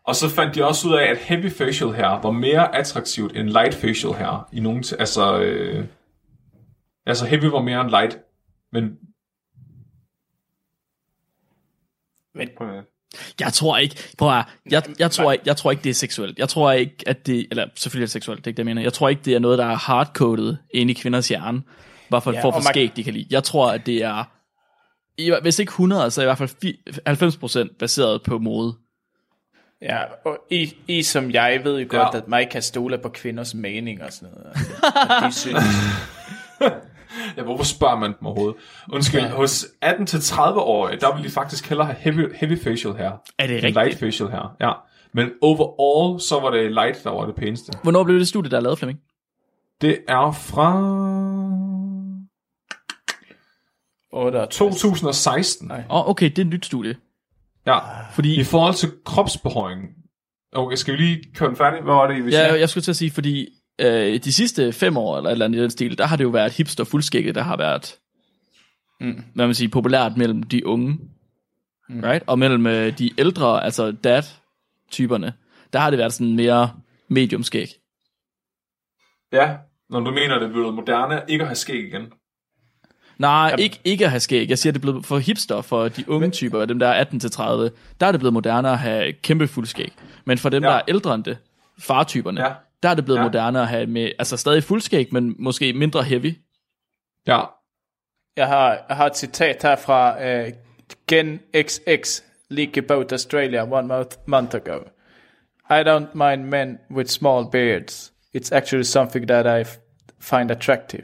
Og 0.04 0.16
så 0.16 0.30
fandt 0.30 0.56
de 0.56 0.66
også 0.66 0.88
ud 0.88 0.94
af, 0.94 1.04
at 1.04 1.18
heavy 1.18 1.50
facial 1.52 1.90
hair 1.92 2.22
var 2.22 2.32
mere 2.32 2.76
attraktivt 2.76 3.38
end 3.38 3.50
light 3.50 3.76
facial 3.76 4.14
hair. 4.14 4.50
I 4.54 4.60
nogen 4.60 4.84
t- 4.84 4.96
altså, 5.00 5.40
øh, 5.42 5.86
altså 7.06 7.26
heavy 7.26 7.44
var 7.46 7.62
mere 7.62 7.82
end 7.82 7.90
light. 7.90 8.18
Men, 8.72 8.84
Men, 12.36 12.50
Jeg 13.40 13.54
tror 13.54 13.78
ikke, 13.78 13.96
prøv 14.18 14.38
at, 14.38 14.46
jeg, 14.72 14.84
jeg, 15.00 15.12
tror 15.12 15.32
ikke, 15.32 15.44
jeg 15.46 15.58
tror 15.58 15.72
ikke, 15.72 15.84
det 15.84 15.90
er 15.90 15.94
seksuelt. 15.94 16.40
Jeg 16.40 16.50
tror 16.50 16.72
ikke, 16.72 16.96
at 17.08 17.28
det, 17.28 17.48
eller 17.52 17.68
selvfølgelig 17.76 18.04
er 18.04 18.08
det 18.08 18.12
seksuelt, 18.12 18.38
det 18.40 18.48
er 18.48 18.50
ikke 18.52 18.58
det, 18.58 18.60
jeg 18.64 18.66
mener. 18.66 18.82
Jeg 18.82 18.94
tror 18.94 19.10
ikke, 19.10 19.22
det 19.26 19.34
er 19.36 19.40
noget, 19.40 19.58
der 19.58 19.66
er 19.66 19.76
hardcoded 19.76 20.56
ind 20.74 20.90
i 20.90 20.94
kvinders 20.94 21.28
hjerne, 21.28 21.62
hvad 22.10 22.22
for 22.22 22.32
Ja, 22.34 22.42
for 22.44 22.48
og 22.52 22.54
man- 22.54 22.64
skæg, 22.74 22.92
de 22.96 23.04
kan 23.04 23.14
lide. 23.14 23.28
Jeg 23.30 23.44
tror, 23.44 23.72
at 23.72 23.86
det 23.86 24.04
er, 24.04 24.24
hvis 25.42 25.60
ikke 25.60 25.70
100, 25.70 26.12
så 26.12 26.22
i 26.22 26.26
hvert 26.26 26.38
fald 26.38 26.50
fi- 26.66 27.68
90% 27.70 27.76
baseret 27.80 28.24
på 28.24 28.38
mode. 28.38 28.76
ja, 29.82 29.98
og 30.26 30.38
I, 30.52 30.74
I 30.88 31.04
som 31.04 31.32
jeg 31.32 31.62
ved 31.64 31.80
jo 31.80 31.86
godt, 31.90 32.14
Ja. 32.14 32.18
at 32.18 32.28
ikke 32.42 32.52
kan 32.52 32.62
stole 32.62 32.98
på 32.98 33.10
kvinders 33.10 33.54
mening 33.54 34.04
og 34.04 34.14
sådan 34.14 34.30
noget. 34.34 34.52
Altså, 34.56 35.26
de 35.28 35.32
synes, 35.34 35.64
ja, 37.38 37.44
hvorfor 37.44 37.64
spørger 37.64 37.96
man 38.00 38.14
dem 38.20 38.26
overhovedet? 38.28 38.56
Undskyld, 38.94 39.22
Ja. 39.22 39.28
hos 39.36 39.66
18-30-årige, 39.86 41.00
der 41.00 41.16
vil 41.16 41.24
de 41.24 41.30
faktisk 41.30 41.70
hellere 41.70 41.88
have 41.88 41.98
heavy, 41.98 42.36
heavy 42.36 42.60
facial 42.64 42.94
hair. 42.94 43.12
Er 43.40 43.48
det 43.48 43.56
end 43.56 43.62
light 43.62 43.78
rigtigt? 43.78 44.00
facial 44.00 44.30
hair, 44.30 44.56
ja. 44.62 44.72
Men 45.14 45.30
overall, 45.42 46.22
så 46.22 46.40
var 46.40 46.50
det 46.50 46.72
light, 46.72 47.04
der 47.04 47.10
var 47.10 47.26
det 47.26 47.36
pæneste. 47.36 47.72
Hvornår 47.84 48.04
blev 48.04 48.20
det 48.20 48.28
studie, 48.28 48.52
der 48.52 48.58
er 48.58 48.62
lavet, 48.62 48.80
Flemming? 48.80 49.00
Det 49.82 49.98
er 50.08 50.32
fra 50.32 50.74
8 54.14 54.46
2016. 54.52 55.68
Nej. 55.68 55.84
Åh, 55.90 55.96
oh, 55.98 56.10
okay, 56.10 56.26
det 56.30 56.38
er 56.40 56.42
et 56.42 56.48
nyt 56.48 56.66
studie. 56.66 56.96
Ja, 57.66 57.80
Fordi, 58.14 58.40
i 58.40 58.44
forhold 58.44 58.74
til 58.74 58.92
kropsbehøring. 59.06 59.82
Okay, 60.54 60.76
skal 60.76 60.94
vi 60.94 60.98
lige 61.00 61.24
køre 61.36 61.50
den 61.50 61.58
færdig? 61.58 61.82
Hvad 61.82 61.94
var 61.94 62.08
det, 62.08 62.26
vi 62.26 62.30
ja, 62.32 62.38
sagde? 62.48 62.60
jeg 62.60 62.70
skulle 62.70 62.82
til 62.84 62.92
at 62.92 62.96
sige, 62.96 63.12
fordi 63.12 63.48
øh, 63.80 64.20
de 64.24 64.34
sidste 64.34 64.74
fem 64.74 64.98
år, 64.98 65.18
eller 65.18 65.30
et 65.30 65.32
eller 65.32 65.46
andet 65.46 65.60
i 65.60 65.62
den 65.62 65.70
stil, 65.70 65.98
der 65.98 66.06
har 66.06 66.16
det 66.16 66.24
jo 66.24 66.30
været 66.30 66.52
hipster 66.54 66.84
fuldskægget, 66.84 67.36
der 67.36 67.42
har 67.44 67.58
været, 67.58 67.96
Mm. 69.00 69.24
hvad 69.34 69.46
man 69.46 69.56
siger, 69.56 69.70
populært 69.70 70.18
mellem 70.18 70.44
de 70.44 70.66
unge, 70.66 70.98
mm. 71.90 72.00
right? 72.04 72.24
Og 72.28 72.40
mellem 72.40 72.68
øh, 72.68 72.98
de 72.98 73.12
ældre, 73.18 73.64
altså 73.64 73.92
dad-typerne, 73.92 75.34
der 75.74 75.80
har 75.80 75.90
det 75.90 76.00
været 76.00 76.14
sådan 76.14 76.36
mere 76.36 76.72
medium 77.08 77.44
skæg. 77.44 77.68
Ja, 79.34 79.56
når 79.90 80.00
du 80.00 80.12
mener, 80.12 80.40
det 80.40 80.48
er 80.48 80.52
blevet 80.52 80.74
moderne 80.74 81.22
ikke 81.28 81.42
at 81.42 81.48
have 81.48 81.56
skæg 81.56 81.88
igen. 81.88 82.02
Nej, 83.18 83.56
ikke, 83.60 83.80
ikke 83.84 84.04
at 84.06 84.10
have 84.12 84.20
skæg. 84.20 84.50
Jeg 84.50 84.58
siger, 84.60 84.74
det 84.74 84.80
er 84.80 84.82
blevet 84.82 85.06
for 85.06 85.18
hipster, 85.20 85.62
for 85.62 85.88
de 85.88 86.10
unge 86.10 86.30
typer, 86.30 86.66
dem 86.66 86.80
der 86.80 86.88
er 86.88 87.06
18-30, 87.06 87.70
der 88.00 88.08
er 88.08 88.12
det 88.12 88.20
blevet 88.20 88.34
moderne 88.34 88.70
at 88.70 88.80
have 88.80 89.14
kæmpe 89.14 89.48
fuld 89.48 89.66
skæg. 89.66 89.94
Men 90.26 90.38
for 90.38 90.50
dem, 90.50 90.64
Ja. 90.64 90.70
der 90.70 90.76
er 90.76 90.82
ældre 90.88 91.16
end 91.16 91.24
det, 91.24 91.38
fartyperne, 91.80 92.42
Ja. 92.42 92.54
Der 92.84 92.90
er 92.90 92.94
det 92.94 93.06
blevet 93.06 93.20
Ja. 93.20 93.24
moderne 93.24 93.62
at 93.62 93.68
have 93.68 93.88
med, 93.88 94.12
altså 94.20 94.38
stadig 94.38 94.64
fuld 94.64 94.82
skæg, 94.82 95.08
men 95.14 95.36
måske 95.40 95.74
mindre 95.74 96.04
heavy. 96.04 96.34
Ja, 97.28 97.42
Jeg 98.38 98.48
har, 98.48 98.86
jeg 98.90 98.98
har 98.98 99.06
et 99.06 99.18
citat 99.18 99.64
her 99.64 99.76
fra 99.76 100.16
uh, 100.46 100.52
Gen 101.08 101.40
XX 101.58 102.24
League 102.50 102.84
About 102.84 103.12
Australia 103.12 103.64
one 103.72 103.88
month, 103.88 104.18
month 104.28 104.56
ago. 104.56 104.78
I 105.70 105.84
don't 105.84 106.14
mind 106.14 106.44
men 106.50 106.78
with 106.92 107.10
small 107.10 107.46
beards. 107.52 108.14
It's 108.38 108.56
actually 108.56 108.84
something 108.84 109.28
that 109.28 109.46
I 109.68 109.70
find 110.20 110.52
attractive. 110.52 111.04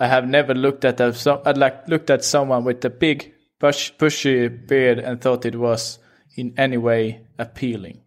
I 0.00 0.06
have 0.06 0.26
never 0.26 0.54
looked 0.54 0.84
at 0.84 1.00
a, 1.00 1.12
so, 1.12 1.42
I 1.46 1.52
like 1.52 1.74
looked 1.88 2.10
at 2.10 2.24
someone 2.24 2.64
with 2.64 2.84
a 2.84 2.90
big 2.90 3.32
bush, 3.60 3.90
bushy 3.98 4.48
beard 4.48 4.98
and 4.98 5.20
thought 5.20 5.44
it 5.44 5.54
was 5.56 5.98
in 6.36 6.54
any 6.58 6.76
way 6.76 7.20
appealing. 7.38 8.00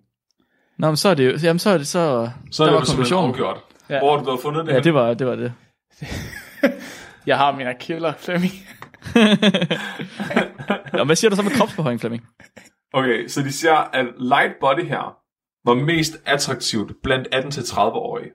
Nå, 0.77 0.87
men 0.87 0.97
så 0.97 1.09
er 1.09 1.13
det 1.13 1.25
jo, 1.25 1.37
jamen 1.43 1.59
så 1.59 1.69
er 1.69 1.77
det 1.77 1.87
så, 1.87 2.29
så 2.51 2.63
er 2.63 2.67
det 2.67 2.73
var 2.73 2.79
jo 2.79 2.85
simpelthen 2.85 3.17
afgjort. 3.17 3.57
Ja. 3.89 3.99
Hvor 3.99 4.17
har 4.17 4.23
du 4.23 4.31
da 4.31 4.37
fundet 4.41 4.65
det? 4.65 4.73
Ja, 4.73 4.79
det 4.79 4.93
var 4.93 5.13
det. 5.13 5.27
Var 5.27 5.35
det. 5.35 5.53
Jeg 7.27 7.37
har 7.37 7.55
mine 7.55 7.75
kilder, 7.79 8.13
Flemming. 8.17 8.53
Nå, 10.97 11.03
hvad 11.03 11.15
siger 11.15 11.29
du 11.29 11.35
så 11.35 11.41
med 11.41 11.51
kropsbehøring, 11.51 11.99
Flemming? 11.99 12.27
Okay, 12.93 13.27
så 13.27 13.41
de 13.41 13.51
siger, 13.51 13.75
at 13.75 14.05
light 14.19 14.53
body 14.59 14.85
her 14.87 15.17
var 15.65 15.73
mest 15.73 16.17
attraktivt 16.25 16.91
blandt 17.03 17.27
18-30-årige. 17.35 18.31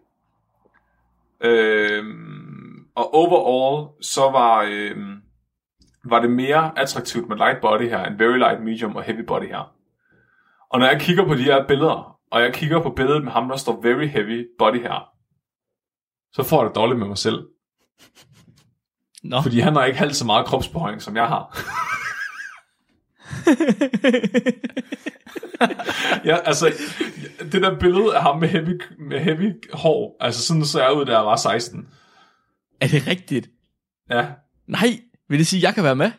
Øhm, 1.40 2.86
og 2.94 3.14
overall, 3.14 3.88
så 4.02 4.20
var, 4.20 4.62
øhm, 4.70 5.16
var 6.04 6.20
det 6.20 6.30
mere 6.30 6.78
attraktivt 6.78 7.28
med 7.28 7.36
light 7.36 7.60
body 7.60 7.88
her, 7.88 8.04
end 8.04 8.18
very 8.18 8.38
light, 8.38 8.62
medium 8.62 8.96
og 8.96 9.02
heavy 9.02 9.24
body 9.26 9.46
her. 9.48 9.72
Og 10.70 10.78
når 10.78 10.86
jeg 10.86 11.00
kigger 11.00 11.26
på 11.26 11.34
de 11.34 11.42
her 11.42 11.66
billeder, 11.66 12.18
og 12.32 12.42
jeg 12.42 12.54
kigger 12.54 12.82
på 12.82 12.90
billedet 12.90 13.24
med 13.24 13.32
ham, 13.32 13.48
der 13.48 13.56
står 13.56 13.80
very 13.82 14.06
heavy 14.06 14.48
body 14.58 14.82
her, 14.82 15.08
så 16.32 16.42
får 16.42 16.62
jeg 16.62 16.68
det 16.68 16.76
dårligt 16.76 16.98
med 16.98 17.08
mig 17.08 17.18
selv. 17.18 17.48
Nå, 19.22 19.42
Fordi 19.42 19.60
han 19.60 19.72
har 19.72 19.84
ikke 19.84 19.98
halvt 19.98 20.16
så 20.16 20.26
meget 20.26 20.46
kropsbehøjning, 20.46 21.02
som 21.02 21.16
jeg 21.16 21.28
har. 21.28 21.58
ja, 26.28 26.36
altså, 26.36 26.72
det 27.52 27.62
der 27.62 27.78
billede 27.78 28.16
af 28.16 28.22
ham 28.22 28.38
med 28.38 28.48
heavy, 28.48 28.82
med 28.98 29.20
heavy 29.20 29.64
hår, 29.72 30.16
altså 30.20 30.42
sådan 30.42 30.64
så 30.64 30.82
jeg 30.82 30.96
ud, 30.96 31.04
da 31.04 31.12
jeg 31.16 31.26
var 31.26 31.36
16. 31.36 31.88
er 32.80 32.86
det 32.88 33.06
rigtigt? 33.06 33.50
Ja, 34.10 34.26
Nej, 34.66 35.00
vil 35.28 35.38
det 35.38 35.46
sige, 35.46 35.60
at 35.60 35.62
jeg 35.62 35.74
kan 35.74 35.84
være 35.84 35.96
med? 35.96 36.10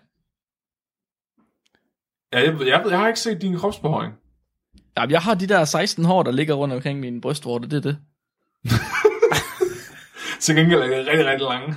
ja 2.33 2.39
jeg, 2.39 2.59
jeg, 2.59 2.85
jeg 2.89 2.99
har 2.99 3.07
ikke 3.07 3.19
set 3.19 3.41
din 3.41 3.57
kropsbehøjning. 3.57 4.22
Jamen, 4.97 5.11
jeg 5.11 5.21
har 5.21 5.33
de 5.33 5.47
der 5.47 5.65
16 5.65 6.05
hår, 6.05 6.23
der 6.23 6.31
ligger 6.31 6.53
rundt 6.53 6.73
omkring 6.73 6.99
min 6.99 7.21
brystvorte, 7.21 7.69
det 7.69 7.77
er 7.77 7.81
det. 7.81 7.97
Til 10.39 10.55
gengæld 10.55 10.79
er 10.81 10.87
det 10.87 11.07
rigtig, 11.07 11.25
rigtig 11.25 11.47
lange. 11.47 11.75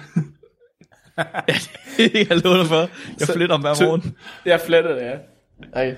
jeg 2.31 2.43
lover 2.45 2.57
dig 2.57 2.67
for. 2.67 2.89
Jeg 3.21 3.29
fletter 3.35 3.55
om 3.55 3.61
hver 3.61 3.75
Så- 3.75 3.85
morgen. 3.85 4.17
Jeg 4.45 4.61
flettede 4.67 4.95
det, 4.95 5.03
ja. 5.03 5.17
Ej. 5.73 5.97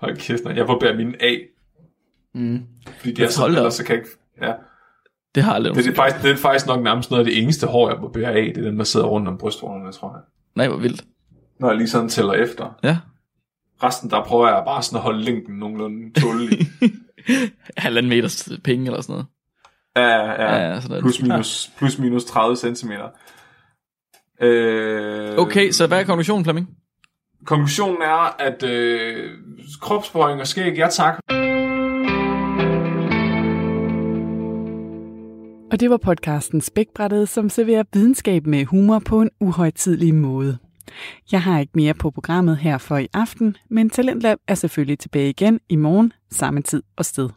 Hold 0.00 0.16
kæft, 0.16 0.44
man. 0.44 0.56
jeg 0.56 0.66
barberer 0.66 0.96
mine 0.96 1.14
af. 1.22 1.40
Mm. 2.34 2.62
Fordi 2.98 3.12
de 3.12 3.24
er 3.24 3.28
så, 3.28 3.42
op. 3.42 3.48
ellers 3.48 3.74
så 3.74 3.84
kan 3.84 3.94
jeg 3.96 4.02
ikke... 4.04 4.16
Ja. 4.42 4.52
Det 5.34 5.42
har 5.42 5.50
jeg 5.50 5.56
aldrig 5.56 5.74
Det, 5.74 5.84
det, 5.84 5.90
er 5.90 5.94
faktisk, 5.94 6.22
det 6.22 6.30
er 6.30 6.36
faktisk 6.36 6.66
nok 6.66 6.82
nærmest 6.82 7.10
noget 7.10 7.24
af 7.26 7.32
det 7.32 7.42
eneste 7.42 7.66
hår, 7.66 7.88
jeg 7.90 7.98
barberer 8.00 8.30
af. 8.30 8.52
Det 8.54 8.58
er 8.58 8.70
den, 8.70 8.78
der 8.78 8.84
sidder 8.84 9.06
rundt 9.06 9.28
om 9.28 9.38
brystvorterne, 9.38 9.92
tror 9.92 10.12
jeg. 10.14 10.20
Nej, 10.54 10.68
hvor 10.68 10.76
vildt. 10.76 11.04
Når 11.60 11.68
jeg 11.68 11.76
lige 11.76 11.88
sådan 11.88 12.08
tæller 12.08 12.32
efter. 12.32 12.78
Ja. 12.82 12.98
Resten, 13.82 14.10
der 14.10 14.24
prøver 14.24 14.48
jeg 14.48 14.62
bare 14.66 14.82
sådan 14.82 14.96
at 14.96 15.02
holde 15.02 15.22
længden 15.24 15.54
nogenlunde 15.58 16.20
tålelig. 16.20 16.66
Halvanden 17.76 18.10
meters 18.10 18.48
penge 18.64 18.86
eller 18.86 19.00
sådan 19.00 19.12
noget. 19.12 19.26
ja, 19.96 20.16
ja, 20.32 20.54
Ja, 20.56 20.68
ja. 20.72 20.80
sådan. 20.80 21.00
Plus 21.02 21.22
minus, 21.22 21.70
plus 21.78 21.98
minus 21.98 22.24
30 22.24 22.56
cm. 22.56 22.90
Øh, 24.42 25.38
Okay, 25.38 25.70
så 25.70 25.86
hvad 25.86 26.00
er 26.00 26.04
konklusionen, 26.04 26.44
Flemming? 26.44 26.68
Konklusionen 27.46 28.02
er, 28.02 28.36
at 28.42 28.62
øh, 28.62 29.30
kropsbøjning 29.80 30.40
og 30.40 30.46
skæg, 30.46 30.76
ja 30.76 30.88
tak. 30.90 31.18
Og 35.72 35.80
det 35.80 35.90
var 35.90 35.96
podcasten 35.96 36.60
Spækbrættet, 36.60 37.28
som 37.28 37.48
serverer 37.48 37.82
videnskab 37.92 38.46
med 38.46 38.64
humor 38.64 38.98
på 38.98 39.20
en 39.22 39.30
uhøjtidlig 39.40 40.14
måde. 40.14 40.58
Jeg 41.32 41.42
har 41.42 41.58
ikke 41.58 41.72
mere 41.74 41.94
på 41.94 42.10
programmet 42.10 42.56
her 42.56 42.78
for 42.78 42.98
i 42.98 43.08
aften, 43.12 43.56
men 43.68 43.90
Talentlab 43.90 44.38
er 44.48 44.54
selvfølgelig 44.54 44.98
tilbage 44.98 45.30
igen 45.30 45.60
i 45.68 45.76
morgen, 45.76 46.12
samme 46.30 46.62
tid 46.62 46.82
og 46.96 47.04
sted. 47.04 47.30